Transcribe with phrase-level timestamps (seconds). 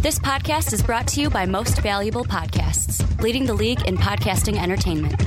[0.00, 4.56] This podcast is brought to you by Most Valuable Podcasts, leading the league in podcasting
[4.56, 5.20] entertainment.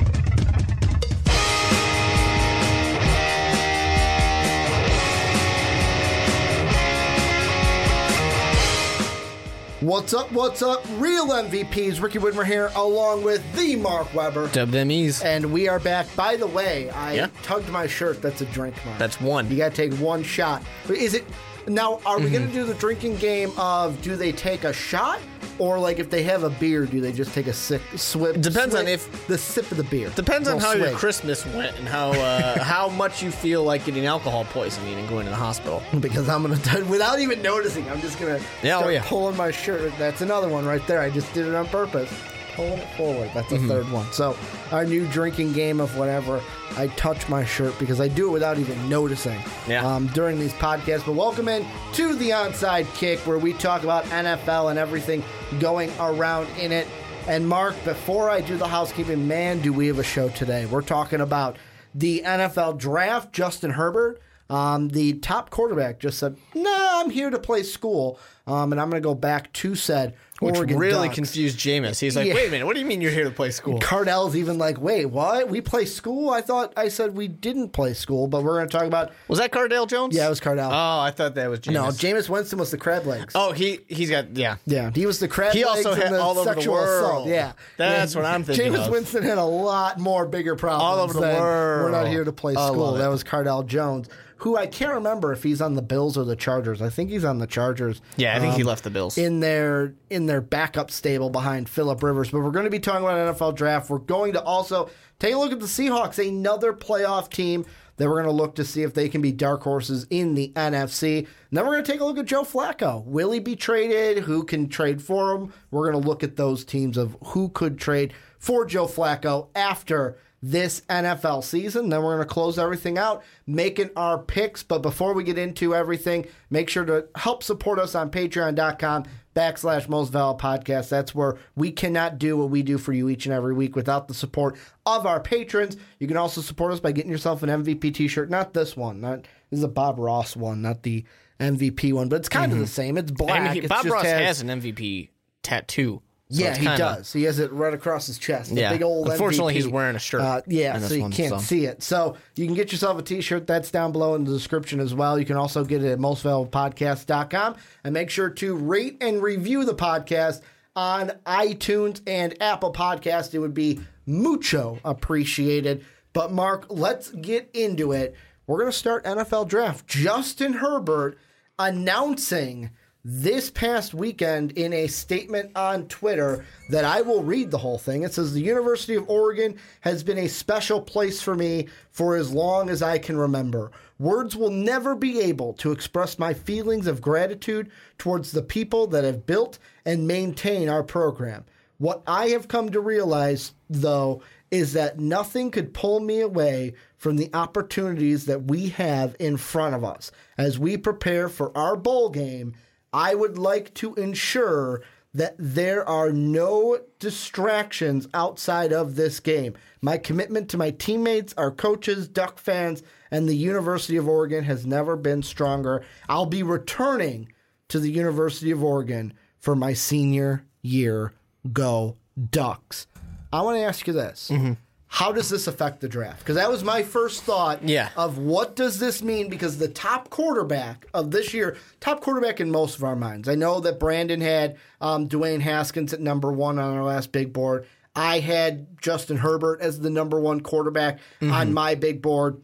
[9.80, 10.30] What's up?
[10.30, 10.84] What's up?
[10.98, 12.00] Real MVPs.
[12.00, 14.46] Ricky Widmer here, along with the Mark Weber.
[14.52, 15.20] Dub them ease.
[15.22, 16.06] And we are back.
[16.14, 17.26] By the way, I Yeah.
[17.42, 18.22] tugged my shirt.
[18.22, 18.98] That's a drink, Mark.
[19.00, 19.50] That's one.
[19.50, 20.62] You got to take one shot.
[20.86, 21.24] But is it
[21.68, 22.00] now?
[22.06, 22.32] Are we Mm-hmm.
[22.34, 25.20] going to do the drinking game of do they take a shot,
[25.58, 27.82] or like if they have a beer, do they just take a sip?
[27.96, 28.40] Swip.
[28.40, 30.10] Depends on if- the sip of the beer.
[30.10, 30.90] Depends on how your.
[30.92, 35.24] Christmas went and how uh, how much you feel like getting alcohol poisoning and going
[35.24, 35.82] to the hospital.
[36.00, 37.88] because I'm gonna t- without even noticing.
[37.90, 39.02] I'm just gonna Yeah, oh, yeah.
[39.06, 39.92] pulling my shirt.
[39.98, 41.00] That's another one right there.
[41.00, 42.10] I just did it on purpose.
[42.54, 43.30] Pulling it forward.
[43.34, 43.68] That's the Mm-hmm.
[43.68, 44.12] third one.
[44.12, 44.36] So
[44.70, 46.40] our new drinking game of whatever.
[46.76, 49.40] I touch my shirt because I do it without even noticing.
[49.68, 49.86] Yeah.
[49.86, 51.04] Um, during these podcasts.
[51.04, 55.22] But welcome in to the onside kick where we talk about NFL and everything
[55.60, 56.86] going around in it.
[57.28, 60.66] And Mark, before I do the housekeeping, man, do we have a show today?
[60.66, 61.56] We're talking about
[61.94, 63.32] the NFL draft.
[63.32, 64.20] Justin Herbert.
[64.50, 68.90] Um, the top quarterback just said, "Nah, I'm here to play school," um, and I'm
[68.90, 71.14] going to go back to said Oregon really Ducks.
[71.16, 71.98] confused Jameis.
[72.00, 72.34] He's like, Yeah.
[72.34, 73.78] wait a minute, what do you mean you're here to play school?
[73.80, 75.48] Cardale's even like, "Wait, what?
[75.48, 76.30] We play school?
[76.30, 79.38] I thought I said we didn't play school, but we're going to talk about." Was
[79.38, 80.16] that Cardale Jones?
[80.16, 80.70] Yeah, it was Cardell.
[80.72, 81.72] Oh, I thought that was Jameis.
[81.72, 83.32] no, Jameis Winston was the crab legs.
[83.34, 84.56] Oh, he he's got yeah.
[84.66, 85.52] Yeah, he was the crab.
[85.54, 87.04] He also had all over the sexual world.
[87.06, 87.28] Assault.
[87.28, 88.90] Yeah, That's what I'm thinking Jameis of.
[88.92, 90.82] Winston had a lot more bigger problems.
[90.82, 92.92] All over the than We're not here to play I school.
[92.94, 96.34] That was Cardale Jones, who I can't remember if he's on the Bills or the
[96.36, 96.82] Chargers.
[96.82, 98.00] I think he's on the Chargers.
[98.16, 99.16] Yeah, I think he Um, left the Bills.
[99.18, 102.30] in their in their backup stable behind Philip Rivers.
[102.30, 103.90] But we're going to be talking about NFL draft.
[103.90, 107.66] We're going to also take a look at the Seahawks, another playoff team
[107.96, 110.50] that we're going to look to see if they can be dark horses in the
[110.56, 111.18] NFC.
[111.18, 113.04] And then we're going to take a look at Joe Flacco.
[113.04, 114.24] Will he be traded?
[114.24, 115.52] Who can trade for him?
[115.70, 120.16] We're going to look at those teams of who could trade for Joe Flacco after
[120.42, 121.88] this NFL season.
[121.88, 124.62] Then we're going to close everything out, making our picks.
[124.62, 129.88] But before we get into everything, make sure to help support us on patreon.com backslash
[129.88, 130.88] most valid podcast.
[130.88, 134.08] That's where we cannot do what we do for you each and every week without
[134.08, 135.76] the support of our patrons.
[135.98, 138.28] You can also support us by getting yourself an MVP t-shirt.
[138.28, 139.00] Not this one.
[139.00, 141.04] Not this is a Bob Ross one, not the
[141.38, 142.64] MVP one, but it's kind of mm-hmm.
[142.64, 142.98] the same.
[142.98, 143.40] It's black.
[143.40, 145.10] And he, It's Bob Ross has- has an MVP
[145.42, 146.02] tattoo.
[146.32, 147.12] So yeah, he kinda- does.
[147.12, 148.50] He has it right across his chest.
[148.54, 148.72] The Yeah.
[148.72, 149.64] big old Unfortunately, MVP.
[149.64, 151.38] he's wearing a shirt Uh, yeah, so you one, can't so.
[151.38, 151.82] see it.
[151.82, 153.46] So you can get yourself a t-shirt.
[153.46, 155.18] That's down below in the description as well.
[155.18, 157.56] You can also get it at mostvaluablepodcast.com.
[157.84, 160.40] And make sure to rate and review the podcast
[160.74, 163.34] on iTunes and Apple Podcast.
[163.34, 165.84] It would be mucho appreciated.
[166.14, 168.14] But Mark, let's get into it.
[168.46, 169.86] We're going to start NFL draft.
[169.86, 171.16] Justin Herbert
[171.58, 172.70] announcing
[173.04, 178.02] this past weekend in a statement on Twitter that I will read the whole thing.
[178.02, 182.32] It says, The University of Oregon has been a special place for me for as
[182.32, 183.72] long as I can remember.
[183.98, 189.04] Words will never be able to express my feelings of gratitude towards the people that
[189.04, 191.44] have built and maintain our program.
[191.78, 197.16] What I have come to realize, though, is that nothing could pull me away from
[197.16, 200.12] the opportunities that we have in front of us.
[200.38, 202.54] As we prepare for our bowl game,
[202.92, 204.82] I would like to ensure
[205.14, 209.54] that there are no distractions outside of this game.
[209.82, 214.64] My commitment to my teammates, our coaches, Duck fans, and the University of Oregon has
[214.64, 215.84] never been stronger.
[216.08, 217.30] I'll be returning
[217.68, 221.12] to the University of Oregon for my senior year.
[221.52, 221.96] Go
[222.30, 222.86] Ducks.
[223.32, 224.30] I want to ask you this.
[224.32, 224.52] Mm-hmm.
[224.94, 226.18] How does this affect the draft?
[226.18, 227.88] Because that was my first thought Yeah.
[227.96, 229.30] of what does this mean?
[229.30, 233.26] Because the top quarterback of this year, top quarterback in most of our minds.
[233.26, 237.32] I know that Brandon had um, Dwayne Haskins at number one on our last big
[237.32, 237.64] board.
[237.96, 242.42] I had Justin Herbert as the number one quarterback on my big board.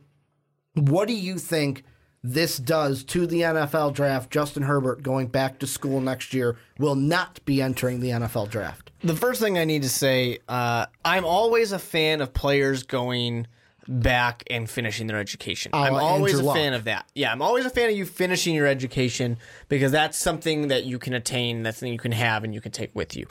[0.75, 1.85] What do you think
[2.25, 4.31] this does to the NFL draft?
[4.31, 8.88] Justin Herbert going back to school next year will not be entering the NFL draft.
[9.03, 13.47] The first thing I need to say, uh, I'm always a fan of players going
[13.87, 15.71] back and finishing their education.
[15.73, 17.07] I'm la always a fan of that.
[17.15, 20.99] Yeah, I'm always a fan of you finishing your education because that's something that you
[20.99, 23.27] can attain, that's something you can have, and you can take with you.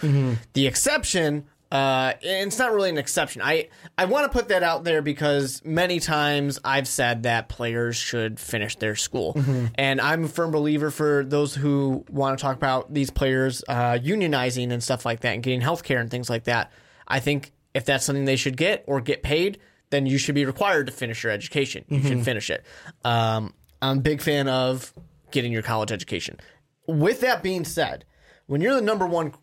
[0.53, 1.45] The exception.
[1.71, 3.41] Uh, and it's not really an exception.
[3.41, 3.67] I,
[3.97, 8.39] I want to put that out there because many times I've said that players should
[8.39, 9.37] finish their school,
[9.75, 13.99] and I'm a firm believer for those who want to talk about these players uh,
[14.01, 16.71] unionizing and stuff like that, and getting health care and things like that.
[17.07, 19.59] I think if that's something they should get or get paid,
[19.89, 21.83] then you should be required to finish your education.
[21.89, 22.65] You should finish it.
[23.03, 24.93] Um, I'm a big fan of
[25.31, 26.39] getting your college education.
[26.87, 28.05] With that being said,
[28.47, 29.33] when you're the number one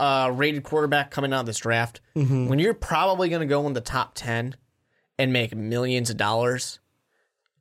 [0.00, 2.48] uh, rated quarterback coming out of this draft, Mm-hmm.
[2.48, 4.54] when you're probably going to go in the top 10
[5.18, 6.78] and make millions of dollars,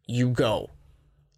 [0.07, 0.69] you go.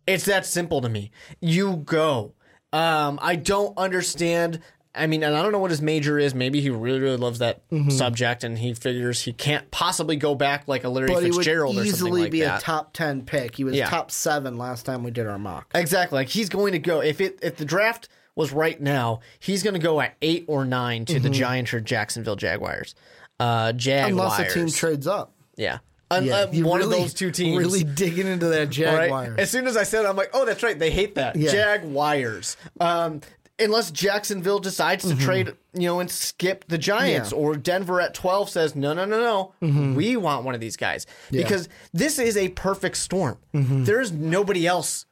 [0.08, 1.12] It's that simple to me.
[1.40, 2.34] You go.
[2.74, 4.60] Um, I don't understand.
[4.94, 6.34] I mean, and I don't know what his major is.
[6.36, 10.68] Maybe he really, really loves that subject, and he figures he can't possibly go back
[10.70, 13.24] like a Larry But he would Fitzgerald or something easily like be a top ten
[13.26, 13.56] pick.
[13.56, 13.90] He was Yeah.
[13.90, 15.70] top seven last time we did our mock.
[15.76, 16.16] Exactly.
[16.18, 19.74] Like he's going to go if it if the draft was right now, he's going
[19.76, 22.94] to go at eight or nine to the Giants or Jacksonville Jaguars.
[23.40, 24.12] Uh, Jaguars.
[24.40, 25.34] Unless a team trades up.
[25.56, 25.80] yeah.
[26.12, 27.58] Un- Yeah, uh, one really- of those two teams.
[27.58, 28.70] Really digging into that Right?
[28.70, 29.40] Jaguars.
[29.40, 30.78] As soon as I said, it, I'm like, oh, that's right.
[30.78, 31.36] They hate that.
[31.36, 31.52] Yeah.
[31.52, 32.58] Jaguars.
[32.80, 33.22] Um,
[33.58, 37.40] unless Jacksonville decides to trade, you know, and skip the Giants, Mm-hmm.
[37.40, 37.48] Yeah.
[37.48, 41.08] or Denver at 12 says, no, no, no, no, we want one of these guys
[41.32, 43.38] because this is a perfect storm.
[43.54, 43.86] Mm-hmm.
[43.86, 45.06] There's nobody else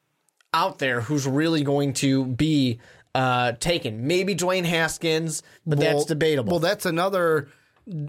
[0.54, 2.80] out there who's really going to be
[3.15, 4.07] uh, taken.
[4.07, 6.51] Maybe Dwayne Haskins, but that's debatable.
[6.51, 7.48] Well, that's another.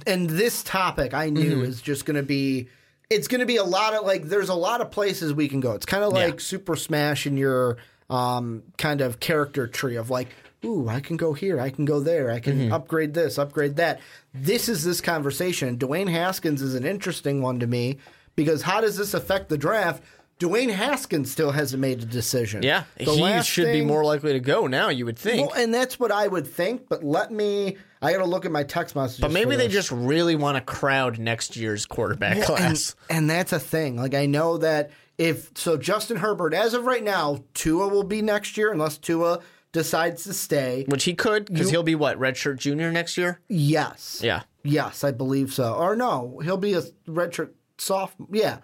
[0.07, 1.65] And this topic I knew Mm-hmm.
[1.65, 2.69] is just going to be.
[3.11, 4.25] It's going to be a lot of like.
[4.25, 5.73] There's a lot of places we can go.
[5.73, 6.27] It's kind of Yeah.
[6.27, 7.77] like Super Smash in your
[8.11, 10.29] um, kind of character tree of like,
[10.65, 12.73] ooh, I can go here, I can go there, I can Mm-hmm.
[12.73, 14.01] upgrade this, upgrade that.
[14.33, 15.77] This is this conversation.
[15.79, 17.99] Dwayne Haskins is an interesting one to me
[18.37, 20.03] because how does this affect the draft?
[20.41, 22.63] Dwayne Haskins still hasn't made a decision.
[22.63, 25.51] yeah, The he should be more likely to go now, you would think.
[25.51, 27.77] well, and that's what I would think, but let me.
[28.03, 29.21] I got to look at my text messages.
[29.21, 32.95] but maybe they just really want to crowd next year's quarterback Well, class.
[33.09, 33.97] And, and that's a thing.
[33.97, 38.21] Like I know that if so, Justin Herbert, as of right now, Tua will be
[38.21, 39.41] next year unless Tua
[39.73, 40.85] decides to stay.
[40.89, 43.41] Which he could, because he'll be what redshirt junior next year.
[43.49, 44.21] Yes.
[44.23, 45.75] Yeah, Yes, I believe so.
[45.75, 48.29] Or no, he'll be a redshirt sophomore.
[48.33, 48.59] Yeah,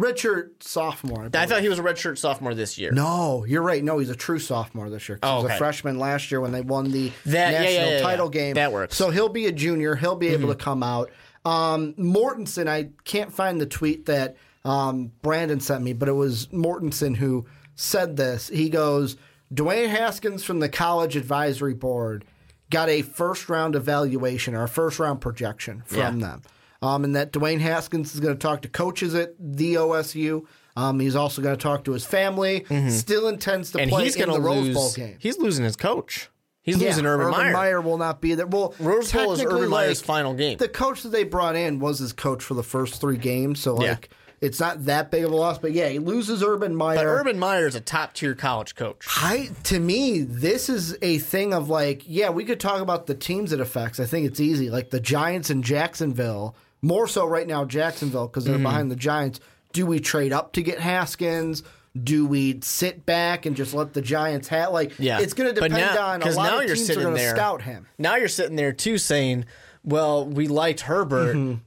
[0.00, 1.30] redshirt sophomore.
[1.32, 2.90] I I thought he was a redshirt sophomore this year.
[2.92, 3.82] No, you're right.
[3.82, 5.18] No, he's a true sophomore this year.
[5.22, 8.02] Oh, he was a freshman last year when they won the That- national yeah, yeah,
[8.02, 8.40] title yeah.
[8.40, 8.54] game.
[8.54, 8.94] That works.
[8.96, 9.04] Mm-hmm.
[9.04, 9.94] So he'll be a junior.
[9.94, 11.10] He'll be able to come out.
[11.44, 16.46] Um, Mortensen, I can't find the tweet that um, Brandon sent me, but it was
[16.48, 17.44] Mortensen who
[17.76, 18.48] said this.
[18.48, 19.16] He goes,
[19.52, 22.24] Dwayne Haskins from the college advisory board
[22.70, 26.42] got a first round evaluation or a first round projection from them.
[26.84, 30.44] Um, and that Dwayne Haskins is going to talk to coaches at the OSU.
[30.76, 32.64] Um, he's also going to talk to his family.
[32.90, 33.82] Still intends to Mm-hmm.
[33.82, 34.74] and play he's in the to Rose lose.
[34.74, 35.16] Bowl game.
[35.18, 36.28] He's losing his coach.
[36.62, 37.52] He's Yeah, losing Urban, Urban Meyer.
[37.52, 38.46] Meyer will not be there.
[38.46, 40.58] Well, Rose Bowl is Urban Meyer's final game.
[40.58, 43.80] The coach that they brought in was his coach for the first three games, so
[43.80, 43.90] Yeah.
[43.90, 44.10] like
[44.40, 45.58] it's not that big of a loss.
[45.58, 46.96] But yeah, he loses Urban Meyer.
[46.96, 49.06] But Urban Meyer is a top tier college coach.
[49.08, 53.14] I to me, this is a thing of like, yeah, we could talk about the
[53.14, 54.00] teams it affects.
[54.00, 56.56] I think it's easy, like the Giants and Jacksonville.
[56.84, 58.52] More so right now, Jacksonville because Mm-hmm.
[58.52, 59.40] they're behind the Giants.
[59.72, 61.62] Do we trade up to get Haskins?
[62.00, 64.92] Do we sit back and just let the Giants have like?
[64.98, 67.02] Yeah, it's going to depend now- on a lot now of you're teams are sitting
[67.04, 67.86] going to scout him.
[67.98, 69.44] Now you're sitting there too saying,
[69.84, 71.36] "Well, we liked Herbert.
[71.36, 71.60] Mm-hmm.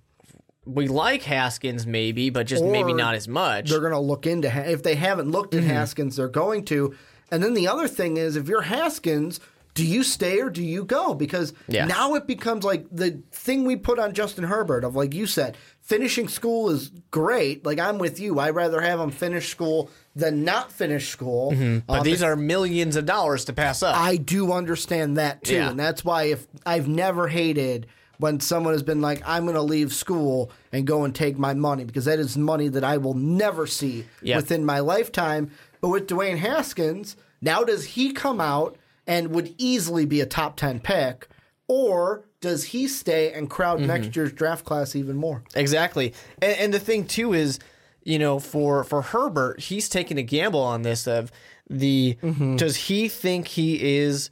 [0.74, 4.50] We like Haskins, maybe, but just maybe not as much." they're going to look into
[4.70, 5.70] if they haven't looked Mm-hmm.
[5.70, 6.94] at Haskins, they're going to.
[7.32, 9.40] And then the other thing is, if you're Haskins,
[9.78, 11.14] do you stay or do you go?
[11.14, 11.86] Because Yeah.
[11.86, 15.56] now it becomes like the thing we put on Justin Herbert of like you said,
[15.82, 17.64] finishing school is great.
[17.64, 18.40] Like I'm with you.
[18.40, 21.52] I'd rather have him finish school than not finish school.
[21.52, 21.80] Mm-hmm.
[21.88, 23.96] but Um, these are millions of dollars to pass up.
[23.96, 25.70] I do understand that too, Yeah.
[25.70, 27.86] and that's why if I've never hated
[28.18, 31.54] when someone has been like, "I'm going to leave school and go and take my
[31.54, 34.36] money," because that is money that I will never see Yep.
[34.38, 35.52] within my lifetime.
[35.82, 38.76] But with Dwayne Haskins, now does he come out
[39.08, 41.28] and would easily be a top ten pick,
[41.68, 43.88] or does he stay and crowd Mm-hmm.
[43.88, 45.44] next year's draft class even more?
[45.56, 46.14] Exactly.
[46.42, 47.60] And, and the thing too is,
[48.04, 51.32] you know, for for Herbert, he's taking a gamble on this of
[51.70, 52.56] the Mm-hmm.
[52.58, 54.30] does he think he is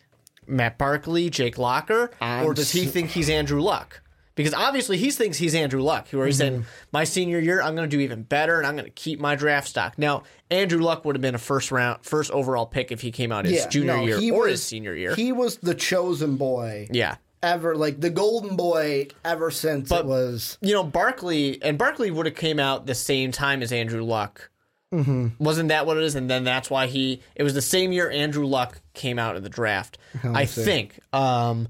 [0.48, 4.01] Matt Barkley, Jake Locker, I'm or does he think he's Andrew Luck?
[4.36, 6.56] Because obviously he thinks he's Andrew Luck, where he's Mm-hmm.
[6.56, 9.68] saying, My senior year, I'm gonna do even better and I'm gonna keep my draft
[9.70, 9.98] stock.
[9.98, 13.32] Now, Andrew Luck would have been a first round first overall pick if he came
[13.32, 15.15] out his junior no, year he or was- his senior year.
[15.15, 16.88] He was the chosen boy.
[16.92, 17.15] yeah.
[17.44, 22.25] Ever like the golden boy ever since it was you know, Barkley and Barkley would
[22.25, 24.50] have came out the same time as Andrew Luck.
[24.92, 25.27] Mm-hmm.
[25.44, 26.15] Wasn't that what it is?
[26.15, 27.22] And then that's why he.
[27.36, 29.98] It was the same year Andrew Luck came out of the draft.
[30.24, 30.98] I think.
[31.13, 31.68] Um,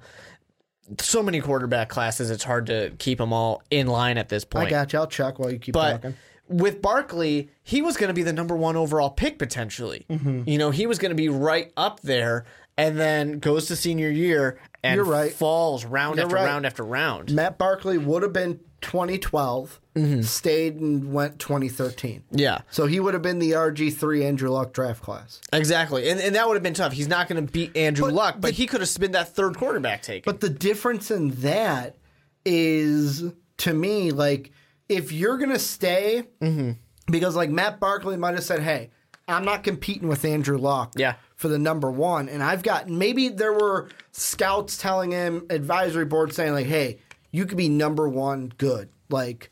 [1.00, 4.68] so many quarterback classes, it's hard to keep them all in line at this point.
[4.68, 5.00] I got you.
[5.00, 6.16] I'll check while you keep But talking.
[6.48, 10.06] with Barkley, he was going to be the number one overall pick potentially.
[10.10, 10.44] Mm-hmm.
[10.48, 12.46] You know, he was going to be right up there,
[12.78, 15.32] and then goes to senior year and You're right.
[15.32, 16.46] falls round You're after right.
[16.46, 17.32] round after round.
[17.34, 20.22] Matt Barkley would have been 2012, mm-hmm.
[20.22, 22.24] stayed and went 2013.
[22.32, 25.42] Yeah, So he would have been the RG3 Andrew Luck draft class.
[25.52, 26.10] exactly.
[26.10, 26.94] And, and that would have been tough.
[26.94, 30.02] He's not going to beat Andrew Luck, but he could have been that third quarterback
[30.02, 30.32] taken.
[30.32, 31.98] But the difference in that
[32.46, 33.24] is,
[33.58, 34.52] to me, like
[34.88, 36.72] if you're gonna stay, mm-hmm.
[37.12, 38.92] because like Matt Barkley might have said, "Hey,
[39.28, 41.16] I'm not competing with Andrew Luck, Yeah.
[41.36, 46.34] for the number one," and I've got maybe there were scouts telling him, advisory board
[46.34, 47.00] saying like, "Hey,
[47.36, 49.52] you could be number one, good," like.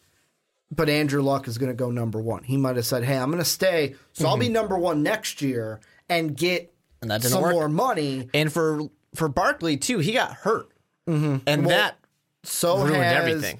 [0.76, 2.44] But Andrew Luck is going to go number one.
[2.44, 5.40] He might have said, "Hey, I'm going to stay, so I'll be number one next
[5.42, 7.54] year and get And that didn't some work.
[7.54, 8.82] more money." And for
[9.14, 10.70] for Barkley too, he got hurt,
[11.08, 11.38] mm-hmm.
[11.46, 12.00] and that
[12.44, 13.60] So ruined has, everything.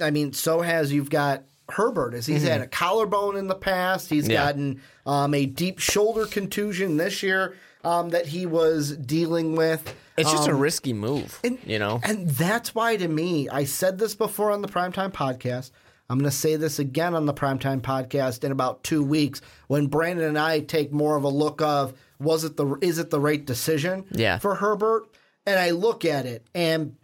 [0.00, 4.10] I mean, so has you've got Herbert, as he's had a collarbone in the past.
[4.10, 4.32] He's Mm-hmm.
[4.32, 4.44] Yeah.
[4.46, 9.94] gotten um, a deep shoulder contusion this year um, that he was dealing with.
[10.20, 11.40] It's just a Um, risky move.
[11.66, 15.70] you know, and that's why, to me, I said this before on the Primetime Podcast.
[16.08, 19.86] I'm going to say this again on the Primetime Podcast in about two weeks when
[19.86, 23.20] Brandon and I take more of a look of was it the is it the
[23.20, 24.38] right decision Yeah.
[24.38, 25.04] for Herbert?
[25.46, 26.96] And I look at it and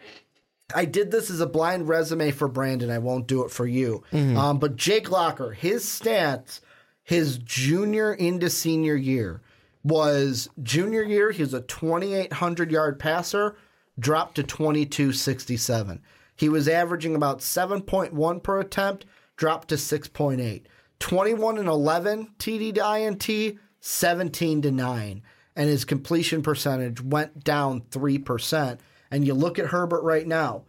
[0.74, 2.90] I did this as a blind resume for Brandon.
[2.90, 4.02] I won't do it for you.
[4.12, 6.58] Um, but Jake Locker, his stats,
[7.04, 9.40] his junior into senior year
[9.86, 11.30] was junior year.
[11.30, 13.56] He was a 2,800 yard passer,
[13.98, 16.02] dropped to 2267.
[16.34, 20.62] He was averaging about 7.1 per attempt, dropped to 6.8.
[20.98, 25.22] 21 and 11 TD to INT, 17 to 9.
[25.54, 28.78] And his completion percentage went down 3%.
[29.10, 30.64] And you look at Herbert right now,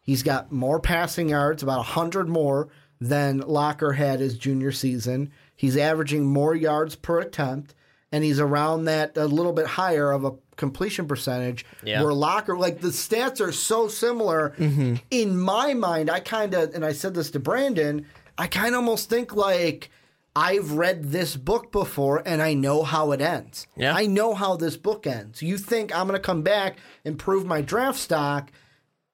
[0.00, 2.68] he's got more passing yards, about 100 more
[3.00, 5.32] than Locker had his junior season.
[5.56, 7.74] He's averaging more yards per attempt,
[8.12, 11.64] and he's around that a little bit higher of a completion percentage.
[11.82, 12.02] Yeah.
[12.02, 14.50] Where Locker, like the stats are so similar.
[14.56, 14.96] Hmm.
[15.10, 18.80] In my mind, I kind of, and I said this to Brandon, I kind of
[18.80, 19.90] almost think like
[20.34, 23.66] I've read this book before and I know how it ends.
[23.76, 23.94] Yeah.
[23.94, 25.42] I know how this book ends.
[25.42, 28.50] You think I'm going to come back, improve my draft stock,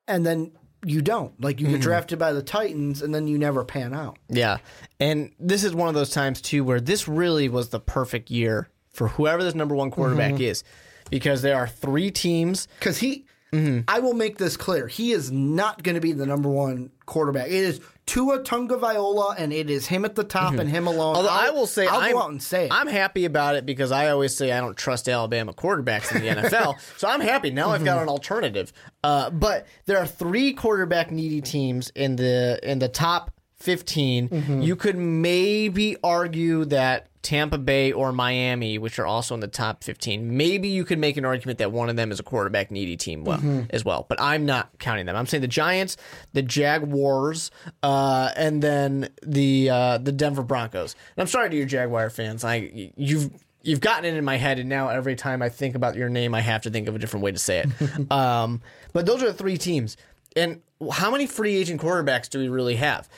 [0.08, 0.52] and then
[0.84, 1.40] you don't.
[1.40, 4.18] Like you get drafted by the Titans and then you never pan out.
[4.28, 4.58] Yeah.
[5.00, 8.68] And this is one of those times, too, where this really was the perfect year
[8.96, 10.42] for whoever this number one quarterback Mm-hmm.
[10.42, 10.64] is
[11.10, 12.66] because there are three teams.
[12.80, 13.82] Because he, Mm-hmm.
[13.86, 17.46] I will make this clear, he is not going to be the number one quarterback.
[17.46, 21.14] It is Tua Tagovailoa, and it is him at the top and him alone.
[21.14, 21.16] Mm-hmm.
[21.16, 22.72] Although I I'll- say, I'll I'm, go out and say it.
[22.72, 26.42] I'm happy about it because I always say I don't trust Alabama quarterbacks in the
[26.48, 26.74] NFL.
[26.98, 27.50] So I'm happy.
[27.50, 27.84] Now I've Mm-hmm.
[27.84, 28.72] got an alternative.
[29.04, 34.28] Uh, but there are three quarterback needy teams in the in the top 15.
[34.28, 34.60] Mm-hmm.
[34.62, 39.82] You could maybe argue that Tampa Bay or Miami, which are also in the top
[39.82, 42.96] 15, maybe you could make an argument that one of them is a quarterback needy
[42.96, 43.62] team well, Mm-hmm.
[43.70, 44.06] as well.
[44.08, 45.16] But I'm not counting them.
[45.16, 45.96] I'm saying the Giants,
[46.34, 47.50] the Jaguars,
[47.82, 50.94] uh, and then the uh, the Denver Broncos.
[51.16, 52.44] And I'm sorry to your Jaguar fans.
[52.44, 53.30] I you've
[53.62, 56.32] you've gotten it in my head, and now every time I think about your name,
[56.32, 58.10] I have to think of a different way to say it.
[58.12, 59.96] um, but those are the three teams.
[60.36, 60.60] And
[60.92, 63.08] how many free agent quarterbacks do we really have?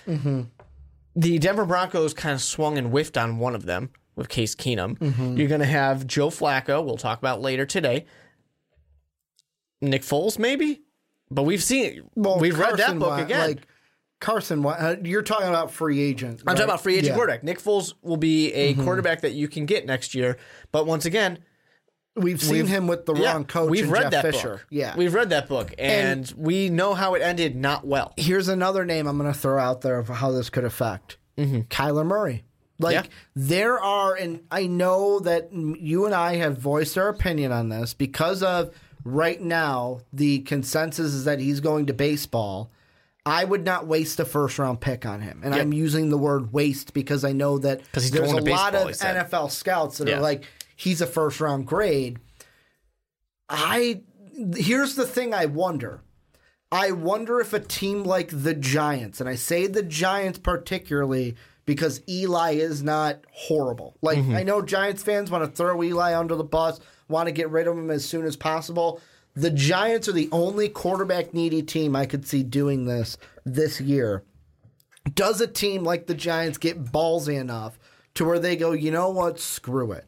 [1.16, 5.38] the Denver Broncos kind of swung and whiffed on one of them with Case Keenum.
[5.38, 8.04] You're going to have Joe Flacco, we'll talk about later today.
[9.80, 10.82] Nick Foles, maybe?
[11.30, 13.48] But we've seen, Well, we've read that book again.
[13.48, 13.66] Like
[14.20, 16.40] Carson, uh, you're talking about free agent.
[16.46, 17.44] I'm talking about free agent quarterback.
[17.44, 18.82] Nick Foles will be a Mm-hmm.
[18.84, 20.36] quarterback that you can get next year.
[20.72, 21.38] But once again,
[22.16, 23.70] We've seen him with the yeah, wrong coach.
[23.70, 24.48] we've and read Jeff that Fisher.
[24.54, 24.66] book.
[24.70, 28.12] Yeah, We've read that book, and, we know how it ended not well.
[28.16, 32.04] here's another name I'm going to throw out there of how this could affect Kyler
[32.04, 32.42] Murray.
[32.80, 32.94] Like.
[32.94, 33.02] Yeah.
[33.34, 37.92] there are, and I know that you and I have voiced our opinion on this
[37.94, 38.72] because of
[39.04, 42.70] right now the consensus is that he's going to baseball.
[43.26, 46.52] I would not waste a first round pick on him, and I'm using the word
[46.52, 48.88] waste because I know that he's there's a to lot of.
[48.88, 50.18] NFL scouts that Yeah.
[50.18, 50.44] are like
[50.76, 52.20] he's a first round grade.
[53.48, 54.02] I
[54.56, 56.00] here's the thing I wonder.
[56.70, 61.34] I wonder if a team like the Giants, and I say the Giants particularly
[61.68, 63.94] because Eli is not horrible.
[64.00, 64.36] Like mm-hmm.
[64.36, 67.66] I know Giants fans want to throw Eli under the bus, want to get rid
[67.66, 69.02] of him as soon as possible.
[69.34, 74.24] The Giants are the only quarterback needy team I could see doing this this year.
[75.12, 77.78] Does a team like the Giants get ballsy enough
[78.14, 80.06] to where they go, you know what, screw it.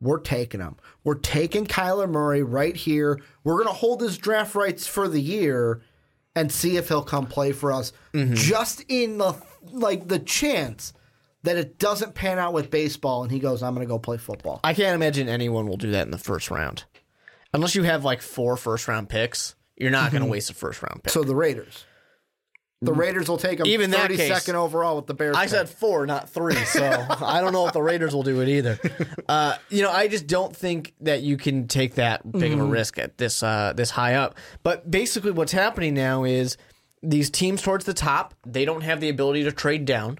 [0.00, 0.74] We're taking him.
[1.04, 3.20] We're taking Kyler Murray right here.
[3.44, 5.82] We're going to hold his draft rights for the year
[6.34, 7.92] and see if he'll come play for us.
[8.12, 8.34] Mm-hmm.
[8.34, 9.36] Just in the
[9.72, 10.92] like the chance
[11.42, 14.16] that it doesn't pan out with baseball and he goes, I'm going to go play
[14.16, 14.60] football.
[14.64, 16.84] I can't imagine anyone will do that in the first round.
[17.54, 20.16] Unless you have like four first round picks, you're not Mm-hmm.
[20.16, 21.12] going to waste a first round pick.
[21.12, 21.84] So the Raiders.
[22.82, 25.34] The Raiders will take him Even that 32nd case, overall with the Bears.
[25.34, 25.50] I pick.
[25.50, 26.54] said four, not three.
[26.56, 26.84] So
[27.20, 28.78] I don't know if the Raiders will do it either.
[29.28, 32.64] Uh, you know, I just don't think that you can take that big of a
[32.64, 34.34] risk at this uh, this high up.
[34.62, 36.58] But basically, what's happening now is
[37.06, 40.18] these teams towards the top they don't have the ability to trade down.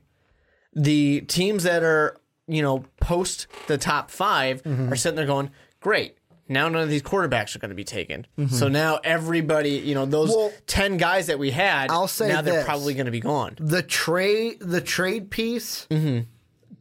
[0.73, 4.93] The teams that are you know post the top 5 mm-hmm.
[4.93, 5.51] are sitting there going,
[5.81, 6.17] great.
[6.49, 8.27] Now none of these quarterbacks are going to be taken.
[8.39, 8.55] Mm-hmm.
[8.55, 12.41] So now everybody, you know, those Well, ten guys that we had, I'll say now
[12.41, 13.57] they're probably going to be gone.
[13.59, 16.21] the trade the trade piece mm-hmm.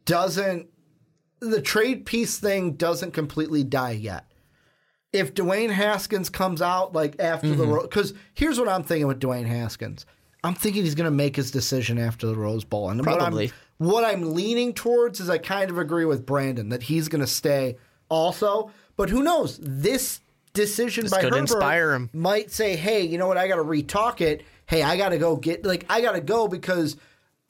[0.06, 0.68] doesn't
[1.40, 4.26] the trade piece thing doesn't completely die yet.
[5.16, 7.74] If Dwayne Haskins comes out like after the mm-hmm.
[7.74, 10.06] the because here's what I'm thinking with Dwayne Haskins,
[10.44, 13.48] I'm thinking he's going to make his decision after the Rose Bowl, and Probably.
[13.48, 17.08] what I'm, what I'm leaning towards is I kind of agree with Brandon that he's
[17.08, 17.78] going to stay
[18.10, 20.22] also, but who knows this
[20.54, 22.10] decision by could Herbert inspire him.
[22.14, 23.38] might say, hey, you know what?
[23.38, 24.44] I got to retalk it.
[24.68, 26.98] Hey, I got to go get, like, I got to go because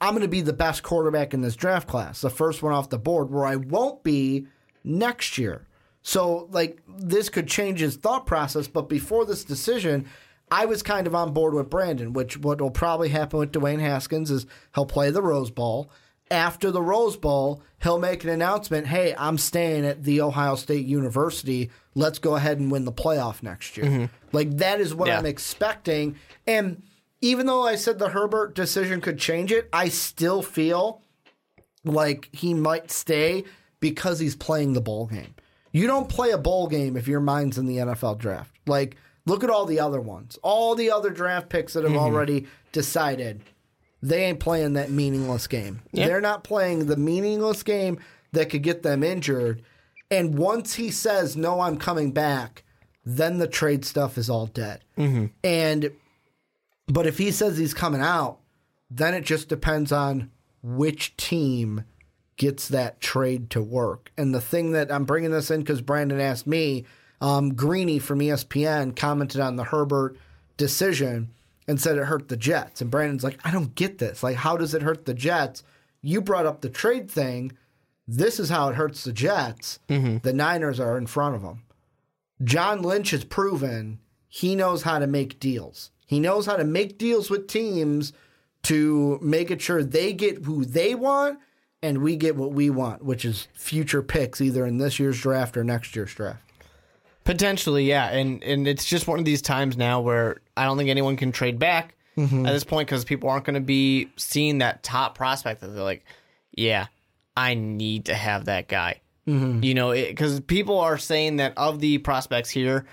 [0.00, 2.90] I'm going to be the best quarterback in this draft class, the first one off
[2.90, 4.46] the board, where I won't be
[4.84, 5.66] next year.
[6.06, 8.68] So, like, this could change his thought process.
[8.68, 10.06] But before this decision,
[10.52, 13.80] I was kind of on board with Brandon, which what will probably happen with Dwayne
[13.80, 15.90] Haskins is he'll play the Rose Bowl.
[16.30, 20.86] After the Rose Bowl, he'll make an announcement hey, I'm staying at The Ohio State
[20.86, 21.72] University.
[21.96, 23.86] Let's go ahead and win the playoff next year.
[23.86, 24.04] Mm-hmm.
[24.30, 25.18] Like, that is what Yeah.
[25.18, 26.14] I'm expecting.
[26.46, 26.84] And
[27.20, 31.02] even though I said the Herbert decision could change it, I still feel
[31.84, 33.42] like he might stay
[33.80, 35.34] because he's playing the bowl game.
[35.76, 38.50] You don't play a bowl game if your mind's in the NFL draft.
[38.66, 40.38] Like, look at all the other ones.
[40.42, 42.00] All the other draft picks that have mm-hmm.
[42.00, 43.42] already decided
[44.02, 45.82] they ain't playing that meaningless game.
[45.92, 47.98] They're not playing the meaningless game
[48.32, 49.62] that could get them injured.
[50.10, 52.62] And once he says, no, I'm coming back,
[53.04, 54.82] then the trade stuff is all dead.
[54.96, 55.26] Mm-hmm.
[55.44, 55.90] And,
[56.86, 58.38] but if he says he's coming out,
[58.90, 60.30] then it just depends on
[60.62, 61.84] which team
[62.36, 64.12] gets that trade to work.
[64.16, 66.84] And the thing that I'm bringing this in because Brandon asked me,
[67.20, 70.16] um, Greeny from ESPN commented on the Herbert
[70.56, 71.30] decision
[71.66, 72.80] and said it hurt the Jets.
[72.80, 74.22] And Brandon's like, I don't get this.
[74.22, 75.62] Like, how does it hurt the Jets?
[76.02, 77.52] You brought up the trade thing.
[78.06, 79.80] This is how it hurts the Jets.
[80.18, 81.62] The Niners are in front of them.
[82.44, 85.90] John Lynch has proven he knows how to make deals.
[86.06, 88.12] He knows how to make deals with teams
[88.64, 91.38] to make it sure they get who they want
[91.82, 95.56] and we get what we want, which is future picks either in this year's draft
[95.56, 96.42] or next year's draft.
[97.24, 100.90] Potentially, yeah, and and it's just one of these times now where I don't think
[100.90, 102.46] anyone can trade back mm-hmm.
[102.46, 105.82] at this point because people aren't going to be seeing that top prospect that they're
[105.82, 106.04] like,
[106.52, 106.86] yeah,
[107.36, 109.00] I need to have that guy.
[109.26, 109.64] Mm-hmm.
[109.64, 112.86] You know, because people are saying that of the prospects here,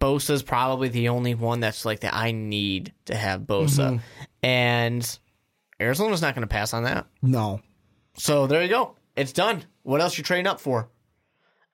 [0.00, 2.14] Bosa's probably the only one that's like that.
[2.14, 3.96] I need to have Bosa, mm-hmm.
[4.44, 5.18] and
[5.80, 7.06] Arizona's not going to pass on that.
[7.22, 7.60] No.
[8.14, 9.64] So there you go, it's done.
[9.82, 10.88] What else you trading up for?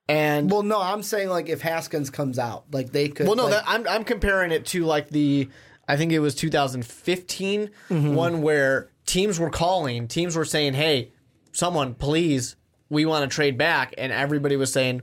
[0.08, 3.26] And Well, no, I'm saying like if Haskins comes out, like they could.
[3.26, 5.48] Well, no, like, that, I'm I'm comparing it to like the
[5.88, 8.14] I think it was 2015 Mm-hmm.
[8.14, 11.12] one where teams were calling, teams were saying, "Hey,
[11.52, 12.56] someone, please,
[12.88, 15.02] we want to trade back," and everybody was saying,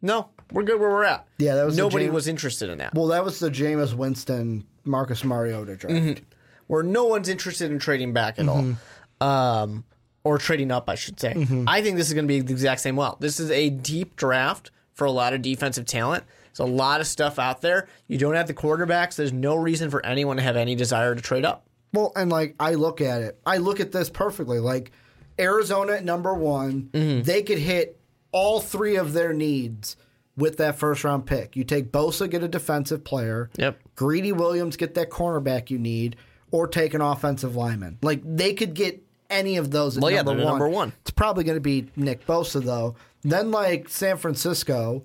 [0.00, 2.94] "No, we're good where we're at." Yeah, that was nobody James- was interested in that.
[2.94, 5.96] well, that was the Jameis Winston, Marcus Mariota draft.
[5.96, 6.24] Mm-hmm.
[6.70, 8.72] Where no one's interested in trading back at Mm-hmm.
[9.20, 9.28] all.
[9.28, 9.84] Um,
[10.22, 11.34] or trading up, I should say.
[11.66, 13.16] I think this is going to be the exact same well.
[13.20, 16.24] This is a deep draft for a lot of defensive talent.
[16.48, 17.88] There's a lot of stuff out there.
[18.06, 19.16] You don't have the quarterbacks.
[19.16, 21.66] There's no reason for anyone to have any desire to trade up.
[21.94, 24.58] Well, and like I look at it, I look at this perfectly.
[24.58, 24.92] Like
[25.38, 27.22] Arizona at number one, Mm-hmm.
[27.22, 27.98] they could hit
[28.32, 29.96] all three of their needs
[30.36, 31.56] with that first round pick.
[31.56, 33.48] You take Bosa, get a defensive player.
[33.56, 33.78] Yep.
[33.96, 36.16] Greedy Williams, get that cornerback you need,
[36.50, 37.98] or take an offensive lineman.
[38.02, 40.52] Like they could get any of those at Well, yeah, number, they're one.
[40.52, 40.92] number one.
[41.02, 42.96] It's probably going to be Nick Bosa though.
[43.22, 45.04] Then like San Francisco,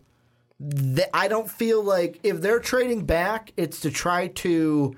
[0.59, 4.95] th- I don't feel like if they're trading back, it's to try to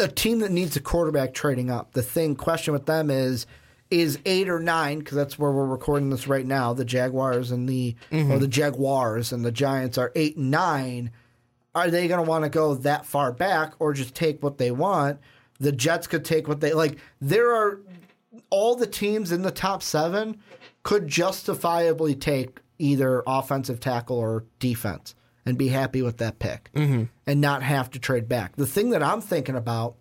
[0.00, 1.92] a team that needs a quarterback trading up.
[1.92, 3.46] The thing question with them is
[3.90, 6.72] is eight or nine because that's where we're recording this right now.
[6.72, 8.38] The Jaguars and the or mm-hmm.
[8.38, 11.10] the Jaguars and the Giants are eight and nine.
[11.74, 14.70] Are they going to want to go that far back or just take what they
[14.70, 15.18] want?
[15.58, 16.98] The Jets could take what they like.
[17.20, 17.80] There are
[18.50, 20.40] all the teams in the top seven
[20.82, 25.14] could justifiably take either offensive tackle or defense
[25.46, 27.04] and be happy with that pick mm-hmm.
[27.26, 28.56] and not have to trade back.
[28.56, 29.96] The thing that I'm thinking about,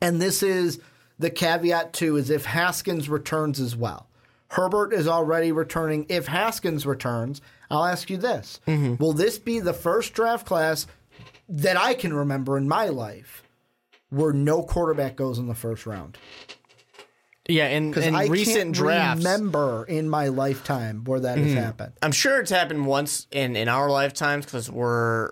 [0.00, 0.80] and this is
[1.18, 4.08] the caveat too, is if Haskins returns as well.
[4.48, 6.06] Herbert is already returning.
[6.08, 10.86] If Haskins returns, I'll ask you this Will this be the first draft class
[11.48, 13.42] that I can remember in my life
[14.10, 16.16] where no quarterback goes in the first round.
[17.48, 21.54] Yeah, in, Because in I recent can't drafts, remember in my lifetime where that has
[21.54, 21.92] happened.
[22.02, 25.30] I'm sure it's happened once in in our lifetimes because we're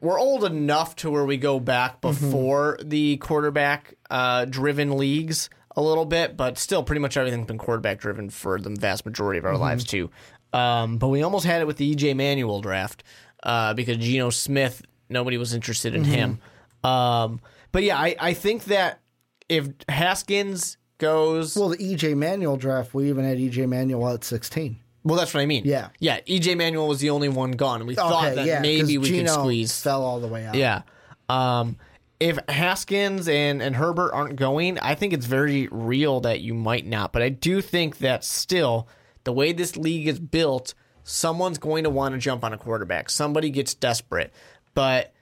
[0.00, 2.26] we're old enough to where we go back Mm-hmm.
[2.30, 7.58] before the quarterback uh, driven leagues a little bit, but still pretty much everything's been
[7.58, 9.60] quarterback driven for the vast majority of our Mm-hmm.
[9.62, 10.10] lives too.
[10.54, 13.02] Um, but we almost had it with the EJ Manuel draft
[13.42, 16.38] uh, because Geno Smith, nobody was interested in him.
[16.84, 16.86] Mm-hmm.
[16.86, 17.40] Um,
[17.72, 19.00] but yeah, I, I think that
[19.48, 24.76] if Haskins goes Well, the EJ Manuel draft, we even had EJ Manuel at 16.
[25.02, 25.64] Well, that's what I mean.
[25.66, 25.88] Yeah.
[25.98, 26.20] yeah.
[26.20, 29.34] EJ Manuel was the only one gone, and we thought that yeah, maybe we Geno
[29.34, 29.82] could squeeze.
[29.82, 30.54] fell all the way out.
[30.54, 30.82] Yeah.
[31.28, 31.76] Um,
[32.20, 36.86] if Haskins and and Herbert aren't going, I think it's very real that you might
[36.86, 37.12] not.
[37.12, 38.88] But I do think that still,
[39.24, 43.10] the way this league is built, someone's going to want to jump on a quarterback.
[43.10, 44.32] Somebody gets desperate,
[44.74, 45.12] but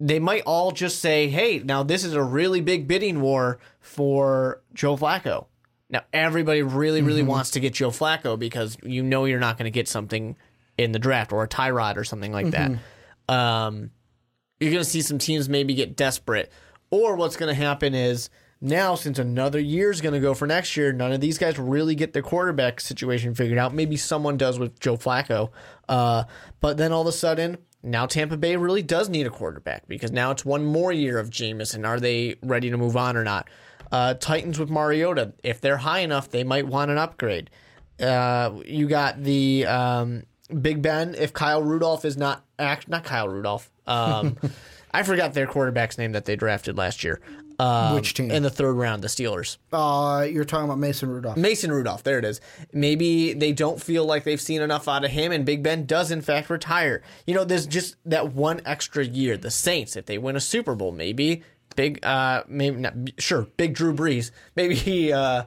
[0.00, 4.62] they might all just say, "Hey, now this is a really big bidding war for
[4.74, 5.46] Joe Flacco."
[5.90, 9.64] Now everybody really, really wants to get Joe Flacco because you know you're not going
[9.64, 10.36] to get something
[10.78, 12.70] in the draft or a Tyrod or something like that.
[13.28, 13.90] Um,
[14.58, 16.50] you're going to see some teams maybe get desperate,
[16.90, 18.30] or what's going to happen is
[18.62, 21.58] now since another year is going to go for next year, none of these guys
[21.58, 23.74] really get their quarterback situation figured out.
[23.74, 25.50] Maybe someone does with Joe Flacco,
[25.88, 26.24] uh,
[26.60, 30.12] but then all of a sudden now Tampa Bay really does need a quarterback because
[30.12, 31.74] now it's one more year of Jameis.
[31.74, 33.48] And are they ready to move on or not?
[33.90, 37.50] Uh, Titans with Mariota, if they're high enough, they might want an upgrade.
[38.00, 40.22] Uh, you got the um,
[40.60, 41.14] Big Ben.
[41.14, 43.70] If Kyle Rudolph is not act, not Kyle Rudolph.
[43.86, 44.38] Um,
[44.94, 47.20] I forgot their quarterback's name that they drafted last year.
[47.62, 48.30] Um, Which team?
[48.30, 49.02] in the third round?
[49.02, 49.58] The Steelers.
[49.72, 51.36] Uh, you're talking about Mason Rudolph.
[51.36, 52.02] Mason Rudolph.
[52.02, 52.40] There it is.
[52.72, 56.10] Maybe they don't feel like they've seen enough out of him, and Big Ben does
[56.10, 57.02] in fact retire.
[57.26, 59.36] You know, there's just that one extra year.
[59.36, 61.42] The Saints, if they win a Super Bowl, maybe
[61.76, 62.04] big.
[62.04, 62.94] Uh, maybe not.
[63.18, 64.30] Sure, big Drew Brees.
[64.56, 65.44] Maybe he uh,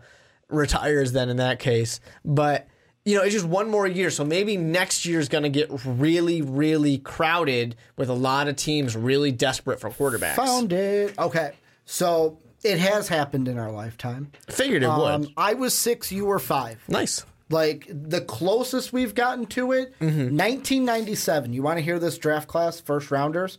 [0.49, 1.99] retires then in that case.
[2.23, 2.67] But
[3.03, 4.09] you know, it's just one more year.
[4.09, 8.55] So maybe next year is going to get really, really crowded with a lot of
[8.55, 10.35] teams really desperate for quarterbacks.
[10.35, 11.13] Found it.
[11.19, 11.51] Okay.
[11.85, 14.31] So it has happened in our lifetime.
[14.49, 15.29] Figured it Um, would.
[15.37, 16.83] I was six, you were five.
[16.87, 17.25] Nice.
[17.49, 21.53] Like the closest we've gotten to it, 1997.
[21.53, 23.57] You want to hear this draft class, first rounders?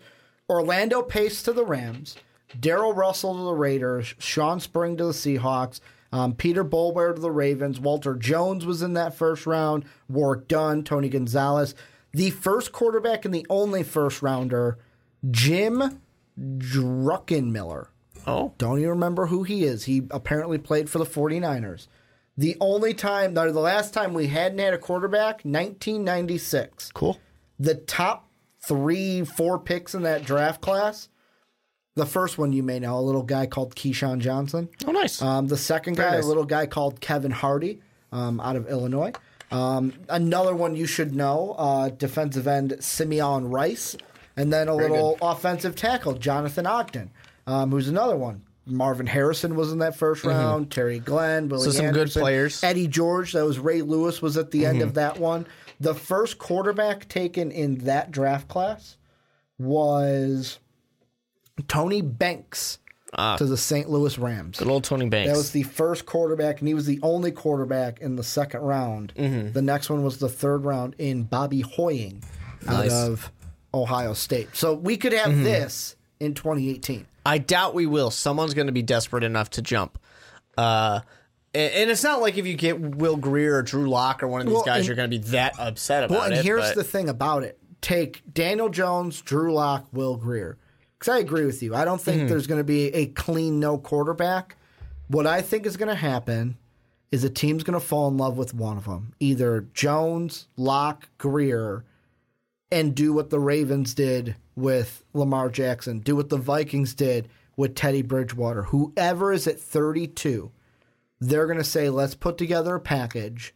[0.48, 2.16] Orlando Pace to the Rams,
[2.58, 5.80] Darrell Russell to the Raiders, Shawn Springs to the Seahawks,
[6.12, 10.82] um, Peter Boulware to the Ravens, Walter Jones was in that first round, Warrick Dunn,
[10.82, 11.74] Tony Gonzalez.
[12.12, 14.78] The first quarterback and the only first rounder,
[15.30, 16.00] Jim
[16.40, 17.88] Druckenmiller.
[18.26, 19.84] Oh, Don't even remember who he is.
[19.84, 21.86] He apparently played for the 49ers.
[22.36, 26.92] The only time, the last time we hadn't had a quarterback, 1996.
[26.92, 27.18] cool.
[27.58, 28.28] The top
[28.62, 31.08] three, four picks in that draft class.
[31.94, 34.68] The first one you may know, a little guy called Keyshawn Johnson.
[34.86, 35.22] Oh, nice.
[35.22, 36.24] Um, the second guy, nice.
[36.24, 37.80] a little guy called Kevin Hardy
[38.12, 39.12] um, out of Illinois.
[39.50, 43.96] Um, another one you should know, uh, defensive end Simeon Rice.
[44.36, 47.10] And then a little offensive tackle, Jonathan Ogden,
[47.46, 48.42] um, who's another one.
[48.68, 50.70] Marvin Harrison was in that 1st round.
[50.72, 51.70] Terry Glenn, Willie Mm-hmm.
[51.70, 52.56] So some good players.
[52.56, 52.66] Mm-hmm.
[52.66, 55.46] Eddie George, that was Ray Lewis, was at the end of that one.
[55.78, 58.96] The first quarterback taken in that draft class
[59.58, 60.58] was
[61.68, 62.78] Tony Banks
[63.38, 63.88] to the St.
[63.88, 64.58] Louis Rams.
[64.58, 65.30] Good old Tony Banks.
[65.30, 69.14] That was the first quarterback, and he was the only quarterback in the second round.
[69.16, 69.52] Mm-hmm.
[69.52, 72.22] The next one was the third round in Bobby Hoying
[72.66, 72.90] Nice.
[72.90, 72.94] Mm-hmm.
[72.94, 73.32] out of
[73.72, 74.54] Ohio State.
[74.56, 77.06] So we could have this in 2018.
[77.26, 78.10] I doubt we will.
[78.10, 79.98] Someone's going to be desperate enough to jump.
[80.56, 81.00] Uh,
[81.54, 84.40] and, and it's not like if you get Will Grier or Drew Lock or one
[84.40, 86.18] of these Well, guys, and- you're going to be that upset about it.
[86.18, 86.44] Well, and it.
[86.44, 90.56] here's but- the thing about it: take Daniel Jones, Drew Lock, Will Grier.
[90.98, 91.74] Because I agree with you.
[91.74, 92.04] I don't Mm-hmm.
[92.10, 94.56] think there's going to be a clean no quarterback.
[95.08, 96.56] What I think is going to happen
[97.12, 101.08] is a team's going to fall in love with one of them, either Jones, Lock,
[101.18, 101.84] Grier,
[102.72, 107.74] and do what the Ravens did with Lamar Jackson, do what the Vikings did with
[107.74, 108.64] Teddy Bridgewater.
[108.64, 110.50] Whoever is at 32,
[111.20, 113.54] they're going to say, let's put together a package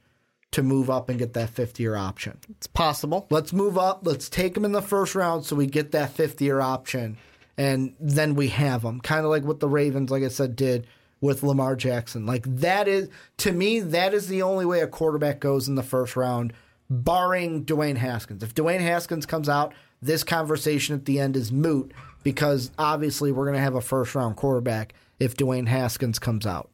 [0.52, 2.38] to move up and get that fifth year option.
[2.50, 3.26] it's possible.
[3.30, 4.00] Let's move up.
[4.02, 7.16] Let's take them in the first round so we get that fifth year option.
[7.56, 9.00] And then we have them.
[9.00, 10.86] Kind of like what the Ravens, like I said, did
[11.20, 12.26] with Lamar Jackson.
[12.26, 13.08] Like that is,
[13.38, 16.52] to me, that is the only way a quarterback goes in the first round,
[16.88, 18.42] barring Dwayne Haskins.
[18.42, 23.44] If Dwayne Haskins comes out, this conversation at the end is moot because obviously we're
[23.44, 26.70] going to have a first round quarterback if Dwayne Haskins comes out.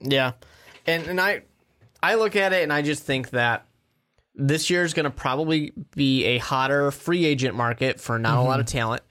[0.00, 0.32] Yeah,
[0.86, 1.42] and and I
[2.02, 3.66] I look at it and I just think that
[4.34, 8.42] this year is going to probably be a hotter free agent market for not a
[8.42, 9.02] lot of talent.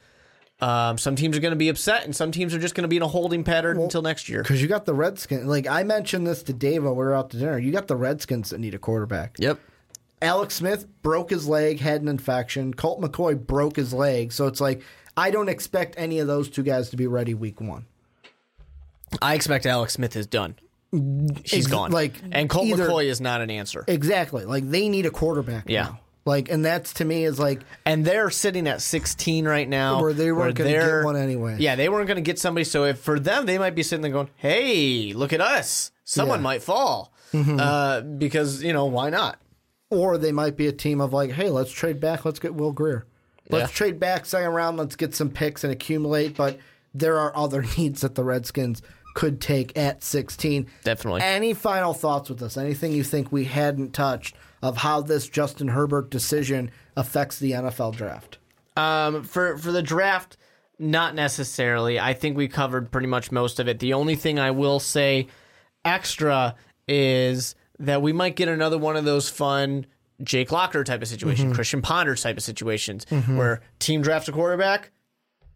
[0.62, 2.90] Um, some teams are going to be upset, and some teams are just going to
[2.90, 4.42] be in a holding pattern until next year.
[4.42, 5.46] Because you got the Redskins.
[5.46, 7.58] Like I mentioned this to Dave when we were out to dinner.
[7.58, 9.36] You got the Redskins that need a quarterback.
[9.40, 9.60] Yep.
[10.22, 12.74] Alex Smith broke his leg, had an infection.
[12.74, 14.32] Colt McCoy broke his leg.
[14.34, 14.82] So it's like,
[15.16, 17.86] I don't expect any of those two guys to be ready week one.
[19.22, 20.56] I expect Alex Smith is done.
[20.92, 21.92] He's Ex- gone.
[21.92, 23.84] like, and Colt either- McCoy is not an answer.
[23.88, 24.46] Exactly.
[24.46, 25.84] Like they need a quarterback Yeah.
[25.84, 26.00] now.
[26.26, 30.02] Like, and that's to me is like, and they're sitting at 16 right now.
[30.02, 31.56] Where they weren't gonna they're- get one anyway.
[31.60, 32.66] Yeah, they weren't going to get somebody.
[32.66, 35.92] So if for them, they might be sitting there going, "Hey, look at us!
[36.04, 36.38] Someone Yeah.
[36.38, 36.44] Mm-hmm.
[36.44, 39.40] might fall." Uh, because you know why not?
[39.90, 42.26] Or they might be a team of like, hey, let's trade back.
[42.26, 43.06] Let's get Will Grier.
[43.50, 43.76] Let's Yeah.
[43.76, 44.78] trade back second round.
[44.78, 46.36] Let's get some picks and accumulate.
[46.38, 46.60] But
[46.94, 48.82] there are other needs that the Redskins
[49.16, 50.68] could take at 16.
[50.84, 51.22] Definitely.
[51.24, 52.58] Any final thoughts with this?
[52.58, 57.96] Anything you think we hadn't touched of how this Justin Herbert decision affects the NFL
[57.96, 58.38] draft?
[58.78, 60.38] Um, for for the draft,
[60.78, 62.00] not necessarily.
[62.00, 63.80] I think we covered pretty much most of it.
[63.80, 65.28] The only thing I will say
[65.84, 66.56] extra
[66.88, 69.86] is that we might get another one of those fun
[70.22, 71.56] Jake Locker type of situation, Mm-hmm.
[71.56, 74.92] Christian Ponder type of situations, where team drafts a quarterback.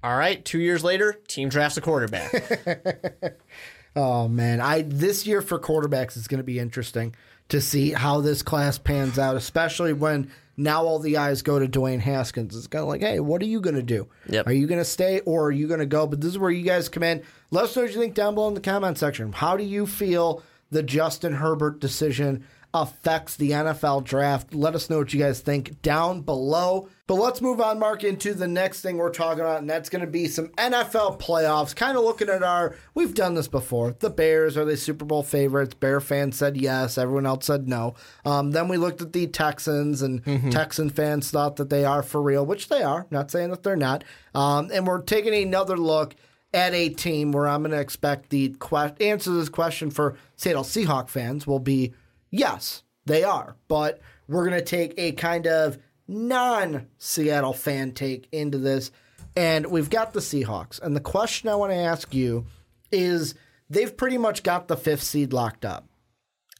[0.03, 3.37] All right, two years later, team drafts a quarterback.
[3.95, 7.13] Oh man, I this year for quarterbacks is going to be interesting
[7.49, 11.67] to see how this class pans out, especially when now all the eyes go to
[11.67, 12.55] Dwayne Haskins.
[12.55, 14.07] It's kind of like, hey, what are you going to do?
[14.29, 14.47] Yep.
[14.47, 16.07] Are you going to stay or are you going to go?
[16.07, 17.21] But this is where you guys come in.
[17.51, 19.31] Let us know what you think down below in the comment section.
[19.31, 20.41] How do you feel
[20.73, 24.53] the Justin Herbert decision affects the NFL draft?
[24.53, 26.89] Let us know what you guys think down below.
[27.05, 30.03] But let's move on, Mark, into the next thing we're talking about, and that's going
[30.03, 31.75] to be some NFL playoffs.
[31.75, 33.95] Kind of looking at our, we've done this before.
[33.99, 35.75] The Bears are they Super Bowl favorites?
[35.75, 36.97] Bear fans said yes.
[36.97, 37.93] Everyone else said no.
[38.25, 42.21] Um, then we looked at the Texans, and Texan fans thought that they are for
[42.21, 43.05] real, which they are.
[43.11, 44.03] Not saying that they're not.
[44.33, 46.15] Um, and we're taking another look
[46.53, 50.15] at a team where I'm going to expect the que- answer to this question for
[50.35, 51.93] Seattle Seahawk fans will be
[52.29, 53.55] yes, they are.
[53.67, 58.91] But we're going to take a kind of non Seattle fan take into this.
[59.35, 60.79] And we've got the Seahawks.
[60.81, 62.45] And the question I want to ask you
[62.91, 63.33] is
[63.69, 65.87] they've pretty much got the fifth seed locked up.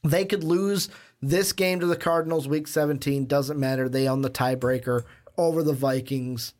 [0.02, 0.88] They could lose
[1.22, 3.26] this game to the Cardinals week 17.
[3.26, 3.88] Doesn't matter.
[3.88, 5.04] They own the tiebreaker
[5.38, 6.52] over the Vikings.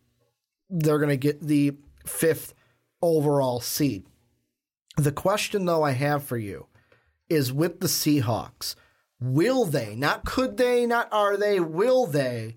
[0.70, 2.54] They're going to get the fifth
[3.04, 4.06] overall seed.
[4.96, 6.66] The question, though, I have for you
[7.28, 8.74] is with the Seahawks,
[9.20, 12.56] will they, not could they, not are they, will they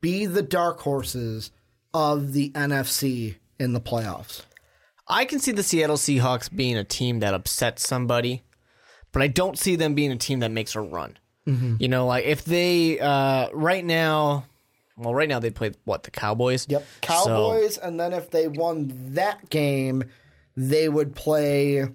[0.00, 1.50] be the dark horses
[1.92, 4.42] of the NFC in the playoffs?
[5.08, 8.42] I can see the Seattle Seahawks being a team that upsets somebody,
[9.12, 11.16] but I don't see them being a team that makes a run.
[11.46, 11.76] Mm-hmm.
[11.80, 14.44] You know, like if they uh, right now,
[14.98, 16.66] well, right now they play what the Cowboys.
[16.68, 16.82] Yep.
[16.82, 20.04] So- Cowboys, and then if they won that game,
[20.56, 21.86] they would play.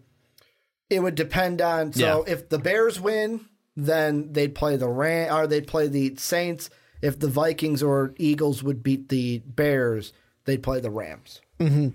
[0.89, 1.93] It would depend on.
[1.93, 2.33] So Yeah.
[2.33, 6.69] if the Bears win, then they'd play the Ram, or they'd play the Saints.
[7.01, 10.13] If the Vikings or Eagles would beat the Bears,
[10.45, 11.41] they'd play the Rams.
[11.59, 11.89] Mm-hmm.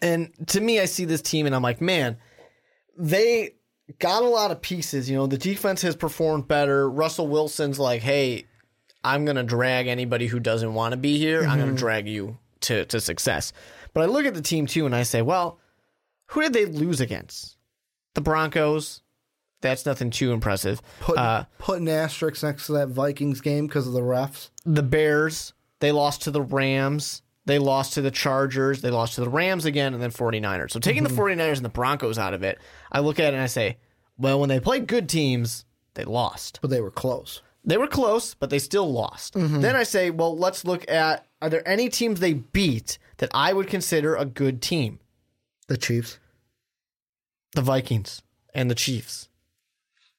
[0.00, 2.18] And to me, I see this team and I'm like, man,
[2.96, 3.54] they
[3.98, 5.08] got a lot of pieces.
[5.08, 6.88] You know, the defense has performed better.
[6.90, 8.46] Russell Wilson's like, hey,
[9.04, 11.42] I'm going to drag anybody who doesn't want to be here.
[11.44, 13.52] I'm going to drag you to, to success.
[13.94, 15.58] But I look at the team too and I say, well,
[16.26, 17.56] who did they lose against?
[18.14, 19.02] The Broncos.
[19.60, 20.82] That's nothing too impressive.
[21.00, 24.50] Put Uh, put an asterisk next to that Vikings game because of the refs.
[24.64, 27.22] the Bears, they lost to the Rams.
[27.46, 28.82] They lost to the Chargers.
[28.82, 30.70] They lost to the Rams again, and then 49ers.
[30.72, 32.58] So taking the 49ers and the Broncos out of it,
[32.90, 33.78] I look at it and I say,
[34.16, 36.58] well, when they played good teams, they lost.
[36.62, 37.40] But they were close.
[37.64, 39.34] They were close, but they still lost.
[39.34, 39.60] Mm-hmm.
[39.60, 43.52] Then I say, well, let's look at are there any teams they beat that I
[43.52, 44.98] would consider a good team?
[45.68, 46.18] The Chiefs.
[47.54, 48.22] The Vikings
[48.54, 49.28] and the Chiefs.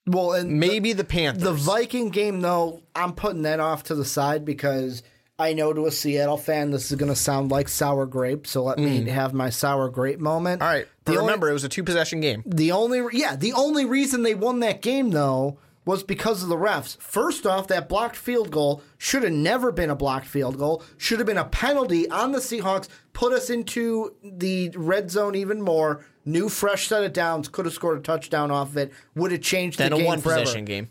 [0.06, 1.43] Well, and Maybe the Panthers.
[1.43, 5.01] The Viking game, though, I'm putting that off to the side because
[5.39, 8.45] I know to a Seattle fan this is going to sound like sour grape.
[8.45, 9.08] So let me mm.
[9.08, 10.62] have my sour grape moment.
[10.62, 10.88] All right.
[11.06, 12.43] But The only- remember, it was a two possession game.
[12.45, 16.56] The only, yeah, the only reason they won that game though was because of the
[16.56, 16.98] refs.
[17.02, 20.82] First off, that blocked field goal should have never been a blocked field goal.
[20.98, 22.88] Should have been a penalty on the Seahawks.
[23.13, 26.06] Put us into the red zone even more.
[26.26, 27.50] New fresh set of downs.
[27.50, 28.93] Could have scored a touchdown off of it.
[29.15, 30.89] Would have changed Then the a game one forever possession game.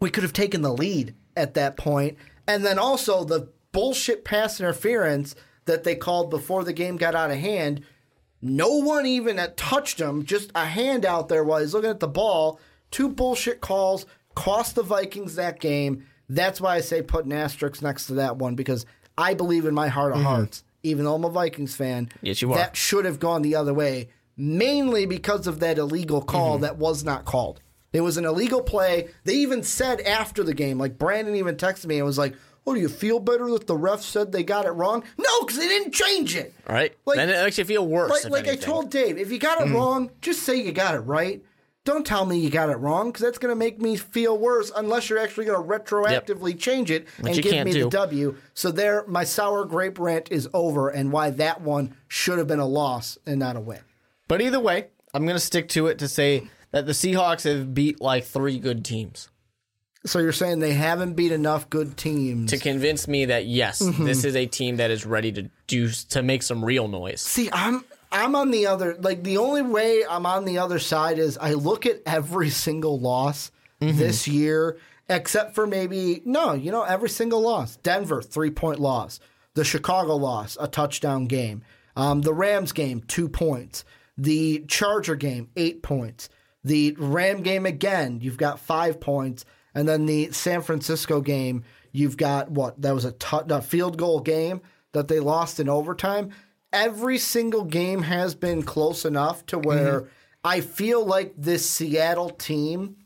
[0.00, 2.16] we could have taken the lead at that point.
[2.48, 5.34] And then also the bullshit pass interference
[5.66, 7.82] that they called before the game got out of hand.
[8.40, 12.00] No one even had touched him, just a hand out there while he's looking at
[12.00, 12.60] the ball.
[12.94, 16.06] Two bullshit calls cost the Vikings that game.
[16.28, 18.86] That's why I say put an asterisk next to that one because
[19.18, 22.52] I believe in my heart of hearts even though I'm a Vikings fan, Yes, you
[22.52, 22.56] are.
[22.58, 26.28] that should have gone the other way, mainly because of that illegal Mm-hmm.
[26.28, 27.60] call that was not called.
[27.92, 29.08] It was an illegal play.
[29.24, 32.34] They even said after the game, like Brandon even texted me and was like,
[32.66, 35.56] "Oh, do you feel better that the ref said they got it wrong?" No, because
[35.58, 36.52] they didn't change it.
[36.68, 36.92] All right.
[37.06, 38.24] Like- then it makes you feel worse.
[38.28, 39.72] Like, I told Dave, if you got Mm-hmm.
[39.74, 41.42] it wrong, just say you got it right.
[41.84, 44.72] Don't tell me you got it wrong because that's going to make me feel worse
[44.74, 47.84] unless you're actually going to retroactively change it and give me do.
[47.84, 48.36] the W.
[48.54, 52.58] So there, my sour grape rant is over, and why that one should have been
[52.58, 53.80] a loss and not a win.
[54.28, 57.74] But either way, I'm going to stick to it to say that the Seahawks have
[57.74, 59.28] beat like three good teams
[60.06, 62.50] So you're saying they haven't beat enough good teams?
[62.50, 64.04] to convince me that yes, Mm-hmm.
[64.06, 67.20] this is a team that is ready to do to make some real noise.
[67.20, 71.18] See, I'm I'm on the other like the only way I'm on the other side
[71.18, 73.50] is I look at every single loss
[73.80, 73.98] Mm-hmm.
[73.98, 74.78] this year
[75.10, 77.76] except for maybe no, you know, every single loss.
[77.78, 79.18] Denver, 3-point loss.
[79.54, 81.62] The Chicago loss, a touchdown game.
[81.96, 83.84] Um, the Rams game, 2 points.
[84.16, 86.28] The Charger game, 8 points.
[86.62, 89.44] The Ram game again, you've got 5 points.
[89.74, 92.80] And then the San Francisco game, you've got what?
[92.80, 96.30] That was a, tu- a field goal game that they lost in overtime
[96.74, 100.08] every single game has been close enough to where mm-hmm.
[100.42, 102.96] I feel like this Seattle team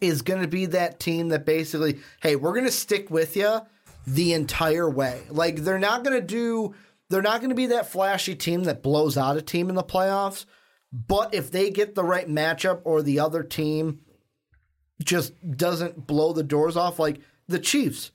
[0.00, 3.60] is going to be that team that basically, hey, we're going to stick with you
[4.06, 5.22] the entire way.
[5.30, 6.74] Like they're not going to do,
[7.08, 9.82] they're not going to be that flashy team that blows out a team in the
[9.82, 10.44] playoffs.
[10.92, 14.00] But if they get the right matchup or the other team
[15.02, 18.10] just doesn't blow the doors off, like the Chiefs,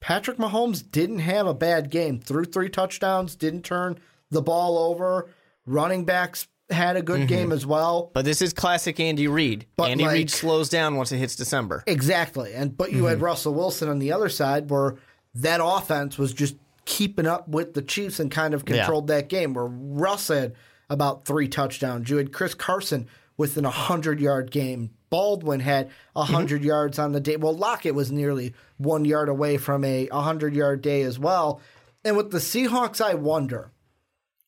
[0.00, 2.20] Patrick Mahomes didn't have a bad game.
[2.20, 3.98] Threw three touchdowns, didn't turn
[4.30, 5.28] the ball over.
[5.66, 7.26] Running backs had a good mm-hmm.
[7.26, 8.10] game as well.
[8.14, 9.66] But this is classic Andy Reid.
[9.76, 11.82] But, Andy like- Reid slows down once it hits December.
[11.86, 12.54] Exactly.
[12.54, 13.24] And but you had mm-hmm.
[13.24, 14.96] Russell Wilson on the other side where
[15.34, 19.54] that offense was just keeping up with the Chiefs and kind of controlled that game
[19.54, 20.54] where Russ had
[20.88, 22.10] about three touchdowns.
[22.10, 24.90] You had Chris Carson with an 100 yard game.
[25.08, 26.66] Baldwin had 100 mm-hmm.
[26.66, 27.36] yards on the day.
[27.36, 31.60] Well, Lockett was nearly one yard away from a 100 yard day as well.
[32.04, 33.70] And with the Seahawks, I wonder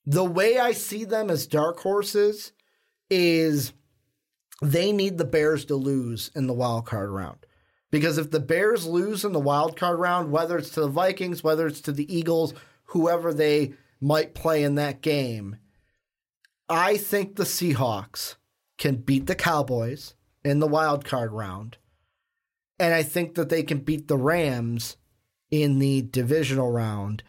[0.05, 2.53] the way I see them as dark horses
[3.11, 3.73] is
[4.61, 7.47] they need the Bears to lose in the wild card round.
[7.91, 11.45] Because if the Bears lose in the wild card round, whether it's to the Vikings,
[11.45, 12.55] whether it's to the Eagles,
[12.87, 15.57] whoever they might play in that game,
[16.69, 18.37] I think the Seahawks
[18.79, 21.77] can beat the Cowboys in the wild card round.
[22.79, 24.97] And I think that they can beat the Rams
[25.51, 27.23] in the divisional round.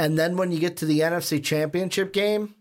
[0.00, 2.54] And then when you get to the NFC championship game,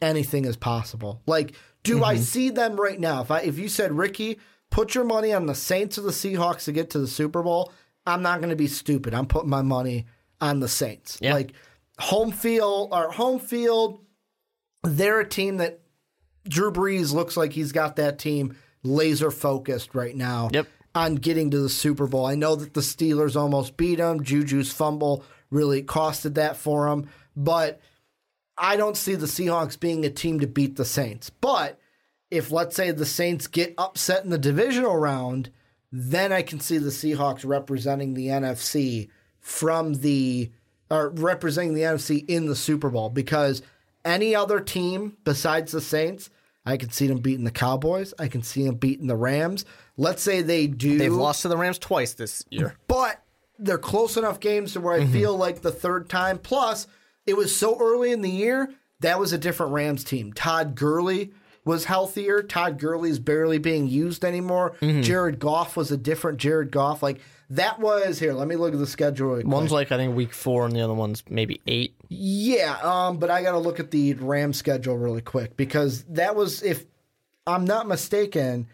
[0.00, 1.20] anything is possible.
[1.26, 2.22] Like, do I mm-hmm.
[2.22, 3.20] see them right now?
[3.22, 4.38] If I if you said Ricky,
[4.70, 7.72] put your money on the Saints or the Seahawks to get to the Super Bowl,
[8.06, 9.12] I'm not going to be stupid.
[9.12, 10.06] I'm putting my money
[10.40, 11.18] on the Saints.
[11.20, 11.34] Yeah.
[11.34, 11.52] Like
[11.98, 13.98] home field or home field,
[14.84, 15.80] they're a team that
[16.48, 20.68] Drew Brees looks like he's got that team laser focused right now Yep.
[20.94, 22.24] on getting to the Super Bowl.
[22.24, 24.22] I know that the Steelers almost beat them.
[24.22, 27.80] Juju's fumble really costed that for them, but
[28.56, 31.30] I don't see the Seahawks being a team to beat the Saints.
[31.30, 31.78] But
[32.30, 35.50] if let's say the Saints get upset in the divisional round,
[35.90, 39.08] then I can see the Seahawks representing the NFC
[39.40, 40.50] from the
[40.90, 43.62] or representing the NFC in the Super Bowl because
[44.04, 46.30] any other team besides the Saints,
[46.66, 48.12] I can see them beating the Cowboys.
[48.18, 49.64] I can see them beating the Rams.
[49.96, 50.98] Let's say they do.
[50.98, 52.76] They've lost to the Rams twice this year.
[52.88, 53.22] but
[53.58, 55.08] they're close enough games to where Mm-hmm.
[55.10, 56.38] I feel like the third time.
[56.38, 56.86] Plus,
[57.26, 60.32] it was so early in the year that was a different Rams team.
[60.32, 61.32] Todd Gurley
[61.64, 62.42] was healthier.
[62.42, 64.74] Todd Gurley's barely being used anymore.
[64.80, 65.02] Mm-hmm.
[65.02, 67.02] Jared Goff was a different Jared Goff.
[67.02, 68.32] Like that was here.
[68.32, 69.28] Let me look at the schedule.
[69.28, 69.44] Really.
[69.44, 71.94] One's like I think week four, and the other one's maybe eight.
[72.08, 76.34] Yeah, um, but I got to look at the Ram schedule really quick because that
[76.36, 76.84] was, if
[77.46, 78.66] I'm not mistaken,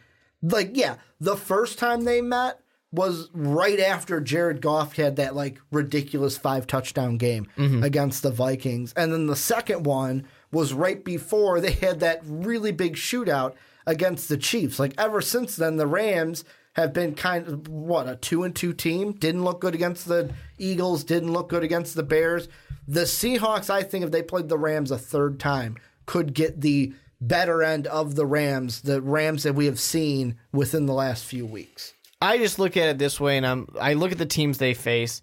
[0.43, 2.61] like yeah, the first time they met
[2.95, 7.83] was right after Jared Goff had that like ridiculous five touchdown game mm-hmm.
[7.83, 12.73] against the Vikings, and then the second one was right before they had that really
[12.73, 13.55] big shootout
[13.87, 14.79] against the Chiefs.
[14.79, 18.73] Like ever since then, the Rams have been kind of what a two and two
[18.73, 19.13] team.
[19.13, 21.05] Didn't look good against the Eagles.
[21.05, 22.49] Didn't look good against the Bears.
[22.87, 25.77] The Seahawks, I think, if they played the Rams a third time,
[26.07, 30.87] could get the better end of the Rams, the Rams that we have seen within
[30.87, 31.95] the last few weeks.
[32.23, 34.75] I just look at it this way, and I'm I look at the teams they
[34.75, 35.21] face.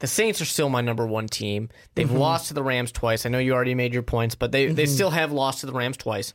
[0.00, 1.70] The Saints are still my number one team.
[1.94, 3.24] They've lost to the Rams twice.
[3.24, 5.72] I know you already made your points, but they they still have lost to the
[5.72, 6.34] Rams twice.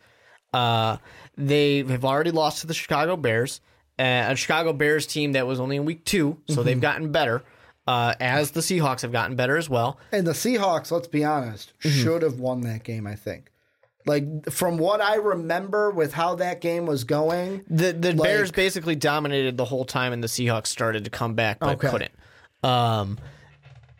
[0.53, 0.97] Uh,
[1.37, 3.61] they have already lost to the Chicago Bears,
[3.99, 7.43] uh, a Chicago Bears team that was only in week two, so they've gotten better.
[7.87, 9.97] uh, as the Seahawks have gotten better as well.
[10.11, 13.50] And the Seahawks, let's be honest, should have won that game, I think.
[14.05, 18.51] Like from what I remember with how that game was going, The the Like- Bears
[18.51, 21.89] basically dominated the whole time, and the Seahawks started to come back but Okay.
[21.89, 22.11] couldn't.
[22.63, 23.17] Um,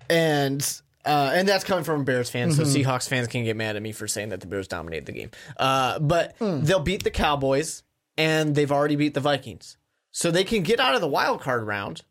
[0.10, 2.90] and uh, and that's coming from a Bears fans, so Mm-hmm.
[2.90, 5.32] Seahawks fans can get mad at me for saying that the Bears dominated the game.
[5.58, 6.62] Uh, but Hmm.
[6.64, 7.82] they'll beat the Cowboys,
[8.18, 9.78] and they've already beat the Vikings,
[10.12, 12.04] so they can get out of the wild card round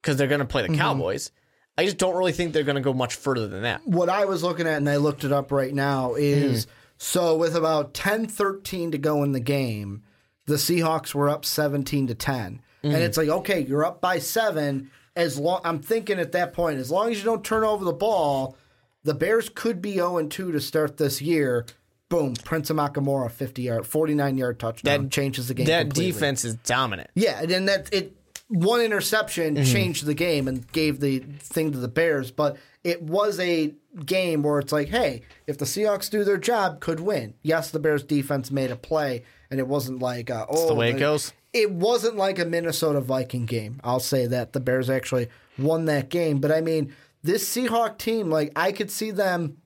[0.00, 0.80] because they're going to play the Mm-hmm.
[0.80, 1.32] Cowboys.
[1.76, 3.86] I just don't really think they're going to go much further than that.
[3.86, 6.70] what I was looking at and I looked it up right now is mm.
[6.98, 10.02] so with about 10 13 to go in the game,
[10.46, 12.60] the Seahawks were up 17 to 10.
[12.82, 12.96] And mm.
[12.96, 16.90] it's like, okay, you're up by 7 as long I'm thinking at that point as
[16.90, 18.56] long as you don't turn over the ball,
[19.04, 21.66] the Bears could be 0 2 to start this year.
[22.08, 26.12] Boom, Prince Amukamara 50 yard 49 yard touchdown changes the game That completely.
[26.12, 27.10] defense is dominant.
[27.14, 28.14] Yeah, and then that it
[28.52, 29.64] one interception Mm-hmm.
[29.72, 33.72] changed the game and gave the thing to the Bears, but it was a
[34.04, 37.34] game where it's like, hey, if the Seahawks do their job, could win.
[37.42, 40.90] Yes, the Bears defense made a play, and it wasn't like uh, oh, the way
[40.90, 41.32] it goes.
[41.52, 43.80] It wasn't like a Minnesota Viking game.
[43.84, 45.28] I'll say that the Bears actually
[45.58, 49.58] won that game, but I mean, this Seahawk team, like I could see them.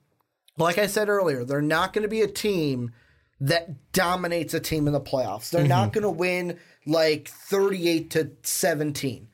[0.59, 2.93] Like I said earlier, they're not going to be a team
[3.41, 5.51] that dominates a team in the playoffs.
[5.51, 6.01] They're not mm-hmm.
[6.01, 9.29] going to win like 38 to 17.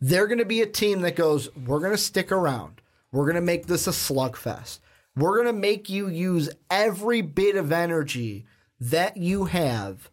[0.00, 2.82] They're going to be a team that goes, we're going to stick around.
[3.12, 4.80] We're going to make this a slugfest.
[5.16, 8.44] We're going to make you use every bit of energy
[8.78, 10.10] that you have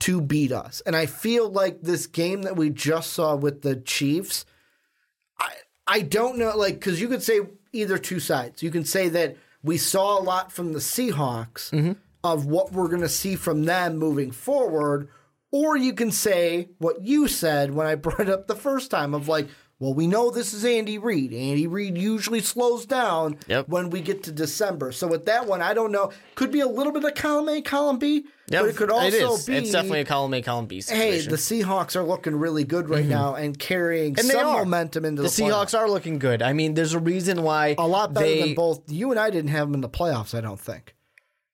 [0.00, 0.82] to beat us.
[0.84, 4.44] And I feel like this game that we just saw with the Chiefs,
[5.38, 5.52] I
[5.86, 7.40] I don't know like cuz you could say
[7.72, 8.62] either two sides.
[8.62, 11.92] You can say that we saw a lot from the Seahawks mm-hmm.
[12.26, 15.08] Of what we're going to see from them moving forward
[15.52, 19.14] or you can say what you said when I brought it up the first time
[19.14, 19.48] of like
[19.78, 21.34] well, we know this is Andy Reid.
[21.34, 23.68] Andy Reid usually slows down Yep.
[23.68, 24.90] when we get to December.
[24.90, 26.12] So with that one, I don't know.
[26.34, 29.06] Could be a little bit of column A, column B, Yeah, but it could also
[29.06, 29.44] it is.
[29.44, 31.24] be It's definitely a column A, column B situation.
[31.24, 34.20] hey, the Seahawks are looking really good right now and carrying Mm-hmm.
[34.20, 34.64] And some are.
[34.64, 36.40] momentum into the the, Seahawks are looking good.
[36.40, 39.28] I mean, there's a reason why a lot better they, than both you and I
[39.28, 40.34] didn't have them in the playoffs.
[40.34, 40.95] I don't think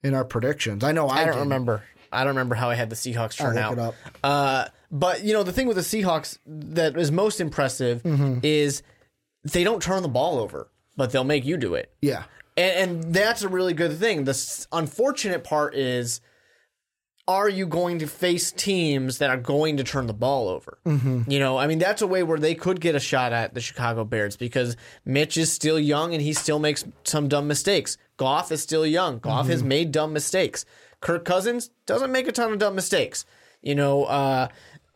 [0.03, 0.83] in our predictions.
[0.85, 1.41] I know I, I don't didn't.
[1.45, 1.83] remember.
[2.13, 3.95] I don't remember how I had the Seahawks turn out.
[4.23, 8.41] Uh, but you know, the thing with the Seahawks that is most impressive Mm-hmm.
[8.43, 8.83] is
[9.45, 11.91] they don't turn the ball over, but they'll make you do it.
[12.03, 12.25] Yeah,
[12.57, 14.25] And, and that's a really good thing.
[14.25, 16.21] The s- unfortunate part is,
[17.29, 20.79] are you going to face teams that are going to turn the ball over?
[20.85, 21.31] Mm-hmm.
[21.31, 23.61] You know, I mean, that's a way where they could get a shot at the
[23.61, 27.97] Chicago Bears because Mitch is still young and he still makes some dumb mistakes.
[28.23, 29.19] Goff is still young.
[29.19, 30.65] Goff has made dumb mistakes.
[31.01, 33.27] Kirk Cousins doesn't make a ton of dumb mistakes.
[33.63, 34.47] You know, uh,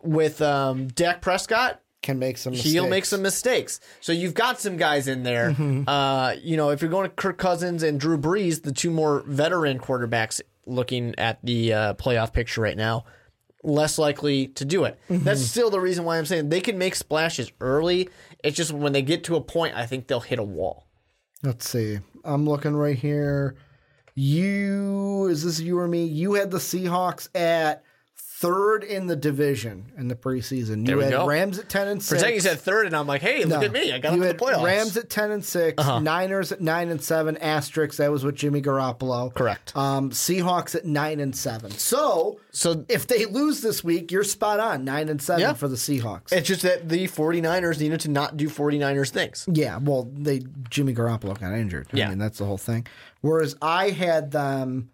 [0.01, 2.53] with um, Dak Prescott, can make some.
[2.53, 2.73] mistakes.
[2.73, 3.81] he'll make some mistakes.
[4.01, 5.51] So you've got some guys in there.
[5.51, 5.89] Mm-hmm.
[5.89, 9.25] Uh, you know, if you're going to Kirk Cousins and Drew Brees, the two more
[9.27, 13.07] veteran quarterbacks looking at the uh, playoff picture right now,
[13.65, 15.01] less likely to do it.
[15.11, 15.25] Mm-hmm.
[15.25, 18.09] That's still the reason why I'm saying they can make splashes early.
[18.45, 20.87] It's just when they get to a point, I think they'll hit a wall.
[21.43, 21.99] Let's see.
[22.27, 23.55] I'm looking right here.
[24.15, 26.05] You is this you or me?
[26.05, 27.85] You had the Seahawks at
[28.39, 30.87] third in the division in the preseason.
[30.87, 31.27] You had go.
[31.27, 32.09] Rams at ten and six.
[32.11, 33.67] For a second, you said third, and I'm like, hey, look No.
[33.67, 33.93] at me.
[33.93, 34.55] I got you had the playoffs.
[34.57, 34.67] Uh-huh.
[34.67, 37.97] Rams at ten and 6 Niners at nine and seven, asterisks.
[37.97, 39.33] That was with Jimmy Garoppolo.
[39.35, 39.75] Correct.
[39.75, 41.71] Um, Seahawks at nine and seven.
[41.71, 45.53] So, So- if they lose this week, you're spot on nine and seven Yeah.
[45.55, 46.31] for the Seahawks.
[46.33, 49.47] It's just that the 49ers needed to not do 49ers things.
[49.51, 51.87] yeah, well, they Jimmy Garoppolo got injured.
[51.93, 52.09] I Yeah.
[52.11, 52.87] mean that's the whole thing.
[53.23, 54.91] Whereas I had them,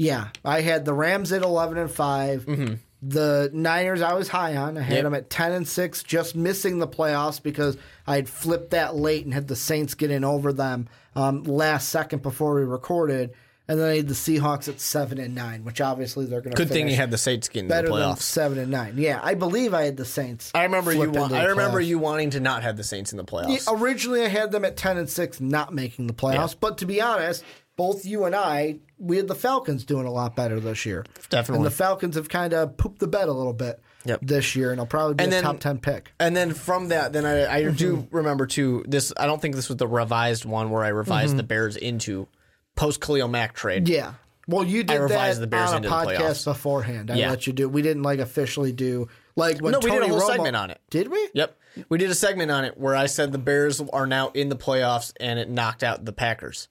[0.00, 4.76] yeah, I had the Rams at eleven and 5 The Niners I was high on.
[4.76, 4.94] I had Mm-hmm.
[4.94, 5.04] Yep.
[5.04, 7.76] them at ten and six, just missing the playoffs because
[8.06, 11.88] I had flipped that late and had the Saints get in over them um, last
[11.90, 13.32] second before we recorded.
[13.68, 16.56] And then I had the Seahawks at seven and nine, which obviously they're going to
[16.56, 18.22] Good thing you had the Saints getting to the better than playoffs.
[18.22, 18.94] seven and nine.
[18.98, 20.50] Yeah, I believe I had the Saints.
[20.54, 21.08] I remember you.
[21.10, 21.86] Want, I remember playoffs.
[21.86, 23.66] you wanting to not have the Saints in the playoffs.
[23.66, 26.50] Yeah, originally, I had them at ten and six, not making the playoffs.
[26.54, 26.58] Yeah.
[26.60, 27.44] But to be honest,
[27.80, 31.02] both you and I, we had the Falcons doing a lot better this year.
[31.30, 31.60] Definitely.
[31.60, 34.20] and the Falcons have kind of pooped the bed a little bit Yep.
[34.20, 36.12] this year, and I'll probably be And a then- top ten pick.
[36.20, 38.14] And then from that, then I, I do mm-hmm.
[38.14, 38.84] remember too.
[38.86, 41.46] This I don't think this was the revised one where I revised the mm-hmm.
[41.46, 42.28] Bears into
[42.76, 43.88] post Khalil Mack trade.
[43.88, 44.12] Yeah.
[44.46, 47.10] Well, you did revised that the Bears on a podcast beforehand.
[47.10, 47.30] I Yeah.
[47.30, 47.66] let you do.
[47.66, 50.70] We didn't like officially do like when No, we did a whole Romo- segment on
[50.70, 50.82] it.
[50.90, 51.30] Did we?
[51.32, 51.58] Yep,
[51.88, 54.56] we did a segment on it where I said the Bears are now in the
[54.56, 56.68] playoffs and it knocked out the Packers.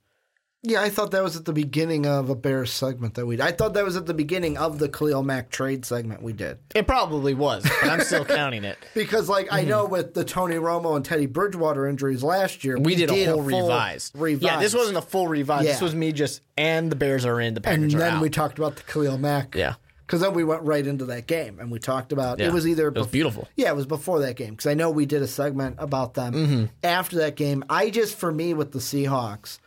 [0.61, 3.41] Yeah, I thought that was at the beginning of a Bears segment that we.
[3.41, 6.57] I thought that was at the beginning of the Khalil Mack trade segment we did.
[6.75, 8.77] It probably was, but I'm still counting it.
[8.93, 12.95] Because, like, I know with the Tony Romo and Teddy Bridgewater injuries last year, We
[12.95, 14.11] did, a whole full revise.
[14.13, 14.41] Revise.
[14.43, 15.65] Yeah, this wasn't a full revise.
[15.65, 18.21] This was me just, and the Bears are in, the And Packers are then out.
[18.21, 19.55] we talked about the Khalil Mack.
[19.55, 19.75] Yeah.
[20.05, 22.47] Because then we went right into that game and we talked about Yeah.
[22.47, 23.47] it was either It was bef- beautiful.
[23.55, 26.33] Yeah, it was before that game because I know we did a segment about them
[26.33, 26.65] Mm-hmm.
[26.83, 27.63] after that game.
[27.69, 29.59] I just for me with the Seahawks,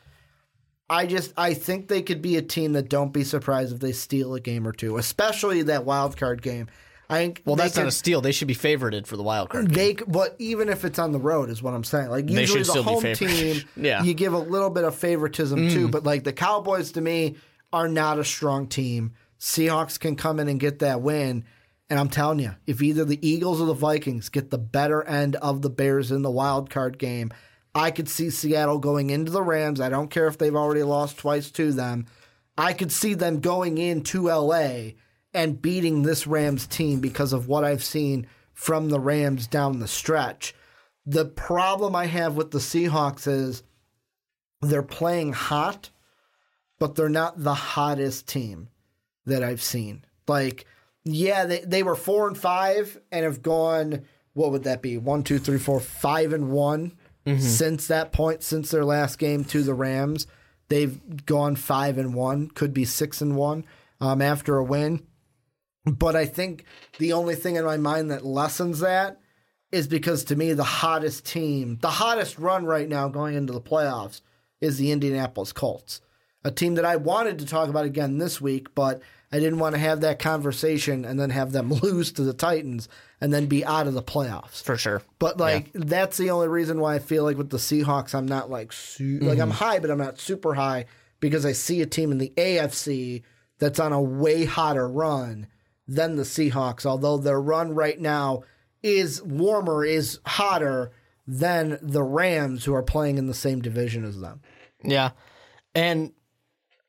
[0.93, 3.93] I just I think they could be a team that don't be surprised if they
[3.93, 6.69] steal a game or two, especially that wild card game.
[7.09, 8.21] I think well, that's not a steal.
[8.21, 9.69] They should be favorited for the wild card.
[9.69, 9.75] game.
[9.75, 12.09] they, but even if it's on the road, is what I'm saying.
[12.11, 13.29] Like usually the home favored.
[13.29, 14.01] team, Yeah.
[14.01, 14.07] Mm.
[14.07, 15.89] you give a little bit of favoritism too.
[15.89, 17.37] But like the Cowboys, to me,
[17.73, 19.13] are not a strong team.
[19.41, 21.45] Seahawks can come in and get that win,
[21.91, 25.37] and I'm telling you, if either the Eagles or the Vikings get the better end
[25.37, 27.31] of the Bears in the wild card game,
[27.75, 29.81] I could see Seattle going into the Rams.
[29.81, 32.07] I don't care if they've already lost twice to them.
[32.57, 34.91] I could see them going into LA
[35.33, 39.89] and beating this Rams team because of what I've seen from the Rams down the
[39.89, 40.55] stretch.
[41.07, 43.63] The problem I have with the Seahawks is
[44.61, 45.91] they're playing hot,
[46.79, 48.69] but they're not the hottest team
[49.25, 50.05] that I've seen.
[50.29, 50.67] Like,
[51.05, 54.05] yeah, they, they were four and five and have gone,
[54.35, 54.99] what would that be?
[54.99, 56.93] One, two, three, four, five and one
[57.39, 60.27] since that point, since their last game to the Rams.
[60.69, 63.65] They've gone five and one, could be six and one
[64.01, 65.07] um, after a win.
[65.85, 66.65] But I think
[66.99, 69.21] the only thing in my mind that lessens that
[69.71, 73.61] is because to me, the hottest team, the hottest run right now going into the
[73.61, 74.21] playoffs
[74.61, 76.01] is the Indianapolis Colts.
[76.45, 79.01] A team that I wanted to talk about again this week, but
[79.33, 82.89] I didn't want to have that conversation and then have them lose to the Titans
[83.21, 84.63] and then be out of the playoffs.
[84.63, 85.03] for sure.
[85.19, 88.51] But like that's the only reason why I feel like with the Seahawks I'm not
[88.51, 89.65] like su- like I'm mm-hmm.
[89.65, 90.87] high but I'm not super high
[91.21, 93.23] because I see a team in the AFC
[93.59, 95.47] that's on a way hotter run
[95.89, 98.43] than the Seahawks although their run right now
[98.83, 100.93] is warmer is hotter
[101.27, 104.41] than the Rams who are playing in the same division as them.
[104.83, 105.11] Yeah.
[105.75, 106.13] And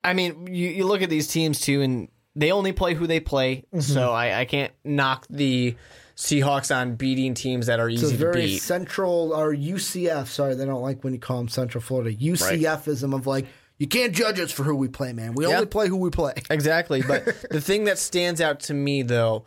[0.04, 3.20] I mean, you, you look at these teams too, and they only play who they
[3.20, 3.58] play.
[3.74, 3.80] Mm-hmm.
[3.82, 5.76] So I, I can't knock the
[6.16, 8.60] Seahawks on beating teams that are easy to very beat.
[8.62, 12.16] central or UCF, sorry, they don't like when you call them Central Florida.
[12.16, 13.46] UCFism of like
[13.80, 15.34] you can't judge us for who we play, man.
[15.34, 16.34] We only play who we play.
[16.50, 17.02] Exactly.
[17.02, 19.46] But the thing that stands out to me, though,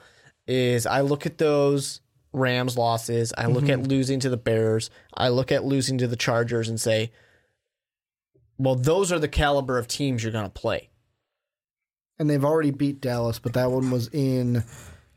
[0.48, 2.00] is I look at those
[2.32, 3.82] Rams losses, I look Mm-hmm.
[3.82, 7.12] at losing to the Bears, I look at losing to the Chargers and say,
[8.58, 10.90] well, those are the caliber of teams you're going to play.
[12.18, 14.64] And they've already beat Dallas, but that one was in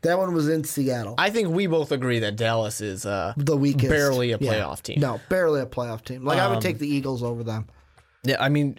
[0.02, 1.14] that one was in Seattle.
[1.18, 4.54] I think we both agree that Dallas is uh, the weakest, barely a Yeah.
[4.54, 4.98] playoff team.
[5.00, 6.24] No, barely a playoff team.
[6.24, 7.66] Like I Um, would take the Eagles over them.
[8.24, 8.78] Yeah, I mean,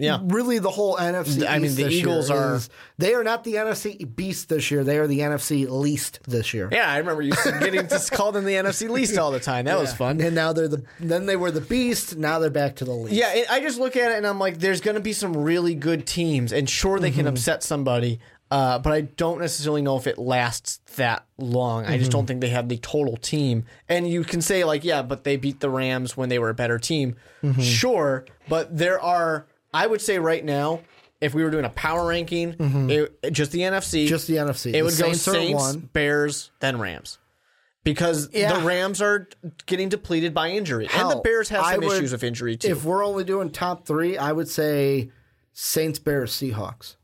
[0.00, 0.18] yeah.
[0.22, 1.46] Really, the whole NFC.
[1.48, 4.82] I mean, the Eagles are- is- they are not the NFC beast this year.
[4.84, 6.68] They are the NFC least this year.
[6.72, 9.66] Yeah, I remember you getting to call them the NFC least all the time.
[9.66, 10.20] That was fun.
[10.20, 12.16] And now they're the then they were the beast.
[12.16, 13.14] Now they're back to the least.
[13.14, 15.36] Yeah, it, I just look at it and I'm like, there's going to be some
[15.36, 17.16] really good teams, and sure they Mm-hmm.
[17.18, 18.20] can upset somebody,
[18.50, 21.84] uh, but I don't necessarily know if it lasts that long.
[21.84, 21.98] I Mm-hmm.
[21.98, 23.64] just don't think they have the total team.
[23.88, 26.54] And you can say like, yeah, but they beat the Rams when they were a
[26.54, 27.16] better team.
[27.42, 27.60] Mm-hmm.
[27.60, 29.46] Sure, but there are.
[29.72, 30.80] I would say right now,
[31.20, 32.56] if we were doing a power ranking,
[32.90, 34.08] it, just the NFC, Mm-hmm.
[34.08, 34.66] Just the NFC.
[34.70, 35.80] it The would Saints go Saints, one.
[35.92, 37.18] Bears, then Rams.
[37.84, 38.58] Because Yeah.
[38.58, 39.28] the Rams are
[39.66, 42.68] getting depleted by injury, and the Bears have some would- issues of injury too.
[42.68, 45.10] If we're only doing top three, I would say
[45.52, 46.96] Saints, Bears, Seahawks.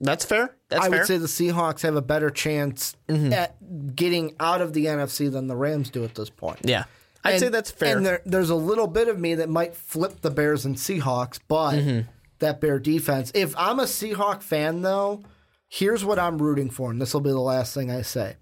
[0.00, 0.54] That's fair.
[0.68, 1.00] That's I fair.
[1.04, 1.12] Mm-hmm.
[1.12, 3.56] would say the Seahawks have a better chance at
[3.96, 6.58] getting out of the NFC than the Rams do at this point.
[6.64, 6.84] yeah,
[7.24, 7.96] I'd And- say that's fair.
[7.96, 11.38] And there, there's a little bit of me that might flip the Bears and Seahawks,
[11.48, 12.08] but Mm-hmm.
[12.38, 13.32] that Bear defense.
[13.34, 15.22] If I'm a Seahawk fan, though,
[15.68, 18.36] here's what I'm rooting for, and this will be the last thing I say.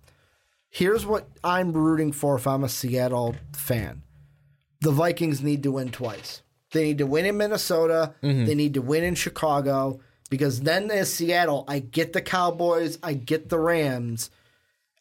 [0.71, 4.03] Here's what I'm rooting for if I'm a Seattle fan.
[4.81, 6.43] The Vikings need to win twice.
[6.73, 8.15] They need to win in Minnesota.
[8.23, 8.45] Mm-hmm.
[8.47, 10.01] They need to win in Chicago
[10.31, 14.31] because then as Seattle, I get the Cowboys, I get the Rams.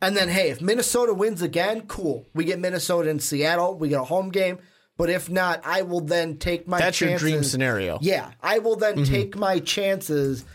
[0.03, 2.27] And then, hey, if Minnesota wins again, cool.
[2.33, 3.77] We get Minnesota and Seattle.
[3.77, 4.59] We get a home game.
[4.97, 7.97] But if not, I will then take my That's your dream scenario.
[8.01, 9.11] Yeah, I will then Mm-hmm.
[9.13, 10.45] take my chances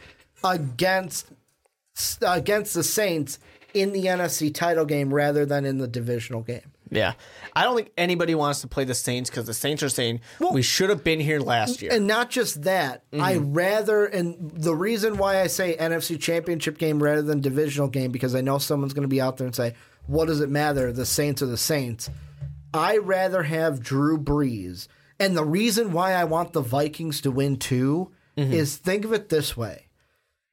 [0.44, 1.26] against
[2.22, 3.38] against the Saints
[3.74, 6.72] in the NFC title game rather than in the divisional game.
[6.90, 7.14] Yeah,
[7.54, 10.20] I don't think anybody wants to play the Saints because the Saints are saying
[10.52, 11.92] we should have been here last year.
[11.92, 13.22] And not just that, mm-hmm.
[13.22, 18.10] I rather and the reason why I say NFC championship game rather than divisional game
[18.10, 19.74] because I know someone's going to be out there and say,
[20.06, 20.92] "What does it matter?
[20.92, 22.10] The Saints are the Saints."
[22.72, 27.56] I rather have Drew Brees, and the reason why I want the Vikings to win
[27.56, 28.52] too mm-hmm.
[28.52, 29.87] is think of it this way.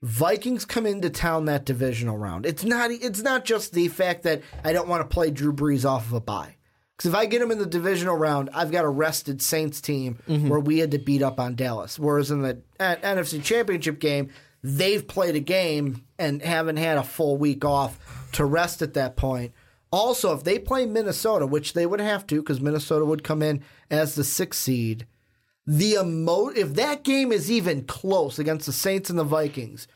[0.01, 2.45] Vikings come into town that divisional round.
[2.45, 5.89] It's not it's not just the fact that I don't want to play Drew Brees
[5.89, 6.55] off of a bye.
[6.97, 10.17] Because if I get him in the divisional round, I've got a rested Saints team
[10.27, 11.99] where we had to beat up on Dallas.
[11.99, 14.29] Whereas in the uh, NFC Championship game,
[14.63, 17.99] they've played a game and haven't had a full week off
[18.33, 19.51] to rest at that point.
[19.91, 23.61] Also, if they play Minnesota, which they would have to, because Minnesota would come in
[23.91, 25.05] as the sixth seed,
[25.65, 29.87] the emo- if that game is even close against the Saints and the Vikings,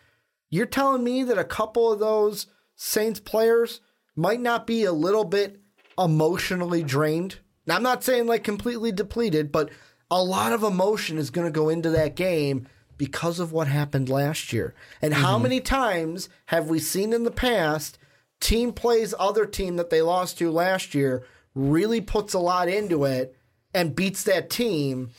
[0.49, 3.81] you're telling me that a couple of those Saints players
[4.15, 5.59] might not be a little bit
[5.97, 7.39] emotionally drained.
[7.67, 9.69] Now, I'm not saying like completely depleted, but
[10.09, 12.67] a lot of emotion is going to go into that game
[12.97, 14.73] because of what happened last year.
[15.01, 15.43] And how mm-hmm.
[15.43, 17.97] many times have we seen in the past
[18.39, 21.23] team plays other team that they lost to last year,
[21.55, 23.35] really puts a lot into it
[23.73, 25.11] and beats that team.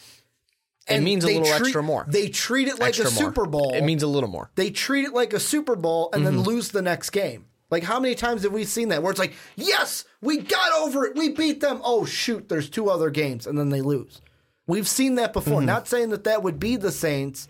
[0.88, 2.04] It means a little extra more.
[2.08, 3.22] They treat it like Extra a more.
[3.30, 3.72] Super Bowl.
[3.74, 4.50] It means a little more.
[4.56, 6.36] they treat it like a Super Bowl and Mm-hmm.
[6.36, 7.46] then lose the next game.
[7.70, 11.04] Like how many times have we seen that where it's like, yes, we got over
[11.06, 11.80] it, we beat them.
[11.84, 14.20] Oh shoot, there's two other games, and then they lose.
[14.66, 15.58] We've seen that before.
[15.58, 15.66] Mm-hmm.
[15.66, 17.46] Not saying that that would be the Saints,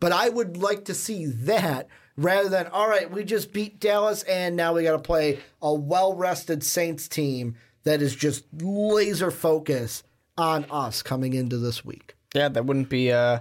[0.00, 4.22] but I would like to see that rather than all right, we just beat Dallas
[4.24, 7.54] and now we got to play a well rested Saints team
[7.84, 10.04] that is just laser focused
[10.36, 12.14] on us coming into this week.
[12.34, 13.40] Yeah, that wouldn't be uh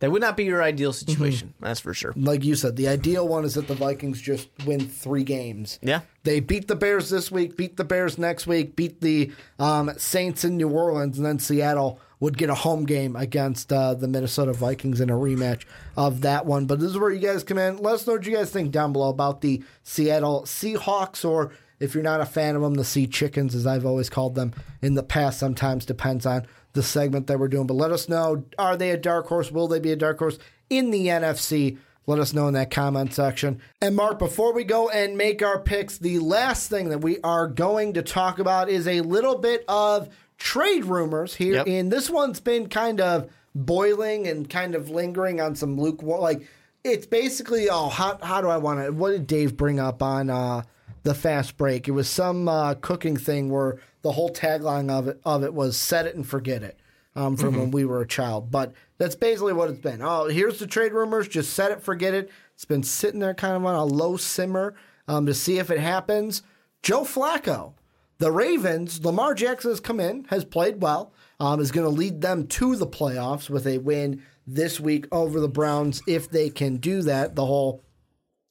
[0.00, 1.10] that would not be your ideal Mm-hmm.
[1.10, 1.54] situation.
[1.58, 2.12] That's for sure.
[2.16, 5.78] Like you said, the ideal one is that the Vikings just win three games.
[5.82, 6.00] Yeah.
[6.22, 10.44] They beat the Bears this week, beat the Bears next week, beat the um, Saints
[10.44, 14.52] in New Orleans, and then Seattle would get a home game against uh, the Minnesota
[14.52, 15.64] Vikings in a rematch
[15.96, 16.66] of that one.
[16.66, 17.78] But this is where you guys come in.
[17.78, 21.94] Let us know what you guys think down below about the Seattle Seahawks, or if
[21.94, 24.92] you're not a fan of them, the Sea Chickens, as I've always called them in
[24.94, 25.38] the past.
[25.38, 26.46] Sometimes depends on
[26.76, 27.66] the segment that we're doing.
[27.66, 29.50] But let us know are they a dark horse?
[29.50, 30.38] Will they be a dark horse
[30.70, 31.78] in the NFC?
[32.06, 33.60] Let us know in that comment section.
[33.82, 37.48] And Mark, before we go and make our picks, the last thing that we are
[37.48, 40.08] going to talk about is a little bit of
[40.38, 41.54] trade rumors here.
[41.54, 41.66] Yep.
[41.66, 46.20] And this one's been kind of boiling and kind of lingering on some lukewarm.
[46.20, 46.46] Like
[46.84, 48.92] it's basically, oh, how how do I want to?
[48.92, 50.62] What did Dave bring up on uh,
[51.02, 51.88] the fast break?
[51.88, 55.76] It was some uh, cooking thing where the whole tagline of it of it was
[55.76, 56.78] "set it and forget it."
[57.14, 60.02] Um, from when we were a child, but that's basically what it's been.
[60.02, 61.26] Oh, here's the trade rumors.
[61.26, 62.30] Just set it, forget it.
[62.52, 64.74] It's been sitting there kind of on a low simmer
[65.08, 66.42] um, to see if it happens.
[66.82, 67.72] Joe Flacco,
[68.18, 72.20] the Ravens, Lamar Jackson has come in, has played well, um, is going to lead
[72.20, 76.76] them to the playoffs with a win this week over the Browns if they can
[76.76, 77.34] do that.
[77.34, 77.82] The whole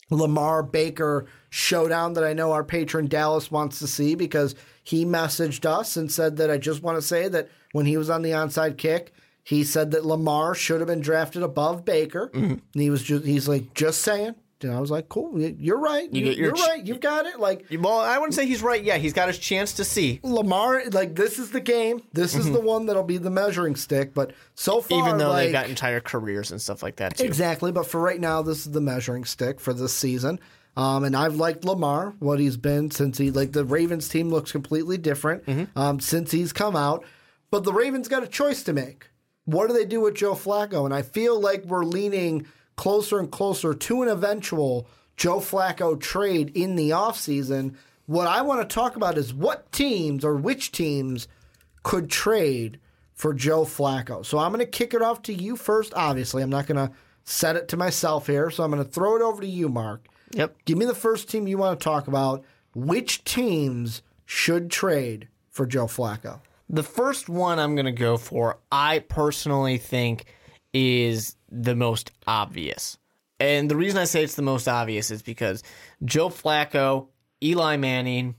[0.10, 5.65] Lamar Baker showdown that I know our patron Dallas wants to see because he messaged
[5.65, 8.29] us and said that I just want to say that when he was on the
[8.31, 9.11] onside kick,
[9.43, 12.29] he said that Lamar should have been drafted above Baker.
[12.33, 12.51] Mm-hmm.
[12.51, 14.36] And he was just he's like just saying.
[14.61, 16.11] And I was like, cool, you're right.
[16.11, 16.83] You, are ch- right.
[16.88, 17.39] You've got it.
[17.39, 18.81] Like Well, I wouldn't say he's right.
[18.81, 20.19] Yeah, he's got his chance to see.
[20.23, 22.01] Lamar, like this is the game.
[22.13, 24.13] This is the one that'll be the measuring stick.
[24.13, 25.07] But so far, Mm-hmm.
[25.07, 27.25] Even though like, they've got entire careers and stuff like that too.
[27.25, 30.39] Exactly, but for right now, this is the measuring stick for this season.
[30.78, 34.51] Um, and I've liked Lamar, what he's been since he like the Ravens team looks
[34.51, 35.80] completely different Mm-hmm.
[35.80, 37.03] um, since he's come out.
[37.51, 39.07] But the Ravens got a choice to make.
[39.45, 40.84] What do they do with Joe Flacco?
[40.86, 42.45] And I feel like we're leaning
[42.76, 47.76] closer and closer to an eventual Joe Flacco trade in the offseason.
[48.07, 51.28] What I want to talk about is what teams or which teams
[51.84, 52.80] could trade
[53.13, 54.26] for Joe Flacco.
[54.26, 55.93] So I'm going to kick it off to you first.
[55.95, 58.49] Obviously, I'm not going to set it to myself here.
[58.49, 60.05] So I'm going to throw it over to you, Mark.
[60.36, 60.57] Yep.
[60.65, 62.43] Give me the first team you want to talk about.
[62.75, 66.41] Which teams should trade for Joe Flacco?
[66.69, 70.25] The first one I'm going to go for, I personally think,
[70.73, 72.97] is the most obvious.
[73.39, 75.63] And the reason I say it's the most obvious is because
[76.03, 77.07] Joe Flacco,
[77.41, 78.36] Eli Manning,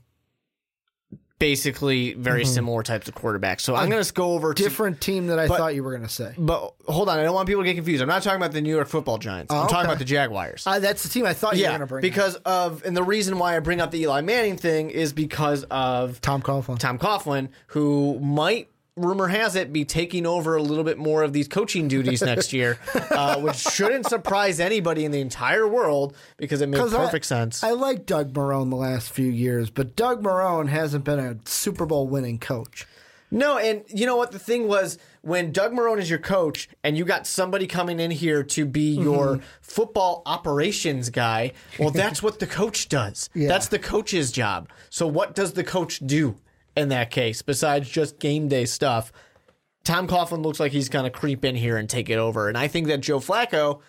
[1.39, 3.61] basically very similar types of quarterbacks.
[3.61, 6.07] So I'm going to go over to Different team that I thought you were going
[6.07, 6.33] to say.
[6.37, 8.01] But hold on, I don't want people to get confused.
[8.01, 9.53] I'm not talking about the New York Football Giants.
[9.53, 9.71] I'm okay.
[9.71, 10.65] talking about the Jaguars.
[10.65, 11.99] Uh, that's the team I thought you were yeah, going to bring.
[11.99, 12.03] up.
[12.03, 15.63] because of and the reason why I bring up the Eli Manning thing is because
[15.65, 16.79] of Tom Coughlin.
[16.79, 21.31] Tom Coughlin, who might, rumor has it, be taking over a little bit more of
[21.31, 22.77] these coaching duties next year,
[23.11, 27.25] uh, which shouldn't surprise anybody in the entire world because it made 'Cause I- perfect
[27.25, 27.63] sense.
[27.63, 31.85] I like Doug Marrone the last few years, but Doug Marrone hasn't been a Super
[31.85, 32.85] Bowl winning coach.
[33.29, 34.31] no, and you know what?
[34.31, 38.09] The thing was when Doug Marrone is your coach and you got somebody coming in
[38.09, 39.03] here to be Mm-hmm.
[39.03, 43.29] your football operations guy, well, that's what the coach does.
[43.33, 43.49] Yeah.
[43.49, 44.69] That's the coach's job.
[44.89, 46.37] So, what does the coach do
[46.77, 49.11] in that case besides just game day stuff?
[49.83, 52.49] Tom Coughlin looks like he's going to creep in here and take it over.
[52.49, 53.79] And I think that Joe Flacco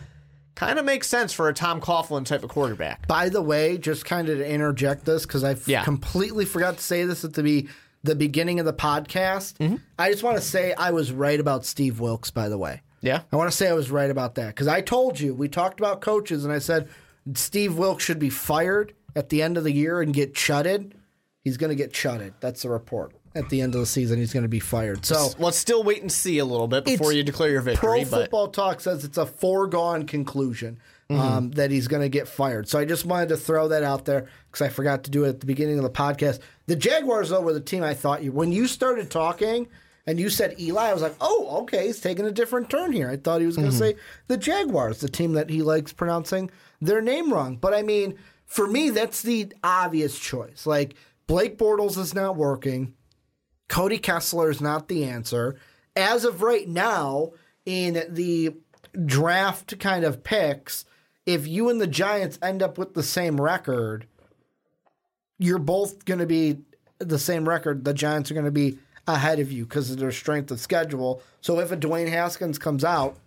[0.54, 3.06] kind of makes sense for a Tom Coughlin type of quarterback.
[3.08, 5.82] By the way, just kind of to interject this because I Yeah.
[5.84, 7.68] completely forgot to say this at the be-
[8.04, 9.54] the beginning of the podcast.
[9.58, 9.76] Mm-hmm.
[9.98, 12.30] I just want to say I was right about Steve Wilks.
[12.30, 13.22] By the way, Yeah.
[13.32, 15.80] I want to say I was right about that because I told you we talked
[15.80, 16.88] about coaches and I said
[17.34, 20.94] Steve Wilks should be fired at the end of the year and get shutted.
[21.44, 22.34] He's going to get shutted.
[22.40, 23.14] That's the report.
[23.34, 25.04] At the end of the season, he's going to be fired.
[25.06, 28.04] So Let's still wait and see a little bit before you declare your Pro victory.
[28.04, 30.78] But Football Talk says it's a foregone conclusion
[31.10, 32.68] um, that he's going to get fired.
[32.68, 35.28] So I just wanted to throw that out there because I forgot to do it
[35.28, 36.40] at the beginning of the podcast.
[36.66, 38.32] The Jaguars, though, were the team I thought you.
[38.32, 39.68] When you started talking
[40.06, 43.08] and you said Eli, I was like, oh, okay, he's taking a different turn here.
[43.08, 46.50] I thought he was going to say the Jaguars, the team that he likes pronouncing
[46.80, 47.56] their name wrong.
[47.56, 50.66] But I mean, for me, that's the obvious choice.
[50.66, 50.94] Like
[51.28, 52.94] Blake Bortles is not working.
[53.68, 55.56] Cody Kessler is not the answer.
[55.94, 57.32] As of right now,
[57.66, 58.56] in the
[59.04, 60.86] draft kind of picks,
[61.26, 64.06] if you and the Giants end up with the same record,
[65.38, 66.58] you're both going to be
[66.98, 67.84] the same record.
[67.84, 71.22] The Giants are going to be ahead of you because of their strength of schedule.
[71.42, 73.18] So if a Dwayne Haskins comes out,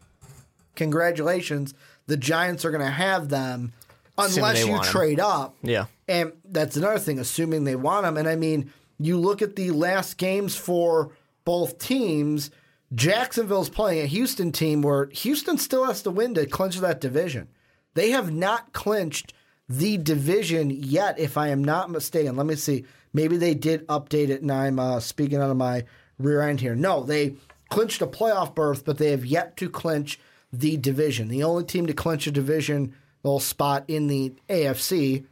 [0.76, 1.76] congratulations.
[2.08, 3.74] The Giants are going to have them
[4.18, 5.56] unless you want trade up.
[5.62, 5.86] yeah.
[6.12, 8.18] And that's another thing, assuming they want him.
[8.18, 11.14] And I mean, you look at the last games for
[11.46, 12.52] both teams.
[12.94, 17.48] Jacksonville's playing a Houston team where Houston still has to win to clinch that division.
[17.94, 19.34] They have not clinched
[19.70, 22.36] the division yet, if I am not mistaken.
[22.36, 22.84] Let me see.
[23.14, 25.86] Maybe they did update it, and I'm uh, speaking out of my
[26.20, 26.76] rear end here.
[26.76, 27.38] No, they
[27.70, 30.20] clinched a playoff berth, but they have yet to clinch
[30.52, 31.30] the division.
[31.30, 32.94] The only team to clinch a division
[33.24, 35.26] little spot in the AFC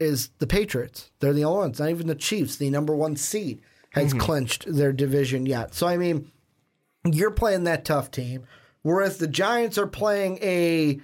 [0.00, 1.10] is the Patriots.
[1.20, 1.80] They're the only ones.
[1.80, 4.18] Not even the Chiefs, the number one seed, has mm-hmm.
[4.18, 5.74] clinched their division yet.
[5.74, 6.30] So I mean,
[7.04, 8.44] you're playing that tough team,
[8.82, 11.00] whereas the Giants are playing a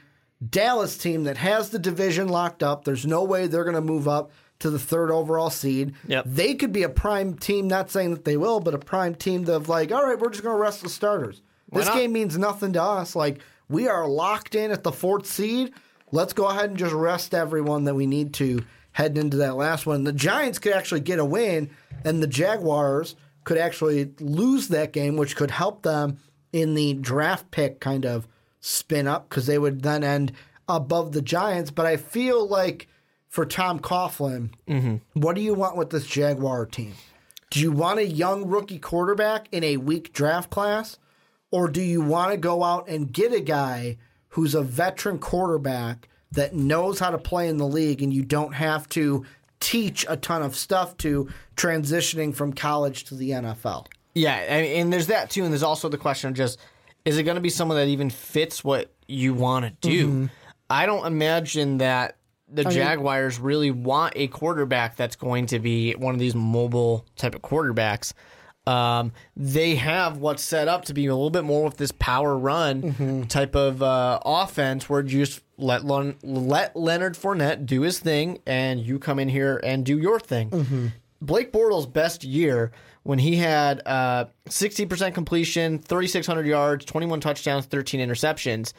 [0.49, 2.85] Dallas team that has the division locked up.
[2.85, 5.95] There's no way they're going to move up to the third overall seed.
[6.07, 6.25] Yep.
[6.27, 9.49] They could be a prime team, not saying that they will, but a prime team
[9.49, 11.43] of like, all right, we're just going to rest the starters.
[11.73, 11.97] This not?
[11.97, 13.15] game means nothing to us.
[13.15, 15.73] Like, we are locked in at the fourth seed.
[16.13, 19.87] Let's go ahead and just rest everyone that we need to heading into that last
[19.87, 20.05] one.
[20.05, 21.71] The Giants could actually get a win,
[22.05, 26.19] and the Jaguars could actually lose that game, which could help them
[26.53, 28.27] in the draft pick kind of
[28.61, 30.33] spin up because they would then end
[30.69, 31.71] above the Giants.
[31.71, 32.89] But I feel like
[33.29, 34.97] for Tom Coughlin, mm-hmm.
[35.15, 36.95] what do you want with this Jaguar team?
[37.51, 40.99] Do you want a young rookie quarterback in a weak draft class?
[41.51, 43.99] Or do you want to go out and get a guy
[44.31, 48.53] who's a veteran quarterback that knows how to play in the league and you don't
[48.53, 49.25] have to
[49.59, 53.87] teach a ton of stuff to transitioning from college to the NFL?
[54.15, 56.59] Yeah, and, and there's that too, and there's also the question of just
[57.05, 60.07] is it going to be someone that even fits what you want to do?
[60.07, 60.27] Mm-hmm.
[60.69, 62.17] I don't imagine that
[62.53, 67.35] the Jaguars really want a quarterback that's going to be one of these mobile type
[67.35, 68.13] of quarterbacks.
[68.71, 72.37] Um, they have what's set up to be a little bit more with this power
[72.39, 73.23] run Mm-hmm.
[73.25, 78.39] type of uh, offense, where you just let Lon- let Leonard Fournette do his thing,
[78.47, 80.51] and you come in here and do your thing.
[80.51, 80.87] Mm-hmm.
[81.23, 82.71] Blake Bortles' best year
[83.03, 88.73] when he had uh, 60% completion, 3,600 yards, 21 touchdowns, 13 interceptions.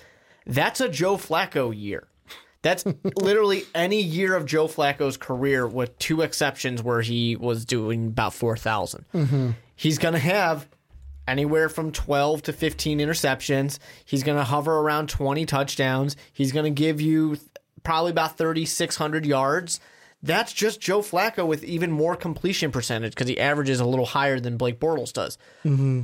[0.45, 2.07] That's a Joe Flacco year.
[2.63, 2.83] That's
[3.15, 8.33] literally any year of Joe Flacco's career, with two exceptions where he was doing about
[8.33, 9.05] 4,000.
[9.81, 10.69] He's going to have
[11.27, 13.79] anywhere from 12 to 15 interceptions.
[14.05, 16.15] He's going to hover around 20 touchdowns.
[16.31, 17.39] He's going to give you
[17.83, 19.79] probably about 3,600 yards.
[20.21, 24.39] That's just Joe Flacco with even more completion percentage because he averages a little higher
[24.39, 25.39] than Blake Bortles does.
[25.65, 26.01] Mm-hmm.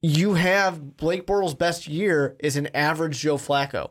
[0.00, 3.90] You have Blake Bortles' best year is an average Joe Flacco.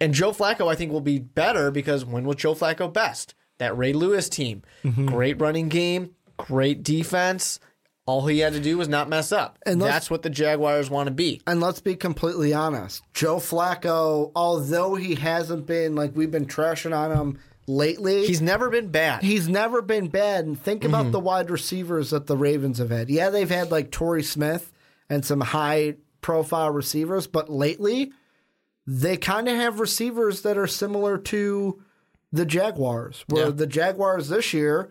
[0.00, 3.34] And Joe Flacco, I think, will be better because when was Joe Flacco best?
[3.58, 4.62] That Ray Lewis team.
[4.82, 5.08] Mm-hmm.
[5.08, 7.60] Great running game, great defense.
[8.08, 9.58] All he had to do was not mess up.
[9.66, 11.42] And that's what the Jaguars want to be.
[11.46, 13.02] And let's be completely honest.
[13.12, 18.70] Joe Flacco, although he hasn't been like we've been trashing on him lately, He's never
[18.70, 19.22] been bad.
[19.22, 20.46] He's never been bad.
[20.46, 21.10] And think about mm-hmm.
[21.10, 23.10] the wide receivers that the Ravens have had.
[23.10, 24.72] Yeah, they've had like Torrey Smith
[25.10, 28.12] and some high profile receivers, but lately
[28.86, 31.82] they kind of have receivers that are similar to
[32.32, 33.26] the Jaguars.
[33.28, 33.50] Where Yeah.
[33.50, 34.88] the Jaguars this year,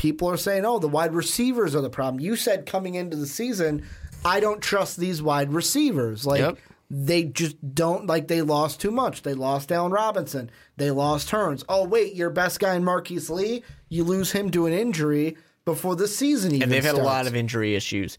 [0.00, 2.20] people are saying, oh, the wide receivers are the problem.
[2.20, 3.84] You said coming into the season,
[4.24, 6.24] I don't trust these wide receivers.
[6.26, 6.56] Like, Yep.
[6.90, 9.20] they just don't like they lost too much.
[9.20, 10.50] They lost Allen Robinson.
[10.78, 11.64] They lost Hurns.
[11.68, 15.36] Oh wait, your best guy in Marquise Lee, you lose him to an injury
[15.66, 18.16] before the season even and they've had a lot of injury issues.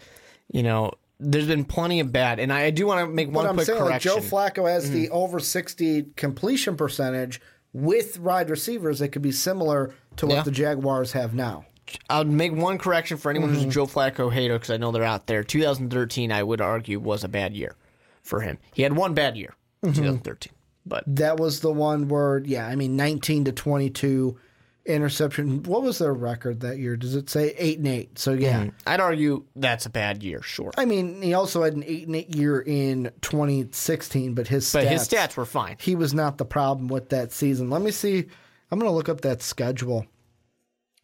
[0.54, 3.50] You know, there's been plenty of bad, and I, do want to make one But
[3.50, 4.12] I'm quick saying like correction.
[4.12, 5.14] Joe Flacco has the Mm-hmm.
[5.16, 7.42] over 60 completion percentage
[7.74, 10.44] with wide receivers that could be similar to what Yeah.
[10.44, 11.66] the Jaguars have now.
[12.10, 15.04] I'll make one correction for anyone who's a Joe Flacco hater because I know they're
[15.04, 15.44] out there.
[15.44, 17.76] 2013, I would argue, was a bad year
[18.22, 18.58] for him.
[18.74, 19.94] He had one bad year, Mm-hmm.
[19.96, 20.54] 2013,
[20.86, 24.38] but That was the one where, yeah, I mean, 19 to 22
[24.86, 25.64] interception.
[25.64, 26.96] What was their record that year?
[26.96, 28.18] Does it say eight and eight?
[28.20, 30.72] So yeah, I'd argue that's a bad year, sure.
[30.78, 34.86] I mean, he also had an eight and eight year in 2016, but his But
[34.86, 35.78] stats, his stats were fine.
[35.80, 37.70] he was not the problem with that season.
[37.70, 38.26] Let me see.
[38.72, 40.06] I'm going to look up that schedule.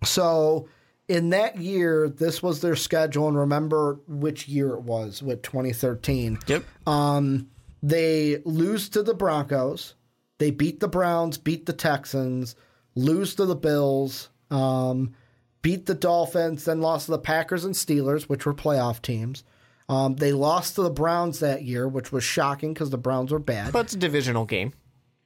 [0.04, 0.68] So
[1.08, 6.40] in that year, this was their schedule, and remember which year it was with 2013.
[6.48, 6.64] Yep.
[6.86, 7.50] Um,
[7.82, 9.96] they lose to the Broncos.
[10.40, 12.56] They beat the Browns, beat the Texans,
[12.96, 15.14] lose to the Bills, um,
[15.62, 19.44] beat the Dolphins, then lost to the Packers and Steelers, which were playoff teams.
[19.90, 23.40] Um, they lost to the Browns that year, which was shocking because the Browns were
[23.40, 23.72] bad.
[23.72, 24.74] but it's a divisional game.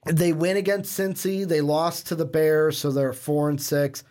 [0.05, 1.47] They win against Cincy.
[1.47, 4.03] They lost to the Bears, so they're four and six.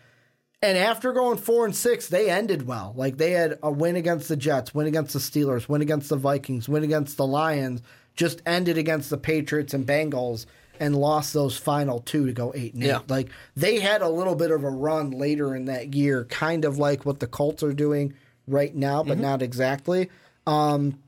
[0.62, 2.92] And after going four and six, they ended well.
[2.96, 6.16] Like they had a win against the Jets, win against the Steelers, win against the
[6.16, 7.80] Vikings, win against the Lions.
[8.14, 10.44] Just ended against the Patriots and Bengals
[10.78, 12.98] and lost those final two to go eight and Yeah.
[12.98, 13.08] eight.
[13.08, 16.76] Like they had a little bit of a run later in that year, kind of
[16.78, 18.12] like what the Colts are doing
[18.46, 19.08] right now, Mm-hmm.
[19.08, 20.10] but not exactly.
[20.46, 20.98] Um,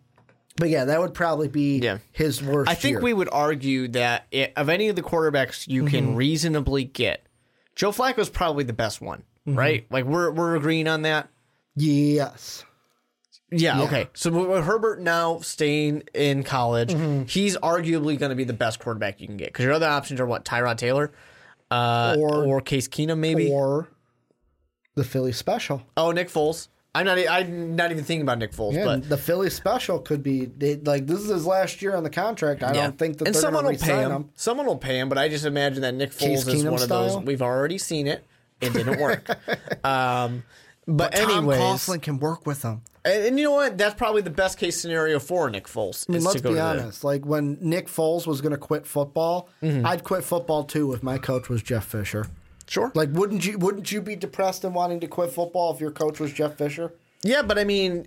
[0.56, 1.98] but yeah, that would probably be Yeah.
[2.12, 2.70] his worst.
[2.70, 3.00] I think year.
[3.02, 5.90] we would argue that it, of any of the quarterbacks you Mm-hmm.
[5.94, 7.26] can reasonably get,
[7.74, 9.58] Joe Flacco's probably the best one, Mm-hmm.
[9.58, 9.86] right?
[9.90, 11.28] Like we're we're agreeing on that.
[11.76, 12.64] yes.
[13.54, 14.08] Yeah, okay.
[14.14, 17.24] So with Herbert now staying in college, Mm-hmm.
[17.24, 20.20] he's arguably going to be the best quarterback you can get because your other options
[20.20, 21.12] are what Tyrod Taylor,
[21.70, 23.50] uh, Or- or Case Keenum maybe.
[23.50, 23.88] or
[24.94, 25.82] the Philly special.
[25.98, 26.68] oh, Nick Foles.
[26.94, 27.18] I'm not.
[27.18, 30.76] I'm not even thinking about Nick Foles, Yeah, but the Philly special could be they,
[30.76, 32.62] like this is his last year on the contract.
[32.62, 32.82] I yeah.
[32.84, 34.10] don't think that and someone will pay him.
[34.12, 34.30] him.
[34.34, 36.82] Someone will pay him, but I just imagine that Nick Case Foles is Keenum one
[36.82, 37.16] of those.
[37.18, 38.24] We've already seen it.
[38.62, 39.28] It didn't work.
[39.84, 40.44] um,
[40.86, 42.82] but, Tom anyways, Coughlin can work with him.
[43.04, 43.76] and, and you know what?
[43.78, 46.06] That's probably the best case scenario for Nick Foles.
[46.08, 47.04] I mean, is let's to go be honest.
[47.04, 49.86] Like when Nick Foles was going to quit football, Mm-hmm.
[49.86, 52.26] I'd quit football too if my coach was Jeff Fisher.
[52.68, 52.90] Sure.
[52.94, 53.58] Like, wouldn't you?
[53.58, 56.94] Wouldn't you be depressed and wanting to quit football if your coach was Jeff Fisher?
[57.22, 58.06] Yeah, but I mean,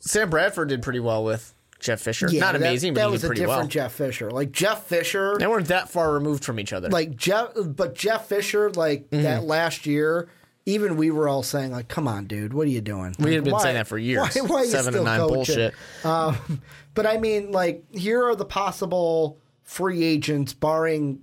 [0.00, 2.26] Sam Bradford did pretty well with Jeff Fisher.
[2.26, 3.66] Not that- amazing, That, but he was did a different well.
[3.68, 4.30] Jeff Fisher.
[4.30, 6.88] Like Jeff Fisher, They weren't that far removed from each other.
[6.88, 9.22] like Jeff, but Jeff Fisher, like Mm-hmm.
[9.22, 10.28] that last year,
[10.66, 13.44] even we were all saying, like, "Come on, dude, what are you doing?" we had
[13.44, 14.34] been saying that for years.
[14.36, 15.34] Why, why are you Seven still and nine coaching?
[15.34, 15.74] bullshit.
[16.04, 16.62] Um,
[16.94, 21.20] but I mean, like, here are the possible free agents, barring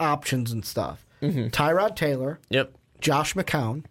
[0.00, 1.04] options and stuff.
[1.22, 1.48] Mm-hmm.
[1.48, 2.72] Tyrod Taylor, Yep.
[3.00, 3.84] Josh McCown,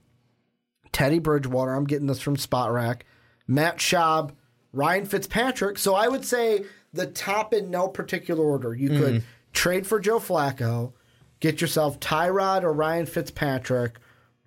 [0.92, 1.74] Teddy Bridgewater.
[1.74, 3.02] I'm getting this from Spotrac.
[3.48, 4.32] Matt Schaub,
[4.74, 5.78] Ryan Fitzpatrick.
[5.78, 8.74] So I would say the top in no particular order.
[8.76, 9.26] You could Mm-hmm.
[9.54, 10.94] trade for Joe Flacco,
[11.40, 13.98] get yourself Tyrod or Ryan Fitzpatrick,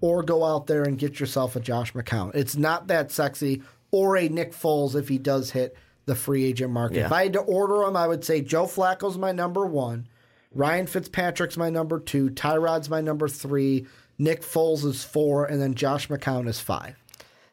[0.00, 2.34] or go out there and get yourself a Josh McCown.
[2.34, 3.62] It's not that sexy.
[3.92, 6.98] Or a Nick Foles if he does hit the free agent market.
[6.98, 7.06] Yeah.
[7.06, 10.06] If I had to order them, I would say Joe Flacco's my number one.
[10.54, 12.30] Ryan Fitzpatrick's my number two.
[12.30, 13.86] Tyrod's my number three.
[14.18, 16.96] Nick Foles is four, and then Josh McCown is five.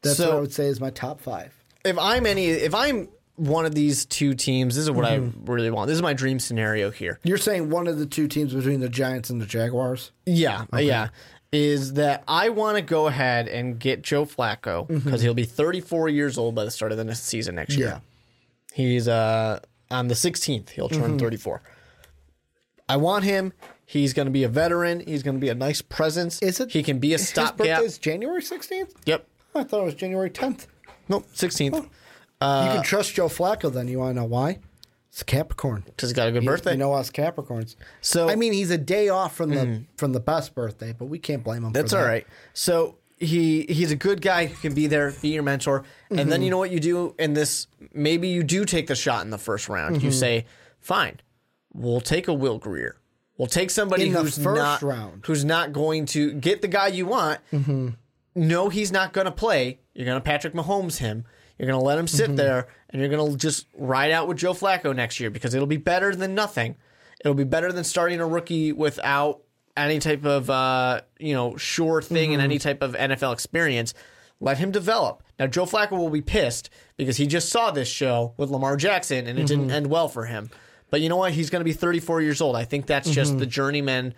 [0.04, 1.54] That's So- what I would say is my top five.
[1.88, 5.50] If I'm any, if I'm one of these two teams, this is what Mm-hmm.
[5.50, 5.88] I really want.
[5.88, 7.20] This is my dream scenario here.
[7.24, 10.12] You're saying one of the two teams between the Giants and the Jaguars?
[10.26, 11.10] Yeah, yeah.
[11.52, 16.10] Is that I want to go ahead and get Joe Flacco because he'll be 34
[16.10, 17.88] years old by the start of the next season next year.
[17.88, 18.00] Yeah.
[18.74, 19.60] He's uh
[19.90, 20.70] on the 16th.
[20.72, 21.18] He'll turn Mm-hmm.
[21.20, 21.62] 34.
[22.90, 23.54] I want him.
[23.86, 25.00] He's going to be a veteran.
[25.00, 26.42] He's going to be a nice presence.
[26.42, 26.72] Is it?
[26.72, 27.58] He can be a His stopgap.
[27.58, 28.92] birthday is January 16th?
[29.06, 29.26] Yep.
[29.56, 30.68] I thought it was January 10th.
[31.10, 31.26] Nope.
[31.36, 31.74] 16th.
[31.76, 31.90] you
[32.40, 33.88] can trust Joe Flacco then.
[33.88, 34.60] You want to know why?
[35.10, 35.84] It's Capricorn.
[35.86, 36.72] Because he's got a good birthday.
[36.74, 37.76] You know us Capricorns.
[38.02, 41.18] So- I mean, he's a day off from the from the best birthday, but we
[41.20, 41.72] can't blame him.
[41.74, 42.08] That's all that.
[42.08, 42.28] right.
[42.54, 46.30] So he he's a good guy who can be there, be your mentor, and Mm-hmm.
[46.30, 47.66] then you know what you do in this.
[47.94, 49.96] Maybe you do take the shot in the first round.
[49.96, 50.06] Mm-hmm.
[50.06, 50.46] You say,
[50.80, 51.22] "Fine,
[51.74, 52.98] we'll take a Will Grier.
[53.40, 55.14] We'll take somebody In the who's first not round.
[55.24, 55.32] Mm-hmm.
[55.32, 57.40] who's not going to get the guy you want.
[58.38, 59.80] No, he's not going to play.
[59.94, 61.26] You're going to Patrick Mahomes him.
[61.58, 62.36] You're going to let him sit Mm-hmm.
[62.36, 65.66] there, and you're going to just ride out with Joe Flacco next year because it'll
[65.68, 66.76] be better than nothing.
[67.22, 69.42] It'll be better than starting a rookie without
[69.76, 73.94] any type of uh, you know sure thing and any type of NFL experience.
[74.40, 75.24] Let him develop.
[75.40, 79.26] Now Joe Flacco will be pissed because he just saw this show with Lamar Jackson
[79.26, 80.52] and it didn't end well for him.
[80.92, 81.32] But you know what?
[81.34, 82.56] He's going to be 34 years old.
[82.56, 84.14] I think that's just the journeyman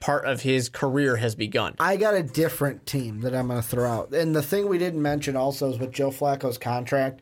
[0.00, 1.74] part of his career has begun.
[1.78, 4.12] I got a different team that I'm going to throw out.
[4.12, 7.20] And the thing we didn't mention also is with Joe Flacco's contract,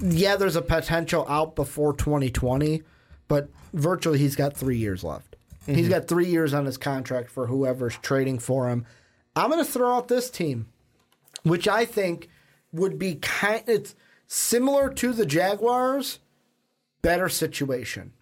[0.00, 2.82] yeah, there's a potential out before 2020,
[3.28, 5.36] but virtually he's got three years left.
[5.66, 5.90] He's mm-hmm.
[5.90, 8.84] got three years on his contract for whoever's trading for him.
[9.36, 10.66] I'm going to throw out this team,
[11.44, 12.28] which I think
[12.72, 13.62] would be kind.
[13.66, 13.94] It's
[14.26, 16.18] similar to the Jaguars,
[17.00, 18.12] better situation.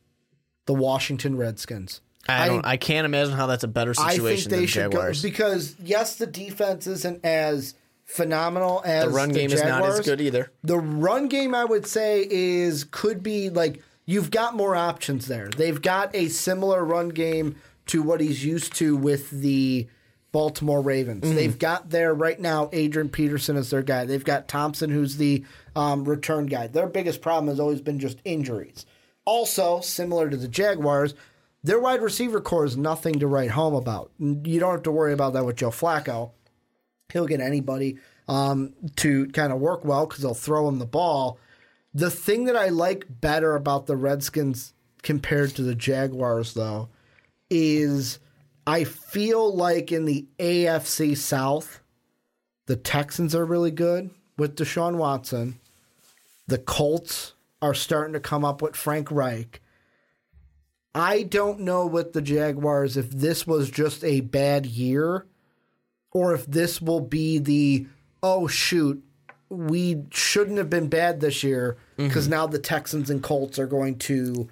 [0.67, 2.03] The Washington Redskins.
[2.31, 2.67] I don't.
[2.67, 5.23] I, can't imagine how that's a better I think situation they than should Jaguars.
[5.23, 7.75] go because yes, the defense isn't as
[8.05, 10.07] phenomenal as the run game is not as Jaguars.
[10.07, 10.53] good either.
[10.63, 15.49] The run game, I would say, is could be like you've got more options there.
[15.49, 17.57] They've got a similar run game
[17.87, 19.89] to what he's used to with the
[20.33, 21.25] Baltimore Ravens.
[21.25, 21.35] Mm-hmm.
[21.35, 24.05] They've got there right now Adrian Peterson is their guy.
[24.05, 26.67] They've got Thompson, who's the um, return guy.
[26.67, 28.87] Their biggest problem has always been just injuries.
[29.25, 31.15] Also, similar to the Jaguars,
[31.63, 34.11] their wide receiver corps is nothing to write home about.
[34.19, 36.33] You don't have to worry about that with Joe Flacco
[37.13, 37.99] he'll get anybody
[38.29, 41.39] um, to kind of work well because they'll throw him the ball.
[41.93, 46.89] The thing that I like better about the Redskins compared to the Jaguars, though,
[47.49, 48.19] is
[48.67, 51.81] I feel like in the AFC South,
[52.67, 55.59] the Texans are really good with Deshaun Watson.
[56.47, 59.61] The Colts are starting to come up with Frank Reich.
[60.95, 65.27] I don't know with the Jaguars if this was just a bad year
[66.13, 67.87] or if this will be the
[68.23, 69.03] oh shoot
[69.49, 73.99] we shouldn't have been bad this year because now the Texans and Colts are going
[73.99, 74.49] to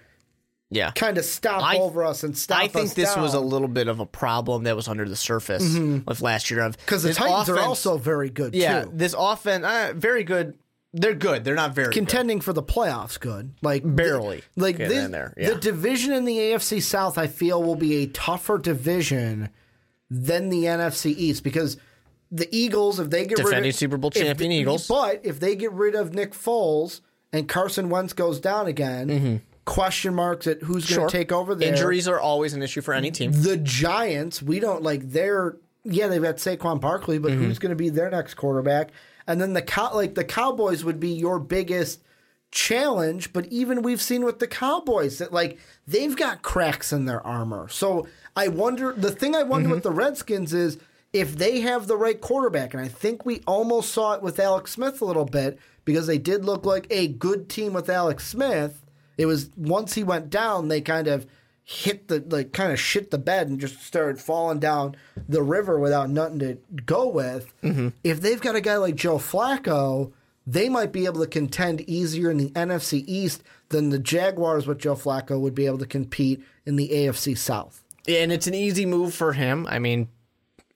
[0.71, 0.91] Yeah.
[0.93, 3.89] kind of stop I- over us and stop I think this was a little bit
[3.89, 7.49] of a problem that was under the surface with last year of because the Titans
[7.49, 8.91] are also very good yeah too.
[8.95, 10.55] this offense uh, very good.
[10.95, 11.45] They're good.
[11.45, 11.95] They're not very good.
[11.95, 15.51] Contending for the playoffs, good like Barely the- like this, in there, yeah.
[15.51, 17.19] the division in the AFC South.
[17.19, 19.51] I feel will be a tougher division
[20.11, 21.77] than the NFC East because
[22.31, 24.87] the Eagles, if they get rid Defending of, Super Bowl champion the- Eagles.
[24.89, 27.01] but if they get rid of Nick Foles
[27.33, 31.09] and Carson Wentz goes down again, question marks at who's going Mm-hmm.
[31.09, 31.69] To take over there.
[31.69, 33.33] Injuries are always an issue for any team.
[33.33, 37.45] The Giants, we don't like they're yeah they've got Saquon Barkley, but Mm-hmm.
[37.45, 38.91] who's going to be their next quarterback?
[39.29, 42.03] And then the cow like the Cowboys would be your biggest
[42.51, 47.25] challenge, but even we've seen with the Cowboys that like they've got cracks in their
[47.25, 47.69] armor.
[47.69, 49.75] So I wonder the thing I wonder Mm-hmm.
[49.75, 50.79] with the Redskins is
[51.13, 54.73] if they have the right quarterback, and I think we almost saw it with Alex
[54.73, 58.83] Smith a little bit because they did look like a good team with Alex Smith.
[59.19, 61.27] It was once he went down, they kind of
[61.71, 64.97] hit the like kind of shit the bed and just started falling down
[65.29, 66.57] the river without nothing to
[66.87, 67.53] go with.
[68.03, 70.11] If they've got a guy like Joe Flacco,
[70.47, 74.79] they might be able to contend easier in the NFC East than the Jaguars with
[74.79, 77.85] Joe Flacco would be able to compete in the AFC South.
[78.09, 79.67] And it's an easy move for him.
[79.69, 80.09] I mean,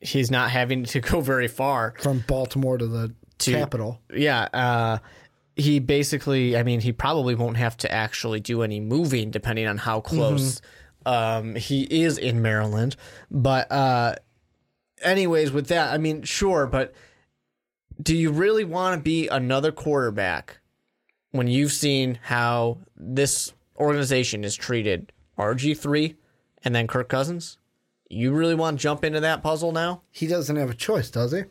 [0.03, 1.95] he's not having to go very far.
[2.01, 3.99] From Baltimore to the capital.
[4.12, 4.99] Yeah, uh,
[5.57, 9.78] he basically, I mean, he probably won't have to actually do any moving, depending on
[9.78, 10.61] how close
[11.07, 12.96] um, he is in Maryland.
[13.30, 14.16] But, uh,
[15.03, 16.94] anyways, with that, I mean, sure, but
[18.00, 20.59] do you really want to be another quarterback
[21.30, 26.16] when you've seen how this organization is treated RG3
[26.64, 27.59] and then Kirk Cousins?
[28.09, 30.03] You really want to jump into that puzzle now?
[30.11, 31.44] He doesn't have a choice, does he?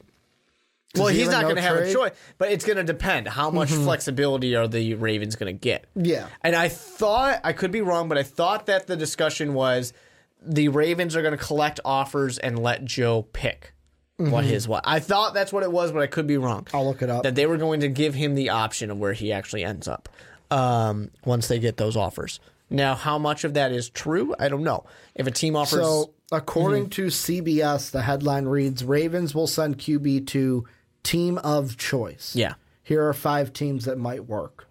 [0.95, 3.27] Well, he's not no going to have a choice, but it's going to depend.
[3.27, 3.83] How much mm-hmm.
[3.83, 5.85] flexibility are the Ravens going to get?
[5.95, 6.27] Yeah.
[6.43, 9.93] And I thought, I could be wrong, but I thought that the discussion was
[10.41, 13.73] the Ravens are going to collect offers and let Joe pick
[14.17, 14.53] what mm-hmm.
[14.53, 14.83] his what.
[14.85, 16.67] I thought that's what it was, but I could be wrong.
[16.73, 17.23] I'll look it up.
[17.23, 20.09] That they were going to give him the option of where he actually ends up
[20.49, 22.39] um, once they get those offers.
[22.69, 24.33] Now, how much of that is true?
[24.39, 24.85] I don't know.
[25.15, 25.81] If a team offers.
[25.81, 26.89] So, according mm-hmm.
[26.89, 30.65] to CBS, the headline reads Ravens will send QB to
[31.03, 32.35] team of choice.
[32.35, 32.53] yeah.
[32.83, 34.67] Here are five teams that might work.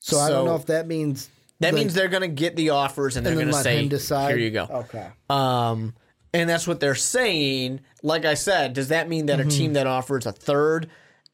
[0.00, 1.28] So, I don't know if that means.
[1.60, 4.30] That like, means they're going to get the offers and they're going to say, decide.
[4.30, 4.64] here you go.
[4.64, 5.06] Okay.
[5.30, 5.94] Um,
[6.34, 7.80] and that's what they're saying.
[8.02, 9.48] Like I said, does that mean that Mm-hmm.
[9.48, 10.90] a team that offers a third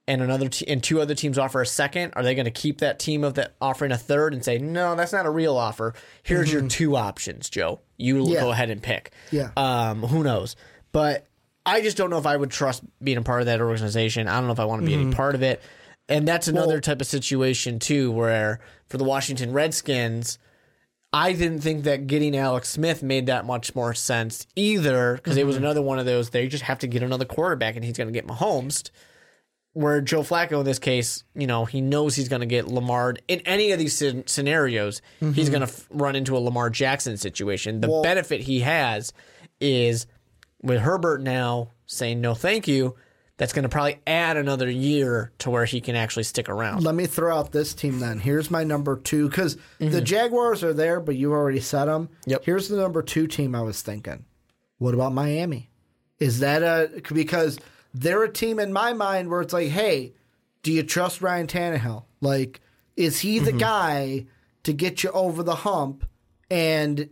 [0.07, 2.79] and another te- and two other teams offer a second, are they going to keep
[2.81, 5.95] that team of that offering a third and say, no, that's not a real offer.
[6.23, 7.81] Here's your two options, Joe.
[7.97, 8.33] You Mm-hmm.
[8.33, 8.41] Yeah.
[8.41, 9.13] go ahead and pick.
[9.31, 9.51] Yeah.
[9.57, 10.57] Um, who knows?
[10.93, 11.27] But
[11.69, 14.29] I just don't know if I would trust being a part of that organization.
[14.29, 15.07] I don't know if I want to be Mm-hmm.
[15.09, 15.63] any part of it.
[16.09, 20.39] And that's another type of situation too, where for the Washington Redskins,
[21.13, 25.47] I didn't think that getting Alex Smith made that much more sense either because it
[25.47, 28.09] was another one of those they just have to get another quarterback and he's going
[28.09, 28.91] to get Mahomes.
[29.75, 33.15] Where Joe Flacco in this case, you know, he knows he's going to get Lamar
[33.29, 35.03] in any of these scen- scenarios.
[35.21, 37.81] He's going to f- run into a Lamar Jackson situation.
[37.81, 39.13] The Well- benefit he has
[39.61, 40.07] is
[40.63, 42.97] with Herbert now saying no, thank you.
[43.39, 46.83] that's going to probably add another year to where he can actually stick around.
[46.83, 48.19] Let me throw out this team then.
[48.19, 50.05] Here's my number two because the mm-hmm.
[50.05, 52.09] Jaguars are there, but you already said them.
[52.27, 52.45] Yep.
[52.45, 54.25] Here's the number two team I was thinking.
[54.79, 55.71] What about Miami?
[56.19, 57.59] Is that a because
[57.95, 60.15] they're a team in my mind where it's like, hey,
[60.63, 62.05] do you trust Ryan Tannehill?
[62.21, 62.61] Like,
[62.97, 63.59] is he the mm-hmm.
[63.59, 64.27] guy
[64.65, 66.05] to get you over the hump
[66.51, 67.09] and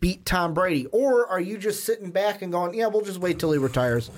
[0.00, 3.38] beat Tom Brady, or are you just sitting back and going, yeah, we'll just wait
[3.38, 4.10] till he retires?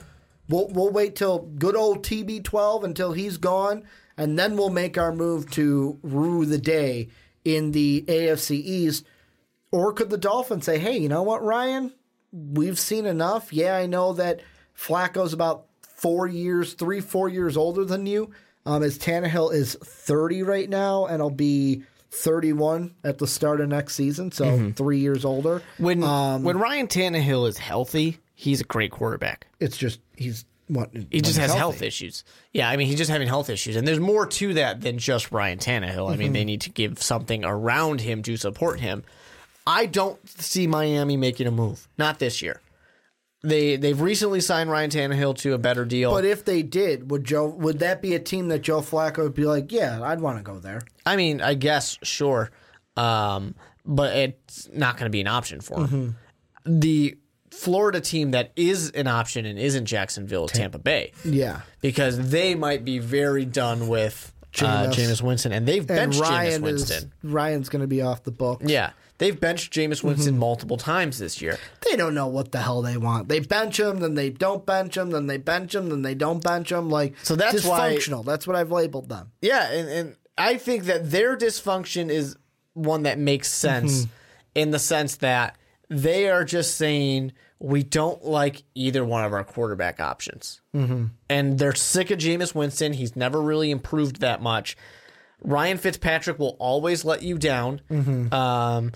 [0.48, 3.84] We'll we'll wait till good old TB12 until he's gone,
[4.16, 7.08] and then we'll make our move to rue the day
[7.44, 9.04] in the AFC East.
[9.72, 11.92] Or could the Dolphins say, "Hey, you know what, Ryan?
[12.32, 13.52] We've seen enough.
[13.52, 14.40] Yeah, I know that
[14.76, 18.30] Flacco's about four years, three, four years older than you.
[18.64, 21.84] Um, as Tannehill is 30 right now, and I'll be
[22.16, 25.62] 31 at the start of next season, so three years older.
[25.78, 29.46] When Um, when Ryan Tannehill is healthy, he's a great quarterback.
[29.60, 32.24] It's just he's what He just has health issues.
[32.52, 35.30] Yeah, I mean, he's just having health issues, and there's more to that than just
[35.30, 36.10] Ryan Tannehill.
[36.10, 39.04] I mean, they need to give something around him to support him.
[39.66, 41.88] I don't see Miami making a move.
[41.98, 42.60] Not this year.
[43.42, 46.10] They they've recently signed Ryan Tannehill to a better deal.
[46.10, 47.46] But if they did, would Joe?
[47.46, 50.42] Would that be a team that Joe Flacco would be like, yeah, I'd want to
[50.42, 50.80] go there?
[51.04, 52.50] I mean, I guess sure,
[52.96, 56.16] um, but it's not going to be an option for him.
[56.64, 57.16] The
[57.50, 62.54] Florida team that is an option and isn't Jacksonville is Tampa Bay Yeah, because they
[62.54, 64.92] might be very done with uh, Jameis.
[64.94, 67.12] Jameis Winston, and they've and benched Ryan Jameis is Winston.
[67.22, 68.62] Ryan's going to be off the book.
[68.64, 70.40] Yeah, they've benched Jameis Winston Mm-hmm.
[70.40, 71.58] multiple times this year.
[71.88, 73.28] They don't know what the hell they want.
[73.28, 76.42] They bench him, then they don't bench him, then they bench him, then they don't
[76.42, 76.88] bench him.
[76.90, 78.24] Like So that's why- dysfunctional.
[78.24, 79.32] That's what I've labeled them.
[79.40, 82.36] Yeah, and, and I think that their dysfunction is
[82.74, 84.10] one that makes sense Mm-hmm.
[84.54, 85.56] in the sense that
[85.88, 90.60] they are just saying we don't like either one of our quarterback options.
[90.74, 91.06] Mm-hmm.
[91.30, 92.92] And they're sick of Jameis Winston.
[92.92, 94.76] He's never really improved that much.
[95.42, 97.80] Ryan Fitzpatrick will always let you down.
[97.90, 98.32] Mm-hmm.
[98.34, 98.92] Um,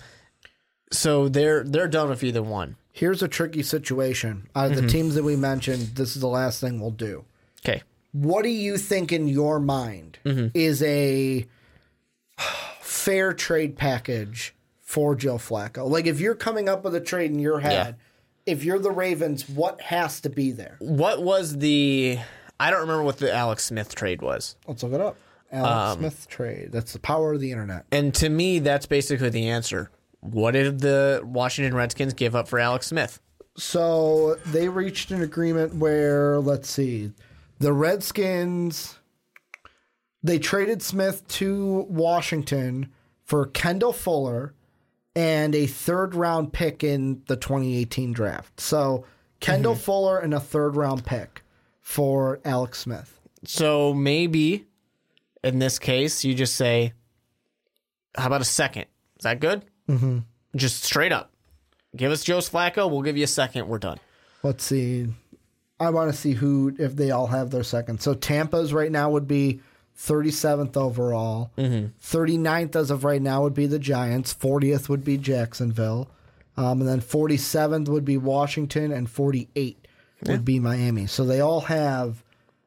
[0.91, 2.75] so they're they're done with either one.
[2.91, 4.47] Here's a tricky situation.
[4.55, 4.81] Out Mm-hmm.
[4.81, 7.23] the teams that we mentioned, this is the last thing we'll do.
[7.65, 7.81] Okay.
[8.11, 10.47] What do you think in your mind Mm-hmm.
[10.53, 11.45] is a
[12.81, 15.87] fair trade package for Joe Flacco?
[15.89, 17.95] Like, if you're coming up with a trade in your head,
[18.45, 20.75] if you're the Ravens, what has to be there?
[20.79, 22.19] What was the?
[22.59, 24.55] I don't remember what the Alex Smith trade was.
[24.67, 25.15] Let's look it up.
[25.51, 26.69] Alex Um, Smith trade.
[26.71, 27.85] That's the power of the internet.
[27.91, 29.91] And to me, that's basically the answer.
[30.21, 33.19] What did the Washington Redskins give up for Alex Smith?
[33.57, 37.11] So they reached an agreement where, let's see,
[37.59, 38.97] the Redskins
[40.23, 42.91] they traded Smith to Washington
[43.23, 44.53] for Kendall Fuller
[45.15, 48.59] and a third round pick in the 2018 draft.
[48.59, 49.05] So
[49.39, 51.41] Kendall Fuller and a third round pick
[51.79, 53.19] for Alex Smith.
[53.43, 54.67] So maybe
[55.43, 56.93] in this case, you just say,
[58.15, 58.85] "How about a second?
[59.17, 60.19] Is that good?" Mm-hmm.
[60.55, 61.31] Just straight up,
[61.95, 62.89] give us Joe Flacco.
[62.89, 63.67] We'll give you a second.
[63.67, 63.99] We're done.
[64.43, 65.07] Let's see.
[65.79, 68.01] I want to see who if they all have their second.
[68.01, 69.61] So Tampa's right now would be
[69.97, 71.51] 37th overall.
[71.57, 74.33] 39th as of right now would be the Giants.
[74.33, 76.09] 40th would be Jacksonville.
[76.57, 79.87] Um, and then 47th would be Washington and 48
[80.25, 81.07] would be Miami.
[81.07, 82.23] So they all have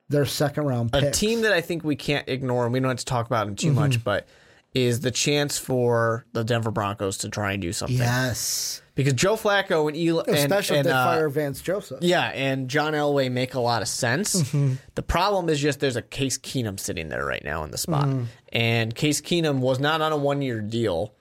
[0.09, 2.99] their second round A team that I think we can't ignore, and we don't have
[2.99, 4.27] to talk about it too much, but
[4.75, 7.97] is the chance for the Denver Broncos to try and do something.
[7.97, 8.83] Yes.
[8.97, 11.99] Because Joe Flacco and Eli, Especially and, if they uh, fire Vance Joseph.
[12.03, 14.43] Yeah, and John Elway make a lot of sense.
[14.43, 14.75] Mm-hmm.
[14.97, 18.07] The problem is just there's a Case Keenum sitting there right now in the spot,
[18.07, 18.25] Mm-hmm.
[18.53, 21.15] and Case Keenum was not on a one year deal.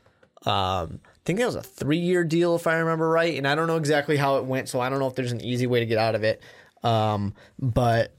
[0.45, 3.55] Um, I think that was a three year deal if I remember right, and I
[3.55, 5.79] don't know exactly how it went, so I don't know if there's an easy way
[5.79, 6.41] to get out of it.
[6.83, 8.13] Um, but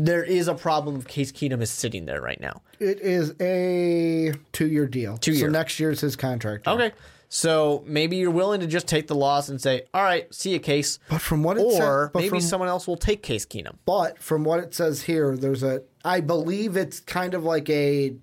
[0.00, 2.62] there is a problem if Case Keenum is sitting there right now.
[2.80, 5.16] It is a two year deal.
[5.18, 5.46] Two year.
[5.46, 6.66] So next year's his contract.
[6.66, 6.74] year.
[6.76, 6.92] Okay.
[7.30, 10.58] So maybe you're willing to just take the loss and say, "All right, see you,
[10.60, 13.44] Case," But from what it or said, but maybe from- someone else will take Case
[13.44, 13.76] Keenum.
[13.84, 15.82] But from what it says here, there's a.
[16.04, 18.14] I believe it's kind of like a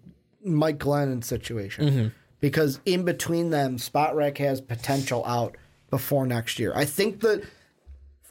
[0.43, 2.07] Mike Glennon situation Mm-hmm.
[2.39, 5.55] because in between them, Spotrac has potential out
[5.91, 6.73] before next year.
[6.75, 7.43] I think that.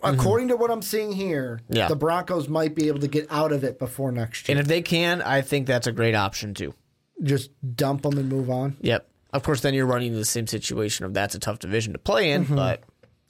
[0.05, 1.77] According to what I'm seeing here, Mm-hmm.
[1.77, 1.89] Yeah.
[1.89, 4.57] the Broncos might be able to get out of it before next year.
[4.57, 6.75] And if they can, I think that's a great option too.
[7.23, 8.77] Just dump them and move on.
[8.81, 9.09] Yep.
[9.33, 11.99] Of course, then you're running into the same situation of that's a tough division to
[11.99, 12.55] play in, Mm-hmm.
[12.57, 12.83] but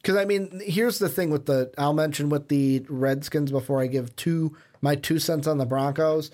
[0.02, 3.86] Because I mean, here's the thing with the I'll mention with the Redskins before I
[3.86, 6.30] give two my two cents on the Broncos.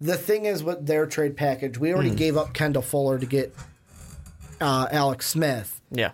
[0.00, 3.52] The thing is with their trade package, we already gave up Kendall Fuller to get
[4.60, 5.80] uh, Alex Smith.
[5.90, 6.12] yeah,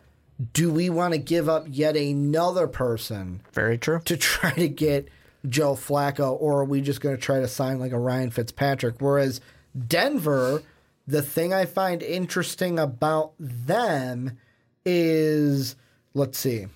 [0.52, 4.01] Do we want to give up yet another person very true.
[4.05, 5.09] to try to get
[5.48, 8.97] Joe Flacco, or are we just going to try to sign like a Ryan Fitzpatrick?
[8.98, 9.40] Whereas
[9.86, 10.62] Denver,
[11.06, 14.39] the thing I find interesting about them
[14.85, 15.77] is
[16.15, 16.66] let's see.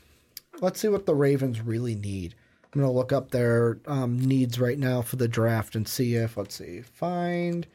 [0.60, 2.34] Let's see what the Ravens really need.
[2.64, 6.16] I'm going to look up their um, needs right now for the draft and see
[6.16, 7.66] if, let's see, find,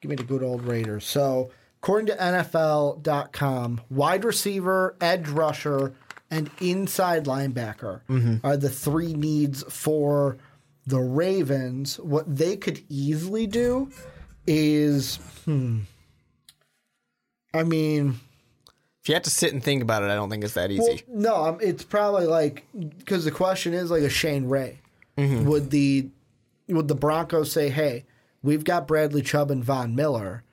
[0.00, 1.04] give me the good old Raiders.
[1.04, 1.50] So,
[1.82, 5.92] according to NFL.com, wide receiver, edge rusher,
[6.30, 8.00] and inside linebacker
[8.44, 10.36] are the three needs for
[10.86, 11.98] the Ravens.
[11.98, 13.90] What they could easily do
[14.46, 15.80] is, hmm,
[17.52, 18.20] I mean,
[19.02, 21.02] If you have to sit and think about it, I don't think it's that easy.
[21.08, 22.64] well, no, um, it's probably like
[22.98, 24.78] because the question is like a Shane Ray.
[25.16, 26.08] Would the
[26.68, 28.04] would the Broncos say, "Hey,
[28.42, 30.44] we've got Bradley Chubb and Von Miller.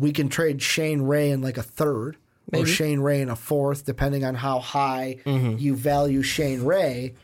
[0.00, 2.16] We can trade Shane Ray in like a third
[2.52, 5.58] or Shane Ray in a fourth, depending on how high mm-hmm.
[5.58, 7.14] you value Shane Ray,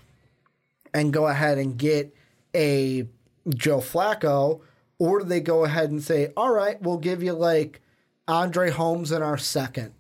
[0.92, 2.14] and go ahead and get
[2.54, 3.06] a
[3.48, 4.60] Joe Flacco."
[4.98, 7.80] Or do they go ahead and say, "All right, we'll give you like
[8.26, 9.92] Andre Holmes in our second.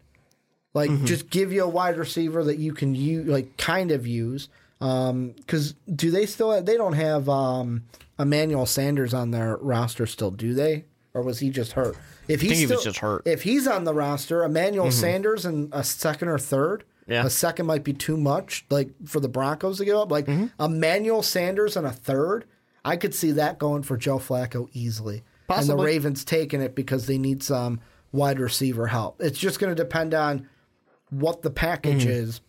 [0.72, 1.04] Like, mm-hmm.
[1.04, 4.48] just give you a wide receiver that you can use, like, kind of use.
[4.80, 6.50] Um, because do they still?
[6.50, 7.84] Have, they don't have um,
[8.18, 10.84] Emmanuel Sanders on their roster still, do they?
[11.14, 11.96] Or was he just hurt?
[12.28, 13.22] If he's think he still- just hurt.
[13.26, 15.00] If he's on the roster, Emmanuel mm-hmm.
[15.00, 16.84] Sanders and a second or third.
[17.06, 17.26] Yeah.
[17.26, 20.10] A second might be too much, like for the Broncos to give up.
[20.10, 20.62] Like mm-hmm.
[20.62, 22.46] Emmanuel Sanders and a third,
[22.82, 25.22] I could see that going for Joe Flacco easily.
[25.50, 27.80] And the Ravens taking it because they need some
[28.12, 29.20] wide receiver help.
[29.20, 30.48] It's just going to depend on
[31.10, 32.10] what the package mm-hmm.
[32.10, 32.40] is.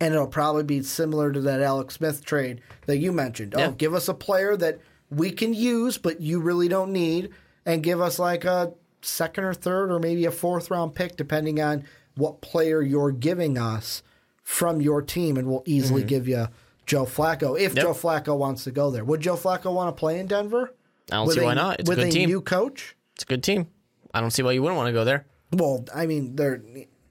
[0.00, 3.54] And it'll probably be similar to that Alex Smith trade that you mentioned.
[3.54, 3.66] Oh, yeah.
[3.68, 7.30] Oh, give us a player that we can use, but you really don't need,
[7.64, 8.72] and give us like a
[9.06, 11.84] second or third or maybe a fourth round pick, depending on
[12.16, 14.02] what player you're giving us
[14.42, 15.36] from your team.
[15.36, 16.48] And we'll easily give you
[16.86, 17.76] Joe Flacco if Mm-hmm.
[17.78, 17.84] Yep.
[17.86, 19.04] Joe Flacco wants to go there.
[19.04, 20.72] Would Joe Flacco want to play in Denver?
[21.10, 21.80] I don't with see a, why not.
[21.80, 22.28] It's a with good a team.
[22.28, 22.96] new coach?
[23.14, 23.68] It's a good team.
[24.12, 25.26] I don't see why you wouldn't want to go there.
[25.52, 26.60] Well, I mean, there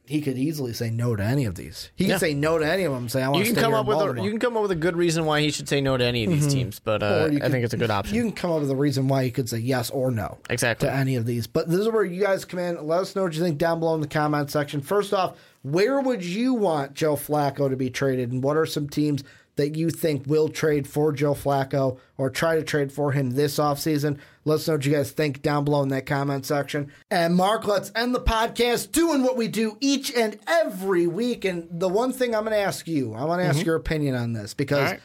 [0.07, 1.89] he could easily say no to any of these.
[1.95, 2.13] He Yeah.
[2.15, 3.09] could say no to any of them.
[3.09, 4.61] Say I want You to can stay come up with a, you can come up
[4.61, 7.01] with a good reason why he should say no to any of these teams, but
[7.01, 8.15] uh, I could- think it's a good option.
[8.15, 10.87] You can come up with a reason why you could say yes or no Exactly.
[10.87, 11.47] to any of these.
[11.47, 12.85] But this is where you guys come in.
[12.87, 14.81] Let us know what you think down below in the comment section.
[14.81, 18.87] First off, where would you want Joe Flacco to be traded, and what are some
[18.87, 19.23] teams
[19.55, 23.57] that you think will trade for Joe Flacco or try to trade for him this
[23.57, 24.17] offseason?
[24.43, 26.91] Let us know what you guys think down below in that comment section.
[27.09, 31.45] And Mark, let's end the podcast doing what we do each and every week.
[31.45, 34.15] And the one thing I'm going to ask you, I want to ask your opinion
[34.15, 34.99] on this because right.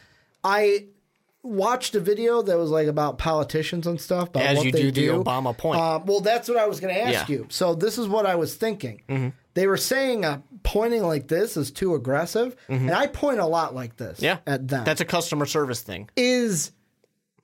[0.44, 0.86] I
[1.43, 4.28] watched a video that was like about politicians and stuff.
[4.28, 5.81] About As what you they do the Obama point.
[5.81, 7.22] Uh, well, that's what I was going to ask Yeah.
[7.22, 7.32] Mm-hmm.
[7.32, 7.47] you.
[7.48, 9.32] So this is what I was thinking.
[9.55, 13.74] They were saying uh, pointing like this is too aggressive, and I point a lot
[13.74, 14.18] like this.
[14.18, 14.24] Mm-hmm.
[14.24, 14.85] yeah, at them.
[14.85, 16.09] That's a customer service thing.
[16.16, 16.72] is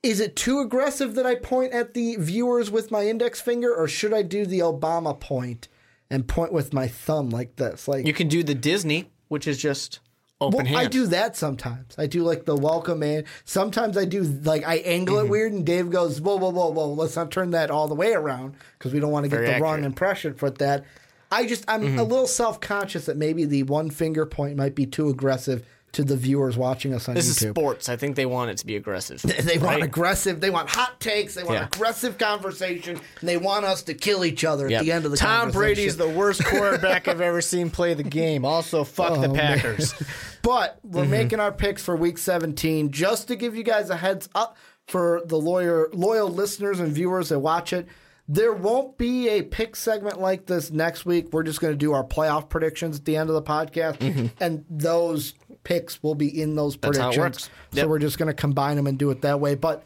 [0.03, 3.87] is it too aggressive that I point at the viewers with my index finger, or
[3.87, 5.67] should I do the Obama point
[6.09, 7.87] and point with my thumb like this?
[7.87, 9.99] Like You can do the Disney, which is just
[10.39, 10.85] open well, hands.
[10.85, 11.95] I do that sometimes.
[11.97, 13.25] I do like the welcome man.
[13.43, 15.25] Sometimes I do like I angle Mm-hmm.
[15.25, 16.87] it weird, and Dave goes, "Whoa, whoa, whoa, whoa!
[16.93, 19.55] Let's not turn that all the way around because we don't want to get Very
[19.55, 20.85] the wrong impression for that."
[21.31, 21.99] I just I'm Mm-hmm.
[21.99, 26.03] a little self conscious that maybe the one finger point might be too aggressive to
[26.03, 27.87] the viewers watching us on This is sports.
[27.89, 29.21] I think they want it to be aggressive.
[29.45, 29.83] They want right?
[29.83, 30.41] aggressive.
[30.41, 31.33] They want hot takes.
[31.33, 31.65] They want Yeah.
[31.73, 32.99] aggressive conversation.
[33.21, 34.79] And they want us to kill each other Yep.
[34.81, 35.59] at the end of the Tom conversation.
[35.59, 38.43] Brady's the worst quarterback I've ever seen play the game.
[38.45, 39.93] Also, fuck Oh, the Packers.
[40.43, 41.11] But we're Mm-hmm.
[41.11, 44.55] making our picks for week 17 just to give you guys a heads up
[44.87, 47.87] for the lawyer loyal listeners and viewers that watch it.
[48.27, 51.29] There won't be a pick segment like this next week.
[51.31, 54.65] We're just going to do our playoff predictions at the end of the podcast, and
[54.69, 55.33] those
[55.63, 56.91] picks will be in those Mm-hmm.
[56.91, 57.17] That's predictions.
[57.17, 57.49] works.
[57.73, 59.55] So we're just going to combine them and do it that way.
[59.55, 59.85] But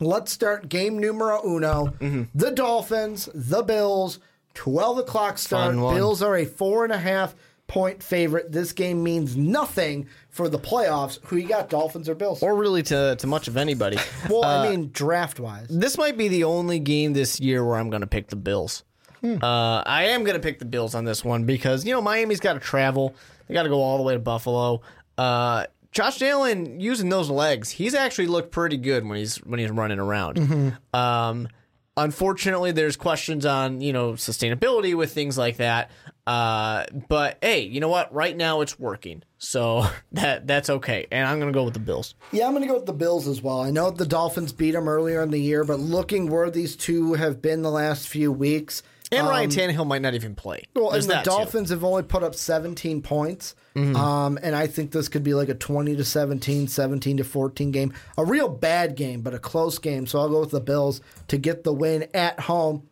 [0.00, 1.86] let's start game numero uno.
[2.00, 2.22] Mm-hmm.
[2.34, 4.18] The Dolphins, the Bills,
[4.54, 5.74] 12 o'clock start.
[5.74, 7.34] Bills are a four and a half
[7.66, 8.52] point favorite.
[8.52, 11.20] This game means nothing for the playoffs.
[11.26, 12.42] Who you got, Dolphins or Bills?
[12.42, 13.98] or really to, to much of anybody.
[14.28, 15.68] well, I mean, draft wise.
[15.70, 18.82] This might be the only game this year where I'm going to pick the Bills.
[19.20, 19.36] Hmm.
[19.40, 22.40] Uh, I am going to pick the Bills on this one because you know Miami's
[22.40, 23.14] got to travel.
[23.46, 24.82] They got to go all the way to Buffalo.
[25.16, 29.70] Uh, Josh Allen using those legs, he's actually looked pretty good when he's when he's
[29.70, 30.36] running around.
[30.36, 30.96] Mm-hmm.
[31.00, 31.48] Um,
[31.96, 35.92] unfortunately, there's questions on you know sustainability with things like that.
[36.26, 38.12] Uh, but hey, you know what?
[38.14, 41.06] Right now it's working, so that that's okay.
[41.12, 42.14] And I'm going to go with the Bills.
[42.32, 43.60] Yeah, I'm going to go with the Bills as well.
[43.60, 47.14] I know the Dolphins beat them earlier in the year, but looking where these two
[47.14, 48.82] have been the last few weeks,
[49.12, 50.64] And Ryan Tannehill might not even play.
[50.74, 51.30] Well, There's and the that, too.
[51.30, 53.54] Dolphins have only put up 17 points.
[53.76, 53.94] Mm-hmm.
[53.94, 57.70] Um, and I think this could be like a 20 to 17, 17 to 14
[57.70, 57.92] game.
[58.16, 60.06] A real bad game, but a close game.
[60.06, 62.88] So I'll go with the Bills to get the win at home.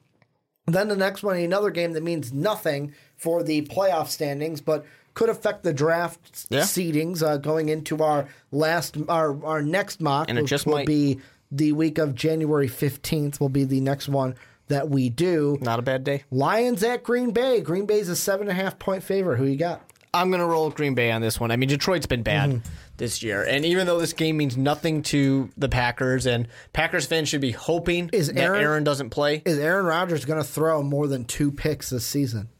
[0.72, 4.84] Then the next one, another game that means nothing for the playoff standings, but
[5.14, 6.60] could affect the draft Yeah.
[6.62, 10.74] seedings uh, going into our last, our, our next mock, And it which just will
[10.76, 11.18] might- be
[11.50, 14.34] the week of January 15th, will be the next one
[14.68, 15.58] that we do.
[15.60, 16.24] Not a bad day.
[16.30, 17.60] Lions at Green Bay.
[17.60, 19.36] Green Bay's a seven and a half point favorite.
[19.36, 19.82] Who you got?
[20.14, 21.50] I'm going to roll Green Bay on this one.
[21.50, 22.68] I mean, Detroit's been bad Mm-hmm.
[22.98, 23.42] this year.
[23.44, 27.52] And even though this game means nothing to the Packers, and Packers fans should be
[27.52, 29.40] hoping Is that Aaron- Aaron doesn't play.
[29.46, 32.50] Is Aaron Rodgers going to throw more than two picks this season?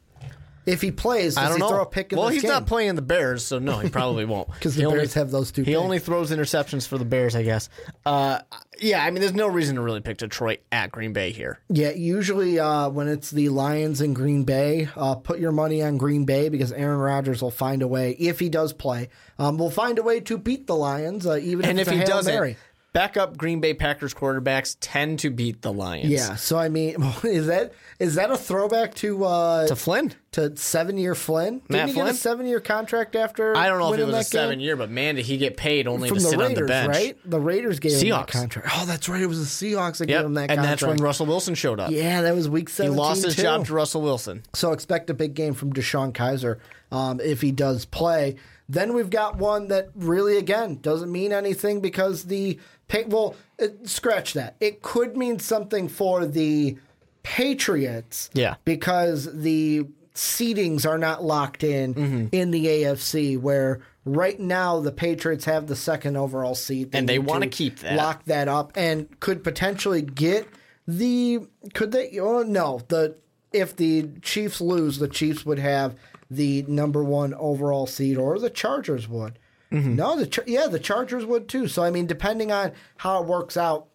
[0.65, 1.69] If he plays, does I don't he know.
[1.69, 2.51] throw a pick in well, he's game?
[2.51, 4.49] not playing the Bears, so no, he probably won't.
[4.53, 5.77] Because the He only- Bears have those two He picks.
[5.77, 7.69] only throws interceptions for the Bears, I guess.
[8.05, 8.39] Uh,
[8.79, 11.59] yeah, I mean, there's no reason to really pick Detroit at Green Bay here.
[11.69, 15.97] Yeah, usually uh, when it's the Lions in Green Bay, uh, put your money on
[15.97, 19.09] Green Bay because Aaron Rodgers will find a way, if he does play,
[19.39, 22.03] um, will find a way to beat the Lions, uh, even And if, if he
[22.05, 22.57] doesn't, Mary.
[22.93, 26.09] Backup Green Bay Packers quarterbacks tend to beat the Lions.
[26.09, 30.13] Yeah, so I mean, is that is that a throwback to uh, To Flynn.
[30.33, 31.55] to seven year Flynn?
[31.59, 33.57] Didn't Matt he get a seven year contract after?
[33.57, 34.25] I don't know if it was a that game?
[34.25, 36.89] seven year, but man, did he get paid only from to sit on the bench.
[36.89, 37.17] right?
[37.25, 38.31] The Raiders gave him that Seahawks.
[38.31, 38.67] contract.
[38.75, 39.21] Oh, that's right.
[39.21, 40.19] It was the Seahawks that Yep.
[40.19, 40.67] gave him that and contract.
[40.81, 41.89] that's when Russell Wilson showed up.
[41.89, 42.97] yeah, that was week he seventeen.
[42.97, 43.41] lost his too.
[43.41, 44.43] job to Russell Wilson.
[44.53, 46.59] So expect a big game from DeShone Kizer
[46.91, 48.35] um, if he does play.
[48.69, 52.59] Then we've got one that really, again, doesn't mean anything because the
[53.07, 54.55] well, it, scratch that.
[54.59, 56.77] It could mean something for the
[57.23, 58.55] Patriots, Yeah.
[58.65, 62.25] because the seedings are not locked in Mm-hmm.
[62.31, 63.39] in the AFC.
[63.39, 67.79] Where right now the Patriots have the second overall seed, And they wanna to keep
[67.79, 67.95] that.
[67.95, 70.47] lock that up, and could potentially get
[70.87, 71.39] the
[71.73, 72.19] could they?
[72.19, 73.15] Oh no, the
[73.51, 75.95] if the Chiefs lose, the Chiefs would have
[76.29, 79.39] the number one overall seed, or the Chargers would.
[79.73, 79.95] Mm-hmm.
[79.95, 81.67] No, the yeah, the Chargers would too.
[81.67, 83.87] So I mean, depending on how it works out,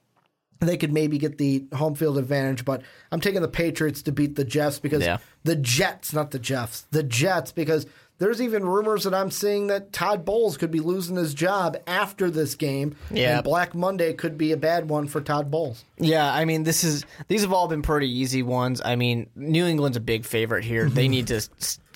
[0.60, 2.64] they could maybe get the home field advantage.
[2.64, 2.82] But
[3.12, 5.18] I'm taking the Patriots to beat the Jets because Yeah.
[5.44, 7.86] the Jets, not the Jeffs, the Jets, because
[8.18, 12.28] there's even rumors that I'm seeing that Todd Bowles could be losing his job after
[12.28, 12.96] this game.
[13.12, 13.36] Yeah.
[13.36, 15.84] And Black Monday could be a bad one for Todd Bowles.
[15.98, 18.82] Yeah, I mean, this is these have all been pretty easy ones.
[18.84, 20.90] I mean, New England's a big favorite here.
[20.90, 21.48] They need to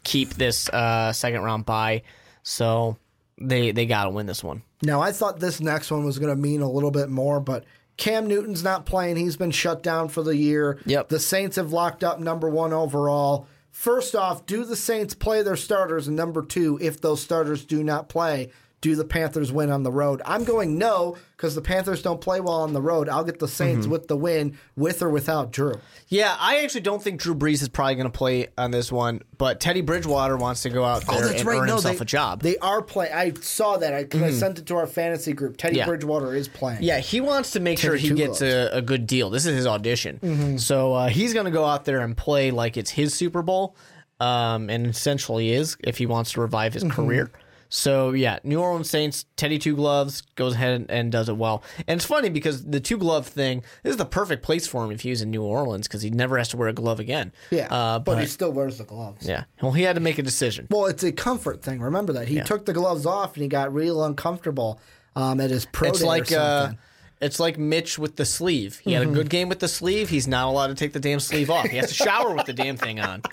[0.04, 2.02] keep this uh, second round bye,
[2.44, 2.96] so
[3.42, 4.62] they they got to win this one.
[4.82, 7.64] Now, I thought this next one was going to mean a little bit more, but
[7.96, 9.16] Cam Newton's not playing.
[9.16, 10.80] He's been shut down for the year.
[10.86, 11.08] Yep.
[11.08, 13.46] The Saints have locked up number one overall.
[13.70, 16.08] First off, do the Saints play their starters?
[16.08, 18.50] And number two, if those starters do not play,
[18.82, 20.20] do the Panthers win on the road?
[20.26, 23.08] I'm going no because the Panthers don't play well on the road.
[23.08, 23.92] I'll get the Saints Mm-hmm.
[23.92, 25.74] with the win, with or without Drew.
[26.08, 29.22] Yeah, I actually don't think Drew Brees is probably going to play on this one,
[29.38, 32.42] but Teddy Bridgewater wants to go out there and earn himself Oh, they, a job.
[32.42, 33.12] They are playing.
[33.14, 33.94] I saw that.
[33.94, 35.56] I, 'cause I sent it to our fantasy group.
[35.56, 35.86] Teddy Yeah.
[35.86, 36.82] Bridgewater is playing.
[36.82, 39.30] Yeah, he wants to make sure he gets a, a good deal.
[39.30, 40.18] This is his audition.
[40.22, 40.56] Mm-hmm.
[40.58, 43.74] So uh, he's going to go out there and play like it's his Super Bowl,
[44.20, 46.86] um, and essentially is if he wants to revive Mm-hmm.
[46.88, 47.30] his career.
[47.74, 51.62] So yeah, New Orleans Saints, Teddy Two Gloves goes ahead and, does it well.
[51.88, 54.90] And it's funny because the two glove thing this is the perfect place for him
[54.90, 57.32] if he was in New Orleans because he never has to wear a glove again.
[57.50, 59.26] Yeah, uh, but, but, he still wears the gloves.
[59.26, 60.66] yeah, well, he had to make a decision.
[60.70, 61.80] Well, it's a comfort thing.
[61.80, 64.78] Remember that he took the gloves off and he got real uncomfortable
[65.16, 66.78] um, at his pro It's day or like uh, something.
[67.22, 68.80] It's like Mitch with the sleeve.
[68.84, 68.98] He Mm-hmm.
[69.00, 70.10] had a good game with the sleeve.
[70.10, 71.66] He's not allowed to take the damn sleeve off.
[71.68, 73.22] He has to shower with the damn thing on.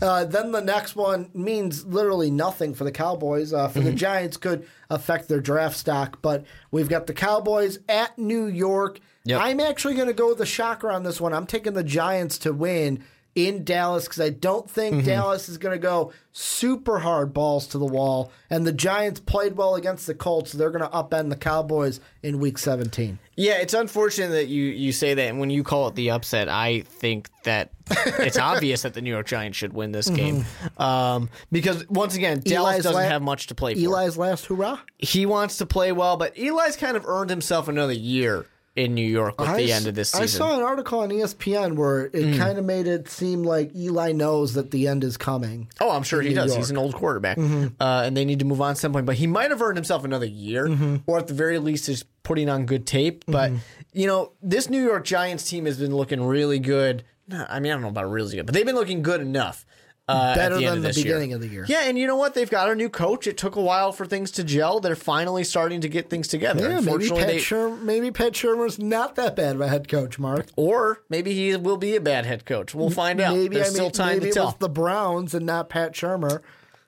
[0.00, 3.52] Uh, then the next one means literally nothing for the Cowboys.
[3.52, 3.88] Uh, for Mm-hmm.
[3.88, 6.22] the Giants, could affect their draft stock.
[6.22, 9.00] But we've got the Cowboys at New York.
[9.24, 9.40] Yep.
[9.42, 11.34] I'm actually going to go with the shocker on this one.
[11.34, 13.04] I'm taking the Giants to win
[13.34, 15.06] in Dallas because I don't think Mm-hmm.
[15.06, 18.32] Dallas is going to go super hard balls to the wall.
[18.50, 20.50] And the Giants played well against the Colts.
[20.52, 23.18] So they're going to upend the Cowboys in Week 17.
[23.36, 25.22] Yeah, it's unfortunate that you, you say that.
[25.28, 29.10] And when you call it the upset, I think that it's obvious that the New
[29.10, 30.44] York Giants should win this game.
[30.76, 32.60] Um, because once again, Dallas Mm-hmm.
[32.74, 33.80] Eli's doesn't la- have much to play for.
[33.80, 34.80] Eli's last hurrah.
[34.98, 38.46] He wants to play well, but Eli's kind of earned himself another year
[38.84, 40.22] in New York with the I end of this season.
[40.22, 40.24] Mm.
[40.24, 44.12] I saw an article on ESPN where it kind of made it seem like Eli
[44.12, 45.68] knows that the end is coming.
[45.80, 46.50] Oh, I'm sure he New does.
[46.52, 46.58] York.
[46.58, 47.80] He's an old quarterback, Mm-hmm.
[47.80, 49.06] uh, and they need to move on at some point.
[49.06, 50.96] But he might have earned himself another year, Mm-hmm.
[51.06, 53.24] or at the very least, is putting on good tape.
[53.26, 53.52] But
[53.92, 57.04] you know, this New York Giants team has been looking really good.
[57.32, 59.64] I mean, I don't know about really good, but they've been looking good enough
[60.10, 61.04] Uh, Better the than the this year.
[61.04, 61.64] beginning of the year.
[61.68, 62.34] Yeah, and you know what?
[62.34, 63.26] They've got a new coach.
[63.26, 64.80] It took a while for things to gel.
[64.80, 66.68] They're finally starting to get things together.
[66.68, 70.18] Yeah, maybe Pat, they, Shermer, maybe Pat Shurmur's not that bad of a head coach,
[70.18, 70.46] Mark.
[70.56, 72.74] or maybe he will be a bad head coach.
[72.74, 73.36] We'll find out.
[73.36, 74.46] Maybe There's I mean, still time maybe to it tell.
[74.46, 76.40] was the Browns and not Pat Shurmur.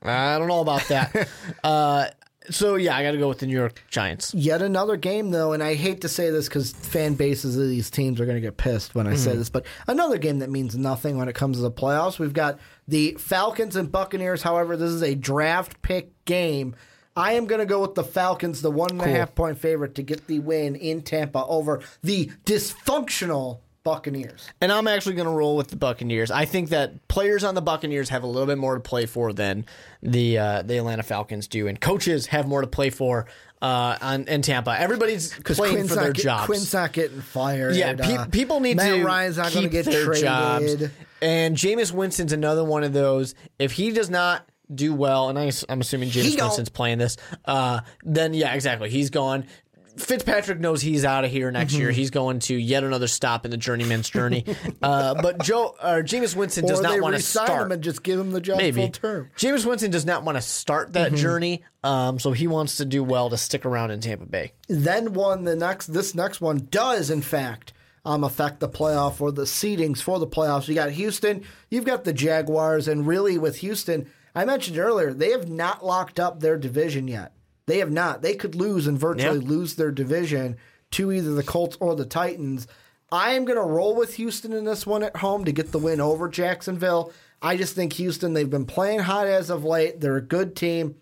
[0.02, 1.28] I don't know about that.
[1.64, 2.06] uh,
[2.50, 4.34] so yeah, I got to go with the New York Giants.
[4.34, 7.90] Yet another game, though, and I hate to say this because fan bases of these
[7.90, 9.16] teams are going to get pissed when I Hmm.
[9.16, 12.18] say this, but another game that means nothing when it comes to the playoffs.
[12.18, 12.58] We've got
[12.88, 14.42] the Falcons and Buccaneers.
[14.42, 16.74] However, this is a draft pick game.
[17.14, 19.94] I am going to go with the Falcons, the one and a half point favorite
[19.96, 24.48] to get the win in Tampa over the dysfunctional Buccaneers.
[24.60, 26.30] And I'm actually going to roll with the Buccaneers.
[26.30, 29.32] I think that players on the Buccaneers have a little bit more to play for
[29.32, 29.64] than
[30.02, 33.26] the uh, the Atlanta Falcons do, and coaches have more to play for
[33.60, 34.78] uh, on in Tampa.
[34.78, 36.46] Everybody's playing Quinn's for their get- jobs.
[36.46, 37.74] Quinn's not getting fired.
[37.76, 40.22] Yeah, pe- Uh, people need Matt to Ryan's not keep get their traded.
[40.24, 40.74] jobs.
[41.20, 43.34] And Jameis Winston's another one of those.
[43.58, 47.80] If he does not do well, and I, am assuming Jameis Winston's playing this, uh,
[48.04, 49.44] then yeah, exactly, he's gone.
[50.04, 51.80] Fitzpatrick knows he's out of here next Mm-hmm.
[51.82, 51.90] year.
[51.92, 54.44] He's going to yet another stop in the journeyman's journey.
[54.82, 57.50] uh, but Joe or Jameis Winston does Or not want to start.
[57.66, 59.30] him and just give him the job Maybe full term.
[59.36, 63.02] Jameis Winston does not want to start that journey, um, so he wants to do
[63.04, 64.52] well to stick around in Tampa Bay.
[64.68, 67.72] then one the next this next one does in fact
[68.04, 70.66] um, affect the playoff or the seedings for the playoffs.
[70.68, 75.30] You got Houston, you've got the Jaguars, and really with Houston, I mentioned earlier they
[75.30, 77.32] have not locked up their division yet.
[77.66, 78.22] They have not.
[78.22, 79.48] They could lose and virtually Yeah.
[79.48, 80.56] lose their division
[80.92, 82.66] to either the Colts or the Titans.
[83.10, 85.78] I am going to roll with Houston in this one at home to get the
[85.78, 87.12] win over Jacksonville.
[87.40, 90.00] I just think Houston, they've been playing hot as of late.
[90.00, 90.96] They're a good team.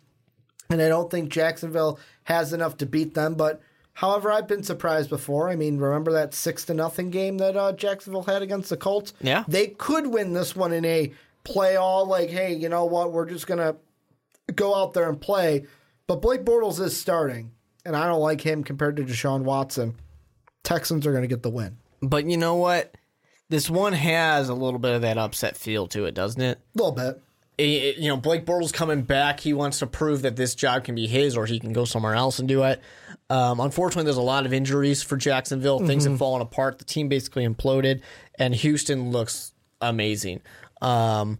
[0.69, 3.35] And I don't think Jacksonville has enough to beat them.
[3.35, 3.61] But
[3.95, 5.49] however, I've been surprised before.
[5.51, 9.13] I mean, remember that six to nothing game that uh, Jacksonville had against the Colts?
[9.21, 9.45] Yeah.
[9.49, 11.13] they could win this one in a
[11.45, 13.13] play all like, hey, you know what?
[13.13, 13.77] We're just gonna
[14.55, 15.67] go out there and play.
[16.11, 17.53] But Blake Bortles is starting,
[17.87, 19.95] and I don't like him compared to Deshaun Watson.
[20.65, 21.77] Texans are gonna get the win.
[22.03, 22.97] But you know what?
[23.49, 26.59] This one has a little bit of that upset feel to it, doesn't it?
[26.59, 27.23] A little bit.
[27.59, 29.39] It- it- you know, Blake Bortles coming back.
[29.39, 32.17] He wants to prove that this job can be his, or he can go somewhere
[32.17, 32.81] else and do it.
[33.29, 35.79] Um, unfortunately, there's a lot of injuries for Jacksonville.
[35.79, 36.81] Things have fallen apart.
[36.81, 38.01] The team basically imploded,
[38.37, 40.41] and Houston looks amazing.
[40.83, 41.39] Um,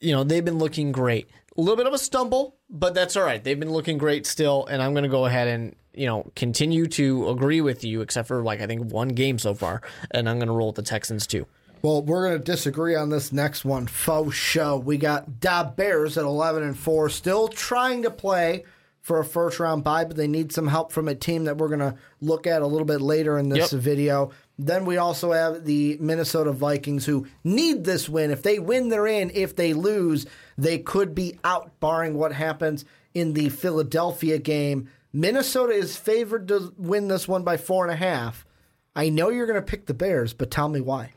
[0.00, 1.28] you know, they've been looking great.
[1.56, 3.42] A little bit of a stumble, but that's all right.
[3.44, 6.86] They've been looking great still, and I'm going to go ahead and you know continue
[6.86, 10.38] to agree with you, except for like I think one game so far, and I'm
[10.38, 11.46] going to roll with the Texans too.
[11.82, 13.86] Well, we're going to disagree on this next one.
[13.88, 14.76] Faux show.
[14.78, 18.64] We got Da Bears at 11 and 4, still trying to play
[19.00, 21.66] for a first round bye, but they need some help from a team that we're
[21.66, 23.82] going to look at a little bit later in this Yep.
[23.82, 24.30] video.
[24.58, 28.30] Then we also have the Minnesota Vikings who need this win.
[28.30, 29.30] If they win, they're in.
[29.34, 30.26] If they lose,
[30.58, 32.84] they could be out, barring what happens
[33.14, 34.88] in the Philadelphia game.
[35.12, 38.46] Minnesota is favored to win this one by four and a half.
[38.94, 41.12] I know you're going to pick the Bears, but tell me why.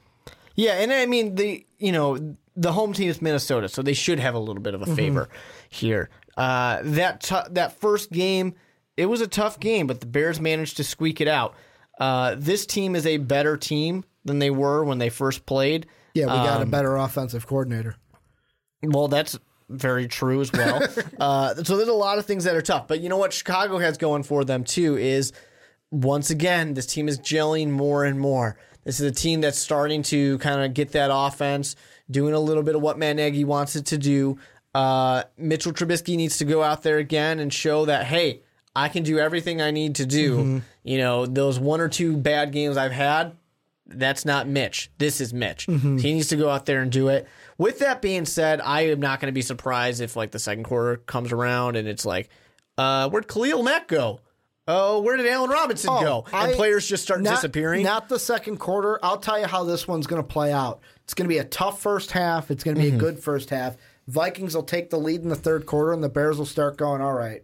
[0.56, 4.20] Yeah, and I mean the you know the home team is Minnesota, so they should
[4.20, 5.28] have a little bit of a favor
[5.70, 6.10] here.
[6.38, 8.56] Uh, that t- that first game,
[8.96, 11.56] it was a tough game, but the Bears managed to squeak it out.
[12.00, 15.86] Uh, this team is a better team than they were when they first played.
[16.14, 17.96] Yeah, we got Um, a better offensive coordinator.
[18.84, 19.38] Well, that's
[19.70, 20.82] very true as well.
[21.20, 23.78] uh, so there's a lot of things that are tough, but you know what Chicago
[23.80, 25.32] has going for them too is
[25.92, 28.58] once again this team is gelling more and more.
[28.84, 31.76] This is a team that's starting to kind of get that offense,
[32.12, 34.38] doing a little bit of what Matt Nagy wants it to do.
[34.76, 38.42] Uh, Mitchell Trubisky needs to go out there again and show that hey,
[38.76, 40.62] I can do everything I need to do.
[40.84, 43.34] You know, those one or two bad games I've had,
[43.88, 44.90] that's not Mitch.
[44.98, 45.66] This is Mitch.
[45.66, 45.76] He
[46.14, 47.28] needs to go out there and do it.
[47.58, 50.64] With that being said, I am not going to be surprised if like the second
[50.64, 52.30] quarter comes around and it's like,
[52.78, 54.20] uh, where'd Khalil Mack go?
[54.68, 56.26] Oh, where did Allen Robinson go?
[56.34, 57.84] And I- players just start not- disappearing.
[57.84, 59.00] Not the second quarter.
[59.04, 60.82] I'll tell you how this one's going to play out.
[61.04, 62.50] It's going to be a tough first half.
[62.52, 62.98] It's going to be Mm-hmm.
[62.98, 63.78] a good first half.
[64.08, 67.02] Vikings will take the lead in the third quarter, and the Bears will start going.
[67.02, 67.44] All right,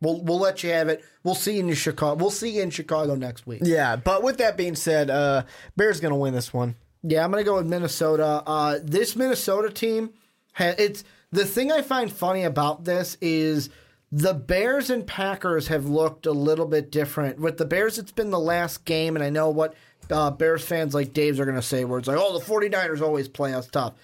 [0.00, 1.04] we'll we'll let you have it.
[1.22, 2.14] We'll see you in Chicago.
[2.20, 3.62] We'll see you in Chicago next week.
[3.64, 5.44] yeah, but with that being said, uh,
[5.76, 6.76] Bears going to win this one.
[7.02, 8.42] Yeah, I'm going to go with Minnesota.
[8.46, 10.10] Uh, this Minnesota team,
[10.54, 13.70] ha- it's the thing I find funny about this is
[14.10, 17.38] the Bears and Packers have looked a little bit different.
[17.38, 19.74] With the Bears, it's been the last game, and I know what
[20.10, 23.00] uh, Bears fans like Dave's are going to say, where it's like, oh, the 49ers
[23.02, 23.94] always play us tough.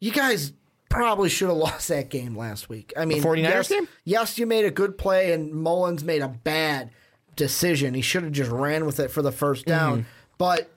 [0.00, 0.52] You guys
[0.92, 2.92] probably should have lost that game last week.
[2.96, 3.88] I mean, 49ers yes, game?
[4.04, 6.90] yes, you made a good play, and Mullens made a bad
[7.36, 7.94] decision.
[7.94, 10.00] He should have just ran with it for the first down.
[10.00, 10.08] Mm-hmm.
[10.38, 10.70] But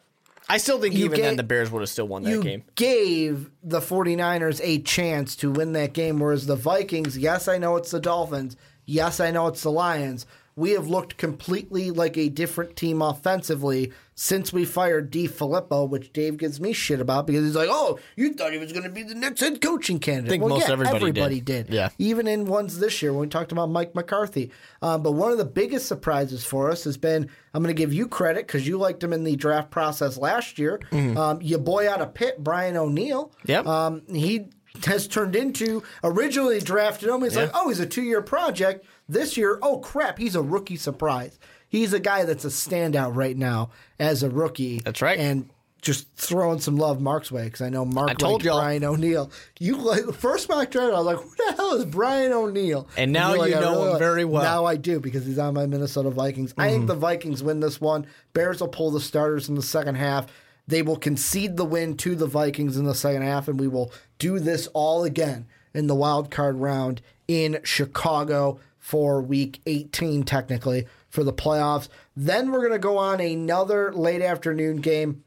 [0.48, 2.64] I still think even get- then the Bears would have still won that you game.
[2.76, 7.76] gave the 49ers a chance to win that game, whereas the Vikings, yes, I know
[7.76, 8.56] it's the Dolphins.
[8.86, 10.26] Yes, I know it's the Lions.
[10.56, 16.38] We have looked completely like a different team offensively since we fired DeFilippo, which Dave
[16.38, 19.04] gives me shit about because he's like, "Oh, you thought he was going to be
[19.04, 21.18] the next head coaching candidate." I think well, most yeah, everybody did.
[21.18, 21.70] everybody did.
[21.70, 21.90] Yeah.
[22.00, 24.52] even in ones this year when we talked about Mike McCarthy.
[24.82, 27.94] Um, but one of the biggest surprises for us has been I'm going to give
[27.94, 30.80] you credit because you liked him in the draft process last year.
[30.94, 33.28] Um, your boy out of Pitt, Brian O'Neill.
[33.28, 33.52] Mm-hmm.
[33.52, 33.66] Yep.
[33.68, 34.48] Um, he
[34.86, 37.22] has turned into originally drafted him.
[37.24, 38.86] He's like, oh, he's a two year project.
[39.08, 41.38] This year, oh crap, he's a rookie surprise.
[41.70, 43.70] He's a guy that's a standout right now
[44.00, 44.80] as a rookie.
[44.80, 45.18] That's right.
[45.20, 45.50] And
[45.82, 48.60] just throwing some love Mark's way because I know Mark I told y'all.
[48.60, 49.30] Brian O'Neill.
[49.60, 52.88] You like the first mock draft, I was like, who the hell is Brian O'Neill?
[52.98, 54.42] And now you're you I know him like- very well.
[54.42, 56.56] Now I do because he's on my Minnesota Vikings.
[56.58, 56.74] I Mm-hmm.
[56.76, 58.08] think the Vikings win this one.
[58.34, 60.26] Bears will pull the starters in the second half.
[60.68, 63.92] They will concede the win to the Vikings in the second half, and we will
[64.18, 70.88] do this all again in the wild card round in Chicago for week 18, technically,
[71.10, 71.88] for the playoffs.
[72.16, 75.24] Then we're going to go on another late afternoon game.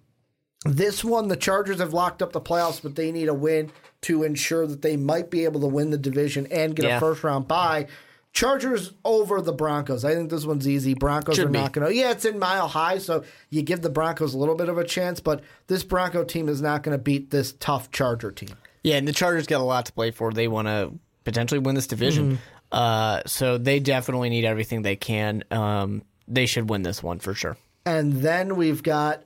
[0.65, 3.71] This one, the Chargers have locked up the playoffs, but they need a win
[4.03, 6.97] to ensure that they might be able to win the division and get Yeah.
[6.97, 7.87] a first round bye.
[8.33, 10.05] Chargers over the Broncos.
[10.05, 10.95] I think this one's easy.
[10.95, 11.59] Broncos Should are be.
[11.59, 11.95] not going to.
[11.95, 14.85] Yeah, it's in Mile High, so you give the Broncos a little bit of a
[14.85, 18.57] chance, but this Bronco team is not going to beat this tough Charger team.
[18.85, 20.33] Yeah, and the Chargers got a lot to play for.
[20.33, 20.93] They want to
[21.25, 22.33] potentially win this division.
[22.33, 22.43] Mm-hmm.
[22.71, 25.43] Uh, so they definitely need everything they can.
[25.51, 27.57] Um, they should win this one for sure.
[27.87, 29.25] And then we've got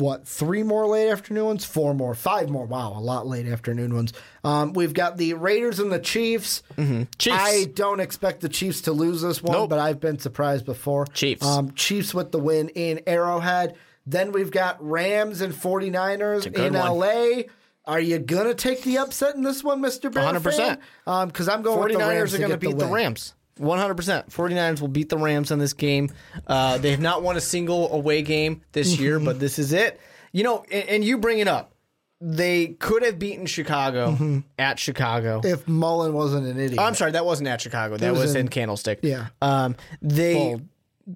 [0.00, 2.64] what three more late afternoon ones, four more, five more.
[2.66, 4.12] Wow, a lot late afternoon ones.
[4.42, 6.62] Um, we've got the Raiders and the Chiefs.
[6.76, 7.36] Chiefs.
[7.38, 9.70] I don't expect the Chiefs to lose this one, Nope.
[9.70, 11.06] but I've been surprised before.
[11.06, 11.44] Chiefs.
[11.46, 13.76] Um, Chiefs with the win in Arrowhead.
[14.06, 16.98] Then we've got Rams and 49ers in one.
[16.98, 17.42] LA.
[17.86, 20.12] Are you going to take the upset in this one, Mr.
[20.12, 21.26] Bear 100%.
[21.26, 22.92] Because I'm going with the 49ers Rams are going to beat the, the.
[22.92, 23.34] Rams.
[23.60, 24.30] 100%.
[24.30, 26.10] 49ers will beat the Rams in this game.
[26.46, 30.00] Uh, they have not won a single away game this year, but this is it.
[30.32, 31.74] You know, and, and you bring it up.
[32.22, 35.40] They could have beaten Chicago at Chicago.
[35.42, 36.78] If Mullen wasn't an idiot.
[36.78, 37.96] I'm sorry, that wasn't at Chicago.
[37.96, 38.98] That was was, in, Candlestick.
[39.02, 39.28] Yeah.
[39.40, 40.60] Um, they Well,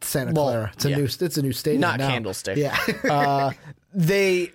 [0.01, 0.71] Santa Well, Clara.
[0.73, 0.97] It's a yeah.
[0.97, 1.05] new.
[1.05, 1.83] It's a new stadium.
[1.83, 2.09] not now.
[2.09, 2.57] Candlestick.
[2.57, 2.75] Yeah.
[3.11, 3.51] uh,
[3.93, 4.53] they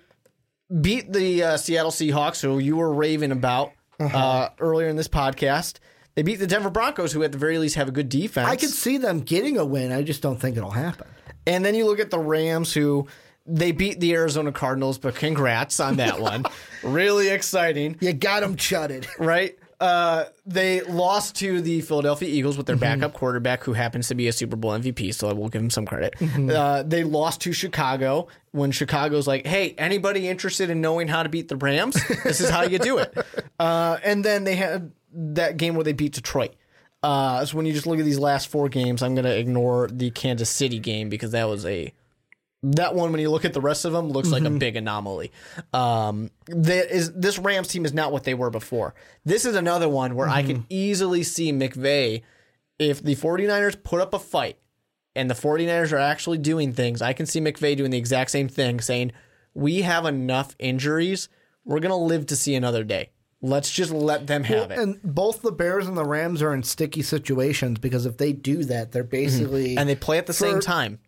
[0.80, 4.18] beat the uh, Seattle Seahawks, who you were raving about Uh-huh.
[4.18, 5.78] uh, earlier in this podcast.
[6.20, 8.46] They beat the Denver Broncos, who at the very least have a good defense.
[8.46, 9.90] I could see them getting a win.
[9.90, 11.06] I just don't think it'll happen.
[11.46, 13.06] And then you look at the Rams, who
[13.46, 16.44] they beat the Arizona Cardinals, but congrats on that one.
[16.82, 19.06] really exciting, You got them chutted.
[19.18, 19.56] right?
[19.80, 23.00] Uh, they lost to the Philadelphia Eagles with their Mm-hmm.
[23.00, 25.70] backup quarterback, who happens to be a Super Bowl MVP, so I will give him
[25.70, 26.16] some credit.
[26.18, 26.50] Mm-hmm.
[26.50, 31.30] Uh, they lost to Chicago when Chicago's like, "Hey, anybody interested in knowing how to
[31.30, 31.96] beat the Rams?
[32.24, 33.16] This is how you do it."
[33.58, 36.54] Uh, and then they had that game where they beat Detroit.
[37.02, 39.88] Uh, so when you just look at these last four games, I'm going to ignore
[39.90, 41.92] the Kansas City game because that was a
[42.62, 45.32] that one when you look at the rest of them looks like a big anomaly.
[45.72, 48.94] Um, that is this Rams team is not what they were before.
[49.24, 52.22] This is another one where I can easily see McVay
[52.78, 54.58] if the 49ers put up a fight
[55.14, 58.48] and the 49ers are actually doing things, I can see McVay doing the exact same
[58.48, 59.12] thing saying,
[59.54, 61.28] "We have enough injuries.
[61.64, 63.10] We're going to live to see another day.
[63.42, 66.62] Let's just let them have it." And both the Bears and the Rams are in
[66.62, 69.78] sticky situations because if they do that, they're basically Mm-hmm.
[69.78, 70.98] and they play at the same time.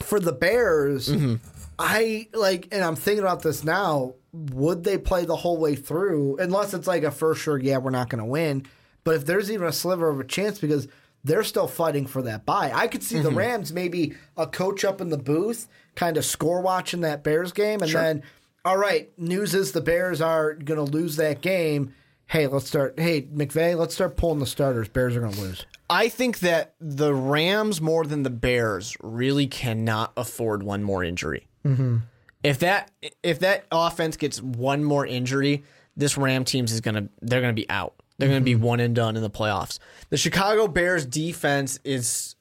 [0.00, 1.08] for the Bears.
[1.08, 1.34] Mm-hmm.
[1.78, 4.14] I like, and I'm thinking about this now.
[4.32, 6.38] Would they play the whole way through?
[6.38, 8.64] Unless it's like a for sure, yeah, we're not going to win.
[9.04, 10.88] But if there's even a sliver of a chance, because
[11.24, 13.38] they're still fighting for that bye, I could see the Mm-hmm.
[13.38, 15.66] Rams maybe a coach up in the booth,
[15.96, 18.22] kind of score watching that Bears game, and then,
[18.64, 21.94] all right, news is the Bears are going to lose that game.
[22.26, 22.98] Hey, let's start.
[22.98, 24.88] Hey, McVay, let's start pulling the starters.
[24.88, 25.66] Bears are going to lose.
[25.90, 31.46] I think that the Rams more than the Bears really cannot afford one more injury.
[31.66, 31.98] Mm-hmm.
[32.42, 32.90] If that
[33.22, 35.64] if that offense gets one more injury,
[35.96, 37.94] this Ram teams is gonna they're gonna be out.
[38.18, 39.78] They're gonna be one and done in the playoffs.
[40.08, 42.34] The Chicago Bears defense is,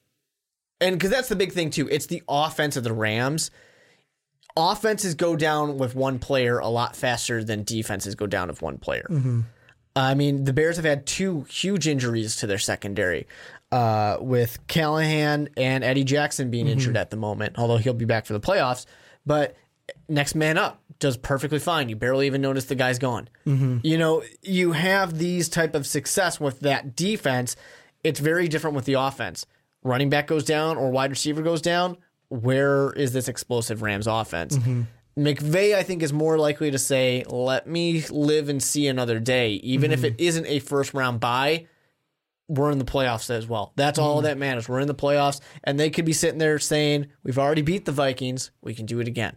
[0.80, 1.88] and because that's the big thing too.
[1.90, 3.52] It's the offense of the Rams.
[4.58, 8.78] Offenses go down with one player a lot faster than defenses go down with one
[8.78, 9.08] player.
[9.10, 9.42] Mm-hmm.
[9.96, 13.28] I mean, the Bears have had two huge injuries to their secondary,
[13.72, 16.74] uh, with Callahan and Eddie Jackson being mm-hmm.
[16.74, 18.86] injured at the moment, although he'll be back for the playoffs.
[19.26, 19.56] But
[20.08, 21.90] next man up does perfectly fine.
[21.90, 23.30] You barely even notice the guy's gone.
[23.46, 23.80] Mm-hmm.
[23.84, 27.56] You know, you have these type of success with that defense.
[28.04, 29.46] It's very different with the offense.
[29.84, 31.98] Running back goes down or wide receiver goes down.
[32.32, 34.58] Where is this explosive Rams offense?
[34.58, 34.84] Mm-hmm.
[35.18, 39.56] McVay, I think, is more likely to say, "Let me live and see another day,
[39.56, 40.16] even if mm-hmm.
[40.16, 41.68] it isn't a first round bye."
[42.48, 43.74] We're in the playoffs as well.
[43.76, 44.26] That's all mm-hmm.
[44.26, 44.68] that matters.
[44.70, 47.92] We're in the playoffs, and they could be sitting there saying, "We've already beat the
[47.92, 48.52] Vikings.
[48.62, 49.36] We can do it again."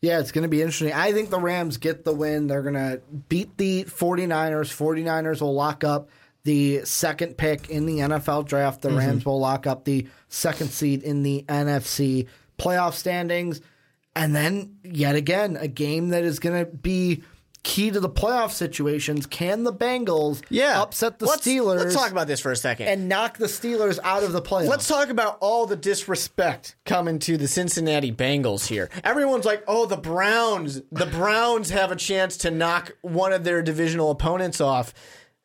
[0.00, 0.92] Yeah, it's going to be interesting.
[0.92, 2.46] I think the Rams get the win.
[2.46, 4.74] They're going to beat the 49ers.
[4.74, 6.08] 49ers will lock up
[6.46, 8.80] the second pick in the NFL draft.
[8.80, 8.98] The mm-hmm.
[8.98, 13.60] Rams will lock up the second seed in the NFC playoff standings.
[14.14, 17.24] And then, yet again, a game that is going to be
[17.64, 19.26] key to the playoff situations.
[19.26, 20.80] Can the Bengals yeah.
[20.80, 22.86] upset the let's, Steelers Let's talk about this for a second.
[22.86, 24.68] and knock the Steelers out of the playoffs?
[24.68, 28.88] Let's talk about all the disrespect coming to the Cincinnati Bengals here.
[29.02, 30.80] Everyone's like, "Oh, the Browns.
[30.92, 34.94] The Browns have a chance to knock one of their divisional opponents off."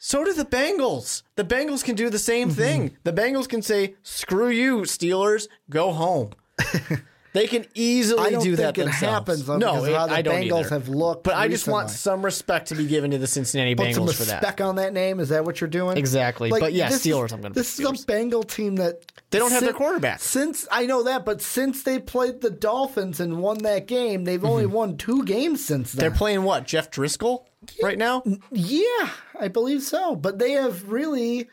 [0.04, 1.22] So do the Bengals.
[1.36, 2.58] The Bengals can do the same Mm-hmm.
[2.60, 2.98] thing.
[3.04, 5.48] The Bengals can say, "Screw you, Steelers.
[5.70, 6.32] Go home."
[7.34, 9.02] They can easily I don't do that it themselves.
[9.02, 10.70] happens, though, no, because of how the I don't Bengals either.
[10.70, 13.94] have looked But I just want some respect to be given to the Cincinnati Put
[13.94, 14.42] some Bengals for that.
[14.42, 15.22] respect on that name.
[15.22, 15.98] Is that what you're doing?
[15.98, 16.50] Exactly.
[16.50, 19.60] But yeah, this Steelers, I'm gonna This is a Bengal team that They don't have
[19.60, 20.20] sin- their quarterback.
[20.20, 24.44] Since I know that, but since they played the Dolphins and won that game, they've
[24.44, 26.00] only won two games since then.
[26.04, 26.10] Mm-hmm.
[26.12, 26.66] They're playing what?
[26.68, 27.46] Jeff Driskel
[27.82, 28.24] right now?
[28.52, 29.10] yeah,
[29.40, 30.16] I believe so.
[30.18, 31.48] But they have really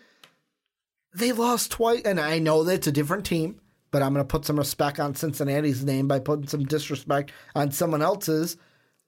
[1.15, 3.61] they lost twice, and I know that it's a different team.
[3.91, 7.71] But I'm going to put some respect on Cincinnati's name by putting some disrespect on
[7.73, 8.57] someone else's.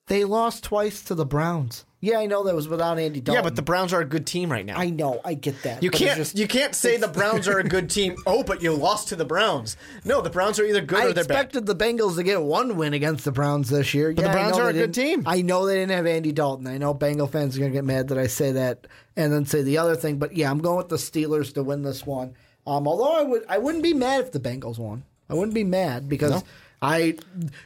[0.06, 1.84] They lost twice to the Browns.
[2.00, 3.38] Yeah, I know that was without Andy Dalton.
[3.38, 4.78] Yeah, but the Browns are a good team right now.
[4.78, 5.82] I know, I get that.
[5.82, 8.16] You can't just- you can't say the Browns are a good team.
[8.26, 9.76] Oh, but you lost to the Browns.
[10.04, 11.44] No, the Browns are either good I or they're bad.
[11.44, 14.14] expected the Bengals to get one win against the Browns this year.
[14.14, 15.24] the Yeah, I Browns are a good team.
[15.26, 16.66] I know they didn't have Andy Dalton.
[16.66, 19.44] I know Bengal fans are going to get mad that I say that and then
[19.44, 20.18] say the other thing.
[20.18, 22.34] But yeah, I'm going with the Steelers to win this one.
[22.66, 25.02] Um, although I would, I wouldn't be mad if the Bengals won.
[25.28, 26.42] I wouldn't be mad because
[26.82, 27.16] I,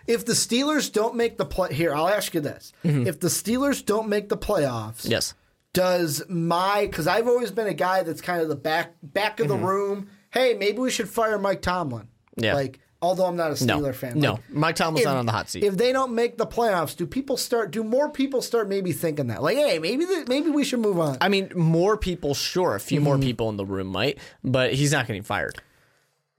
[0.07, 3.85] if the Steelers don't make the play here, I'll ask you this: if the Steelers
[3.85, 5.11] don't make the playoffs, Mm-hmm.
[5.13, 5.35] Yes.
[5.73, 9.49] does my because I've always been a guy that's kind of the back back of
[9.49, 10.09] the room.
[10.31, 12.03] Hey, maybe we should fire Mike Tomlin.
[12.37, 12.45] Mm-hmm.
[12.45, 12.55] Yeah.
[12.55, 14.19] Like, although I'm not a No, Steeler fan.
[14.19, 14.33] no.
[14.33, 15.63] Like, Mike Tomlin's not on the hot seat.
[15.63, 17.71] If they don't make the playoffs, do people start?
[17.71, 19.43] Do more people start maybe thinking that?
[19.43, 21.19] Like, hey, maybe th- maybe we should move on.
[21.21, 23.23] I mean, more people, sure, a few more Mm-hmm.
[23.23, 25.61] people in the room might, but he's not getting fired.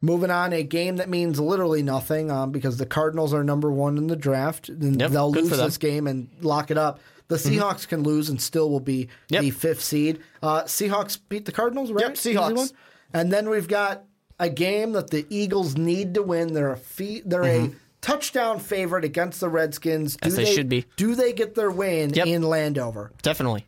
[0.01, 3.97] Moving on, a game that means literally nothing um, because the Cardinals are number one
[3.97, 4.69] in the draft.
[4.69, 5.49] And Yep, they'll lose.
[5.51, 5.63] Mm-hmm.
[5.63, 6.99] this game and lock it up.
[7.27, 9.41] The Seahawks can lose and still will be Yep.
[9.41, 10.19] the fifth seed.
[10.43, 12.03] Uh, Seahawks beat the Cardinals, right?
[12.03, 12.71] Yep, Seahawks.
[13.13, 14.03] And then we've got
[14.39, 16.53] a game that the Eagles need to win.
[16.53, 17.71] They're a fee- they're a
[18.01, 20.15] touchdown favorite against the Redskins.
[20.15, 20.27] Do Mm-hmm.
[20.27, 20.85] As they should be.
[20.97, 22.27] Do they get their win Yep.
[22.27, 23.11] in Landover?
[23.21, 23.65] Definitely.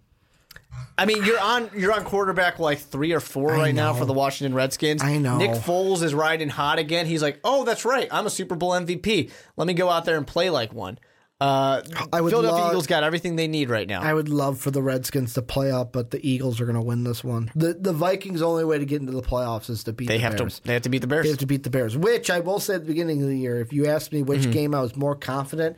[1.00, 4.14] I mean, you're on you're on quarterback like three or four right now for the
[4.14, 5.04] Washington Redskins.
[5.04, 5.38] I know.
[5.38, 7.06] Nick Foles is riding hot again.
[7.06, 9.32] He's like, oh, that's right, I'm a Super Bowl MVP.
[9.58, 10.98] Let me go out there and play like one.
[11.40, 11.82] Uh,
[12.12, 14.02] I would Philadelphia love- Eagles got everything they need right now.
[14.02, 16.82] I would love for the Redskins to play up, but the Eagles are going to
[16.82, 17.52] win this one.
[17.56, 20.08] The the Vikings' only way to get into the playoffs is to beat.
[20.08, 20.60] they the have Bears.
[20.60, 21.24] to they have to beat the Bears.
[21.26, 23.38] They have to beat the Bears, which I will say at the beginning of the
[23.38, 24.30] year, if you asked me Mm-hmm.
[24.30, 25.78] which game I was more confident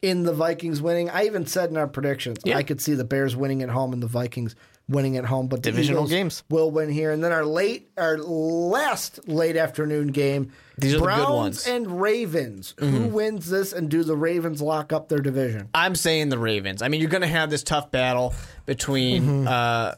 [0.00, 2.56] in the Vikings winning, I even said in our predictions Yeah.
[2.56, 4.54] I could see the Bears winning at home and the Vikings
[4.88, 6.42] winning at home, but the Divisional Eagles games.
[6.50, 7.10] will win here.
[7.12, 11.64] And then our late, our last late afternoon game, These are the good Browns ones.
[11.64, 11.76] Mm-hmm.
[11.76, 12.74] and Ravens.
[12.78, 15.68] Who wins this, and do the Ravens lock up their division?
[15.74, 16.82] I'm saying the Ravens.
[16.82, 18.34] I mean, you're going to have this tough battle
[18.66, 19.96] between uh,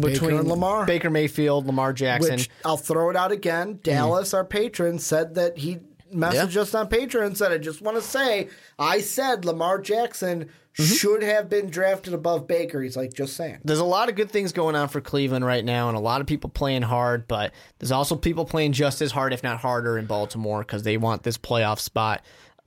[0.00, 0.86] between and Lamar.
[0.86, 2.36] Baker Mayfield, Lamar Jackson.
[2.36, 3.80] Which I'll throw it out again.
[3.82, 5.78] Dallas, our patron, said that he
[6.14, 8.48] messaged us on Patreon and said, I just want to say,
[8.78, 12.82] I said Lamar Jackson should have been drafted above Baker.
[12.82, 13.58] He's like, just saying.
[13.64, 16.20] there's a lot of good things going on for Cleveland right now, and a lot
[16.20, 17.28] of people playing hard.
[17.28, 20.96] But there's also people playing just as hard, if not harder, in Baltimore because they
[20.96, 22.22] want this playoff spot.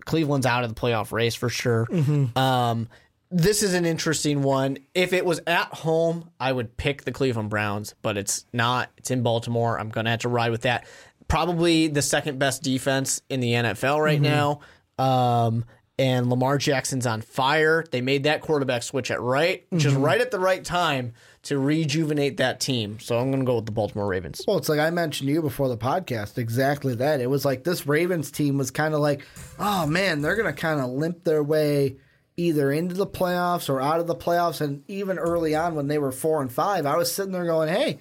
[0.05, 1.87] Cleveland's out of the playoff race for sure.
[2.35, 2.89] Um,
[3.31, 4.77] this is an interesting one.
[4.93, 8.91] If it was at home, I would pick the Cleveland Browns, but it's not.
[8.97, 9.79] It's in Baltimore.
[9.79, 10.85] I'm gonna have to ride with that.
[11.27, 14.59] Probably the second best defense in the NFL right now.
[14.99, 15.65] Um,
[15.97, 17.85] and Lamar Jackson's on fire.
[17.89, 21.13] They made that quarterback switch at right, just right at the right time
[21.43, 22.99] to rejuvenate that team.
[22.99, 24.43] So I'm going to go with the Baltimore Ravens.
[24.47, 27.21] Well, it's like I mentioned to you before the podcast, exactly that.
[27.21, 29.25] It was like this Ravens team was kind of like,
[29.59, 31.97] oh man, they're going to kind of limp their way
[32.35, 34.59] either into the playoffs or out of the playoffs.
[34.59, 37.69] And even early on when they were four and five, I was sitting there going,
[37.69, 37.99] hey,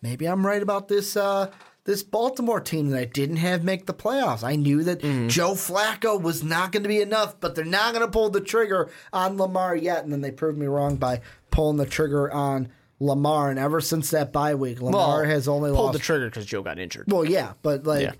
[0.00, 1.16] maybe I'm right about this.
[1.16, 1.50] Uh,
[1.84, 4.42] this Baltimore team that I didn't have make the playoffs.
[4.42, 5.28] I knew that mm-hmm.
[5.28, 8.40] Joe Flacco was not going to be enough, but they're not going to pull the
[8.40, 10.02] trigger on Lamar yet.
[10.02, 11.20] And then they proved me wrong by
[11.50, 12.68] pulling the trigger on
[13.00, 13.50] Lamar.
[13.50, 16.62] And ever since that bye week, Lamar has only pulled lost the trigger because Joe
[16.62, 17.12] got injured.
[17.12, 18.12] well, yeah, but like Yeah.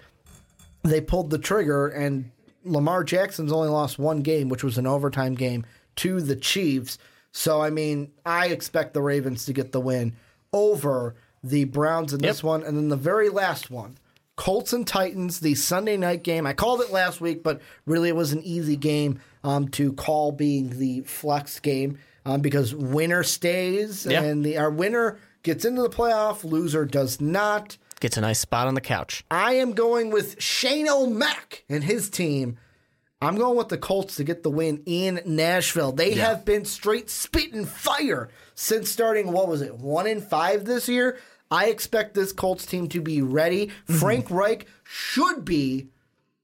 [0.82, 2.30] they pulled the trigger, and
[2.64, 5.64] Lamar Jackson's only lost one game, which was an overtime game
[5.96, 6.98] to the Chiefs.
[7.32, 10.14] So, I mean, I expect the Ravens to get the win
[10.52, 12.44] over the Browns in this Yep.
[12.44, 12.62] one.
[12.64, 13.96] And then the very last one
[14.36, 16.44] Colts and Titans, the Sunday night game.
[16.46, 20.32] I called it last week, but really it was an easy game um, to call
[20.32, 24.22] being the flex game um, because winner stays Yeah.
[24.22, 27.76] and the our winner gets into the playoff, loser does not.
[28.00, 29.24] Gets a nice spot on the couch.
[29.30, 32.56] I am going with Shane O'Mac and his team.
[33.22, 35.92] I'm going with the Colts to get the win in Nashville.
[35.92, 40.88] They have been straight spitting fire since starting, what was it, one in five this
[40.88, 41.18] year?
[41.54, 43.66] I expect this Colts team to be ready.
[43.68, 43.94] Mm-hmm.
[43.96, 45.88] Frank Reich should be,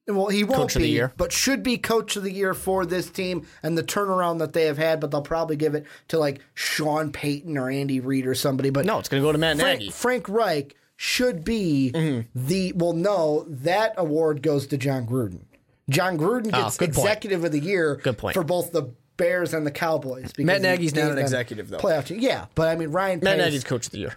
[0.07, 3.77] well, he won't be, but should be coach of the year for this team and
[3.79, 5.01] the turnaround that they have had.
[5.01, 8.71] But they'll probably give it to like Sean Payton or Andy Reid or somebody.
[8.71, 9.91] But No, it's going to go to Matt Frank, Nagy.
[9.93, 12.29] Frank Reich should be Mm-hmm.
[12.47, 12.93] the well.
[12.93, 15.45] No, that award goes to Jon Gruden.
[15.89, 17.07] Jon Gruden gets Oh, good point.
[17.09, 18.35] executive of the year Good point.
[18.35, 20.33] for both the Bears and the Cowboys.
[20.33, 21.79] because Matt Nagy's not an executive, though.
[21.79, 22.21] Playoff team.
[22.21, 24.15] Yeah, but I mean Ryan Matt Pace, Nagy's coach of the year.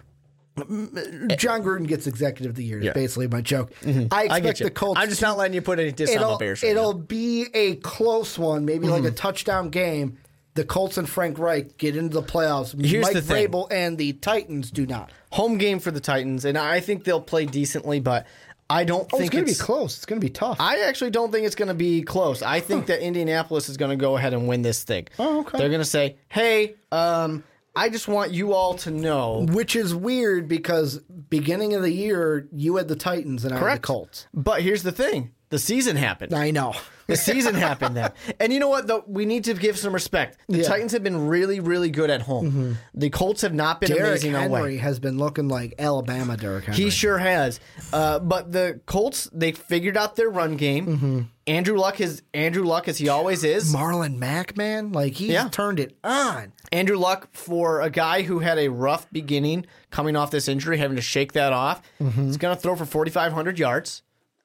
[0.56, 2.78] Jon Gruden gets executive of the year.
[2.78, 2.90] Is Yeah.
[2.92, 3.00] Mm-hmm.
[3.00, 3.72] basically my joke.
[3.84, 5.00] I I expect get the Colts.
[5.00, 6.62] I'm just not letting you put any diss on the Bears.
[6.62, 6.98] right it'll now.
[7.00, 10.18] be a close one, maybe like a touchdown game.
[10.54, 12.80] The Colts and Frank Reich get into the playoffs.
[12.80, 13.48] Here's Mike the thing.
[13.48, 15.10] Vrabel and the Titans do not.
[15.32, 18.24] home game for the Titans, and I think they'll play decently, but
[18.70, 19.96] I don't Oh, it's going to be close.
[19.96, 20.58] It's going to be tough.
[20.60, 22.40] I actually don't think it's going to be close.
[22.40, 25.08] I think that Indianapolis is going to go ahead and win this thing.
[25.18, 25.58] Oh, okay.
[25.58, 27.42] They're going to say, "Hey, um,
[27.76, 30.98] I just want you all to know." Which is weird because
[31.28, 33.82] beginning of the year you had the Titans and I had the.
[33.82, 34.26] Colts.
[34.32, 36.34] But here's the thing: the season happened.
[36.34, 36.74] I know.
[37.06, 38.12] The season happened then.
[38.40, 38.86] And you know what?
[38.86, 40.38] Though we need to give some respect.
[40.48, 40.62] The Yeah.
[40.64, 40.72] Mm-hmm.
[40.72, 42.78] Titans have been really, really good at home.
[42.94, 44.76] The Colts have not been Derrick amazing Henry away.
[44.78, 46.82] has been looking like Alabama Derrick Henry.
[46.82, 47.60] He sure has.
[47.92, 50.86] Uh, but the Colts, they figured out their run game.
[50.86, 51.20] Mm-hmm.
[51.46, 53.70] Andrew Luck is Andrew Luck as he always is.
[53.74, 55.48] Marlon Mack, man, like he Yeah.
[55.50, 56.54] turned it on.
[56.72, 60.96] Andrew Luck for a guy who had a rough beginning coming off this injury, having
[60.96, 61.82] to shake that off.
[62.00, 62.24] Mm-hmm.
[62.28, 64.00] He's going to throw for 4,500 yards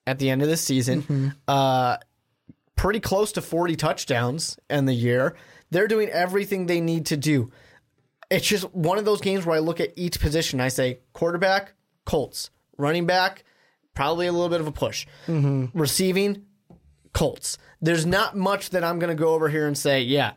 [0.10, 1.04] at the end of the season.
[1.04, 1.28] Mm-hmm.
[1.48, 1.98] Uh,
[2.76, 5.36] pretty close to 40 touchdowns in the year.
[5.70, 7.52] They're doing everything they need to do.
[8.32, 10.60] It's just one of those games where I look at each position.
[10.60, 11.74] I say quarterback,
[12.06, 12.50] Colts.
[12.78, 13.44] Running back,
[13.94, 15.06] probably a little bit of a push.
[15.74, 16.46] Receiving,
[17.14, 17.60] Colts.
[17.82, 20.34] There's not much that I'm going to go over here and say, yeah,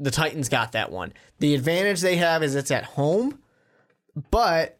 [0.00, 1.12] the Titans got that one.
[1.38, 3.40] The advantage they have is it's at home,
[4.30, 4.78] but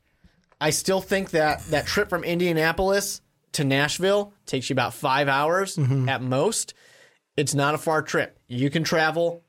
[0.61, 3.21] I still think that that trip from Indianapolis
[3.53, 6.09] to Nashville takes you about five hours mm-hmm.
[6.09, 6.75] at most.
[7.37, 8.39] It's not a far trip.
[8.49, 9.43] You can travel.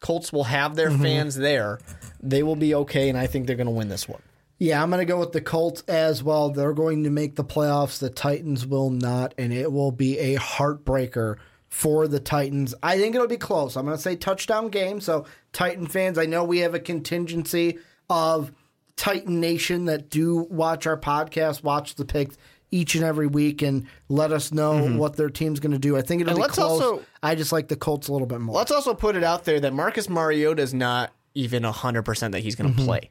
[0.00, 1.02] Colts will have their mm-hmm.
[1.02, 1.80] fans there.
[2.22, 4.22] They will be okay, and I think they're going to win this one.
[4.58, 6.50] Yeah, I'm going to go with the Colts as well.
[6.50, 7.98] They're going to make the playoffs.
[7.98, 11.36] The Titans will not, and it will be a heartbreaker
[11.68, 12.74] for the Titans.
[12.82, 13.76] I think it'll be close.
[13.76, 15.00] I'm going to say touchdown game.
[15.00, 17.78] So, Titan fans, I know we have a contingency
[18.08, 18.52] of
[18.96, 22.36] Titan Nation that do watch our podcast, watch the picks
[22.74, 24.98] each and every week, and let us know mm-hmm.
[24.98, 25.96] what their team's going to do.
[25.96, 26.82] I think it'll And be close.
[26.82, 28.56] also- I just like the Colts a little bit more.
[28.56, 32.56] Let's also put it out there that Marcus Mariota is not even 100% that he's
[32.56, 32.86] going to mm-hmm.
[32.86, 33.10] play.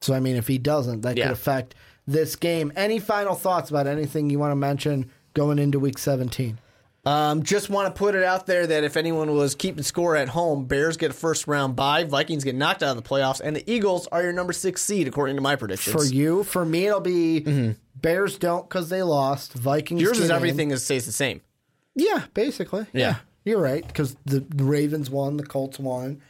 [0.00, 1.24] So I mean, if he doesn't, that Yeah.
[1.24, 1.74] could affect
[2.06, 2.72] this game.
[2.76, 6.58] Any final thoughts about anything you want to mention going into Week 17?
[7.04, 10.28] Um, just want to put it out there that if anyone was keeping score at
[10.28, 13.56] home, Bears get a first round bye, Vikings get knocked out of the playoffs, and
[13.56, 15.94] the Eagles are your number six seed according to my predictions.
[15.94, 17.70] For you, for me, it'll be mm-hmm.
[18.00, 19.52] Bears don't because they lost.
[19.54, 20.00] Vikings.
[20.00, 20.06] Mm-hmm.
[20.06, 20.36] Yours is in.
[20.36, 21.40] everything is stays the same.
[21.94, 22.86] Yeah, basically.
[22.92, 23.16] Yeah.
[23.44, 26.20] You're right because the Ravens won, the Colts won,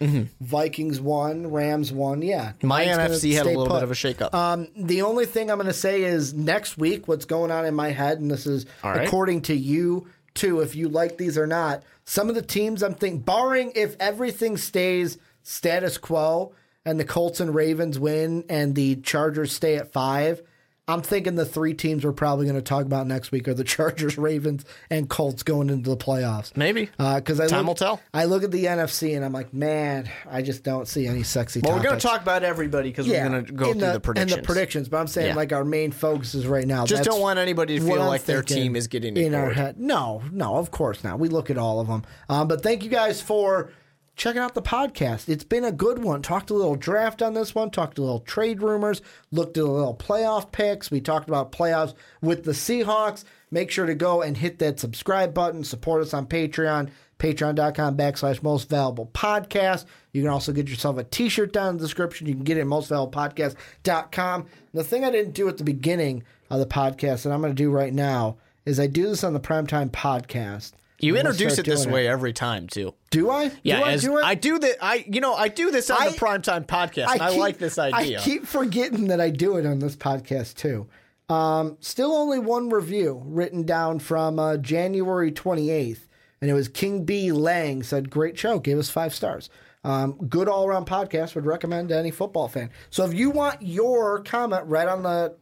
[0.40, 2.22] Vikings won, Rams won.
[2.22, 2.66] Yeah, Mm-hmm.
[2.68, 3.74] My Mine's NFC had a little put.
[3.74, 4.32] bit of a shakeup.
[4.32, 7.74] Um, the only thing I'm going to say is next week, what's going on in
[7.74, 9.04] my head, and this is right.
[9.04, 11.82] according to you too, if you like these or not.
[12.04, 16.52] Some of the teams I'm thinking, barring if everything stays status quo
[16.84, 20.40] and the Colts and Ravens win and the Chargers stay at five.
[20.88, 23.64] I'm thinking the three teams we're probably going to talk about next week are the
[23.78, 26.56] Chargers, Ravens, and Colts going into the playoffs.
[26.56, 26.86] Maybe.
[26.96, 28.00] because I Time look, will tell.
[28.14, 31.60] I look at the NFC and I'm like, man, I just don't see any sexy.
[31.60, 31.68] Teams.
[31.68, 34.00] Well, we're going to talk about everybody because we're going to go in through the,
[34.00, 34.32] predictions.
[34.32, 35.34] And the predictions, but I'm saying Yeah.
[35.34, 36.86] like our main focus is right now.
[36.86, 39.56] Just That's don't want anybody to feel like their team is getting in our ignored.
[39.56, 39.78] head.
[39.80, 41.18] No, no, of course not.
[41.18, 42.02] We look at all of them.
[42.30, 43.70] Um, but thank you guys for
[44.18, 45.28] checking out the podcast.
[45.28, 46.20] It's been a good one.
[46.20, 47.70] Talked a little draft on this one.
[47.70, 49.00] Talked a little trade rumors.
[49.30, 50.90] Looked at a little playoff picks.
[50.90, 53.24] We talked about playoffs with the Seahawks.
[53.50, 55.64] Make sure to go and hit that subscribe button.
[55.64, 56.90] Support us on Patreon.
[57.18, 59.86] Patreon.com backslash most valuable podcast.
[60.12, 62.26] You can also get yourself a t shirt down in the description.
[62.26, 64.46] You can get it at mostvaluablepodcast.com.
[64.74, 67.62] The thing I didn't do at the beginning of the podcast that I'm going to
[67.62, 70.72] do right now is I do this on the Primetime podcast.
[71.00, 72.94] You I'm introduce it this way every time too.
[73.10, 73.52] Do I?
[73.62, 74.24] Yeah, do I do it?
[74.24, 74.76] I do that.
[74.82, 77.12] I you know I do this on I- the primetime podcast.
[77.12, 78.18] and I, keep- like this idea.
[78.18, 80.88] I keep forgetting that I do it on this podcast too.
[81.28, 86.06] Um, still only one review written down from uh, January 28th,
[86.40, 89.50] and it was King B Lang said, "Great show, gave us five stars.
[89.84, 91.34] Um, good all around podcast.
[91.34, 92.70] Would recommend to any football fan.
[92.90, 95.36] So if you want your comment read on the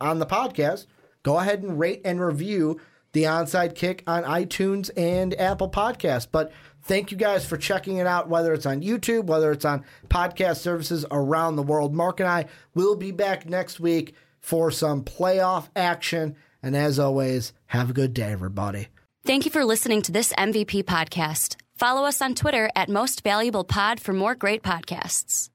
[0.00, 0.86] on the podcast,
[1.22, 2.80] go ahead and rate and review
[3.12, 6.26] the onside kick on iTunes and Apple Podcasts.
[6.30, 9.84] But thank you guys for checking it out, whether it's on YouTube, whether it's on
[10.08, 11.94] podcast services around the world.
[11.94, 16.36] Mark and I will be back next week for some playoff action.
[16.62, 18.88] And as always, have a good day, everybody.
[19.24, 21.56] Thank you for listening to this MVP podcast.
[21.74, 25.49] Follow us on Twitter at Most Valuable Pod for more great podcasts.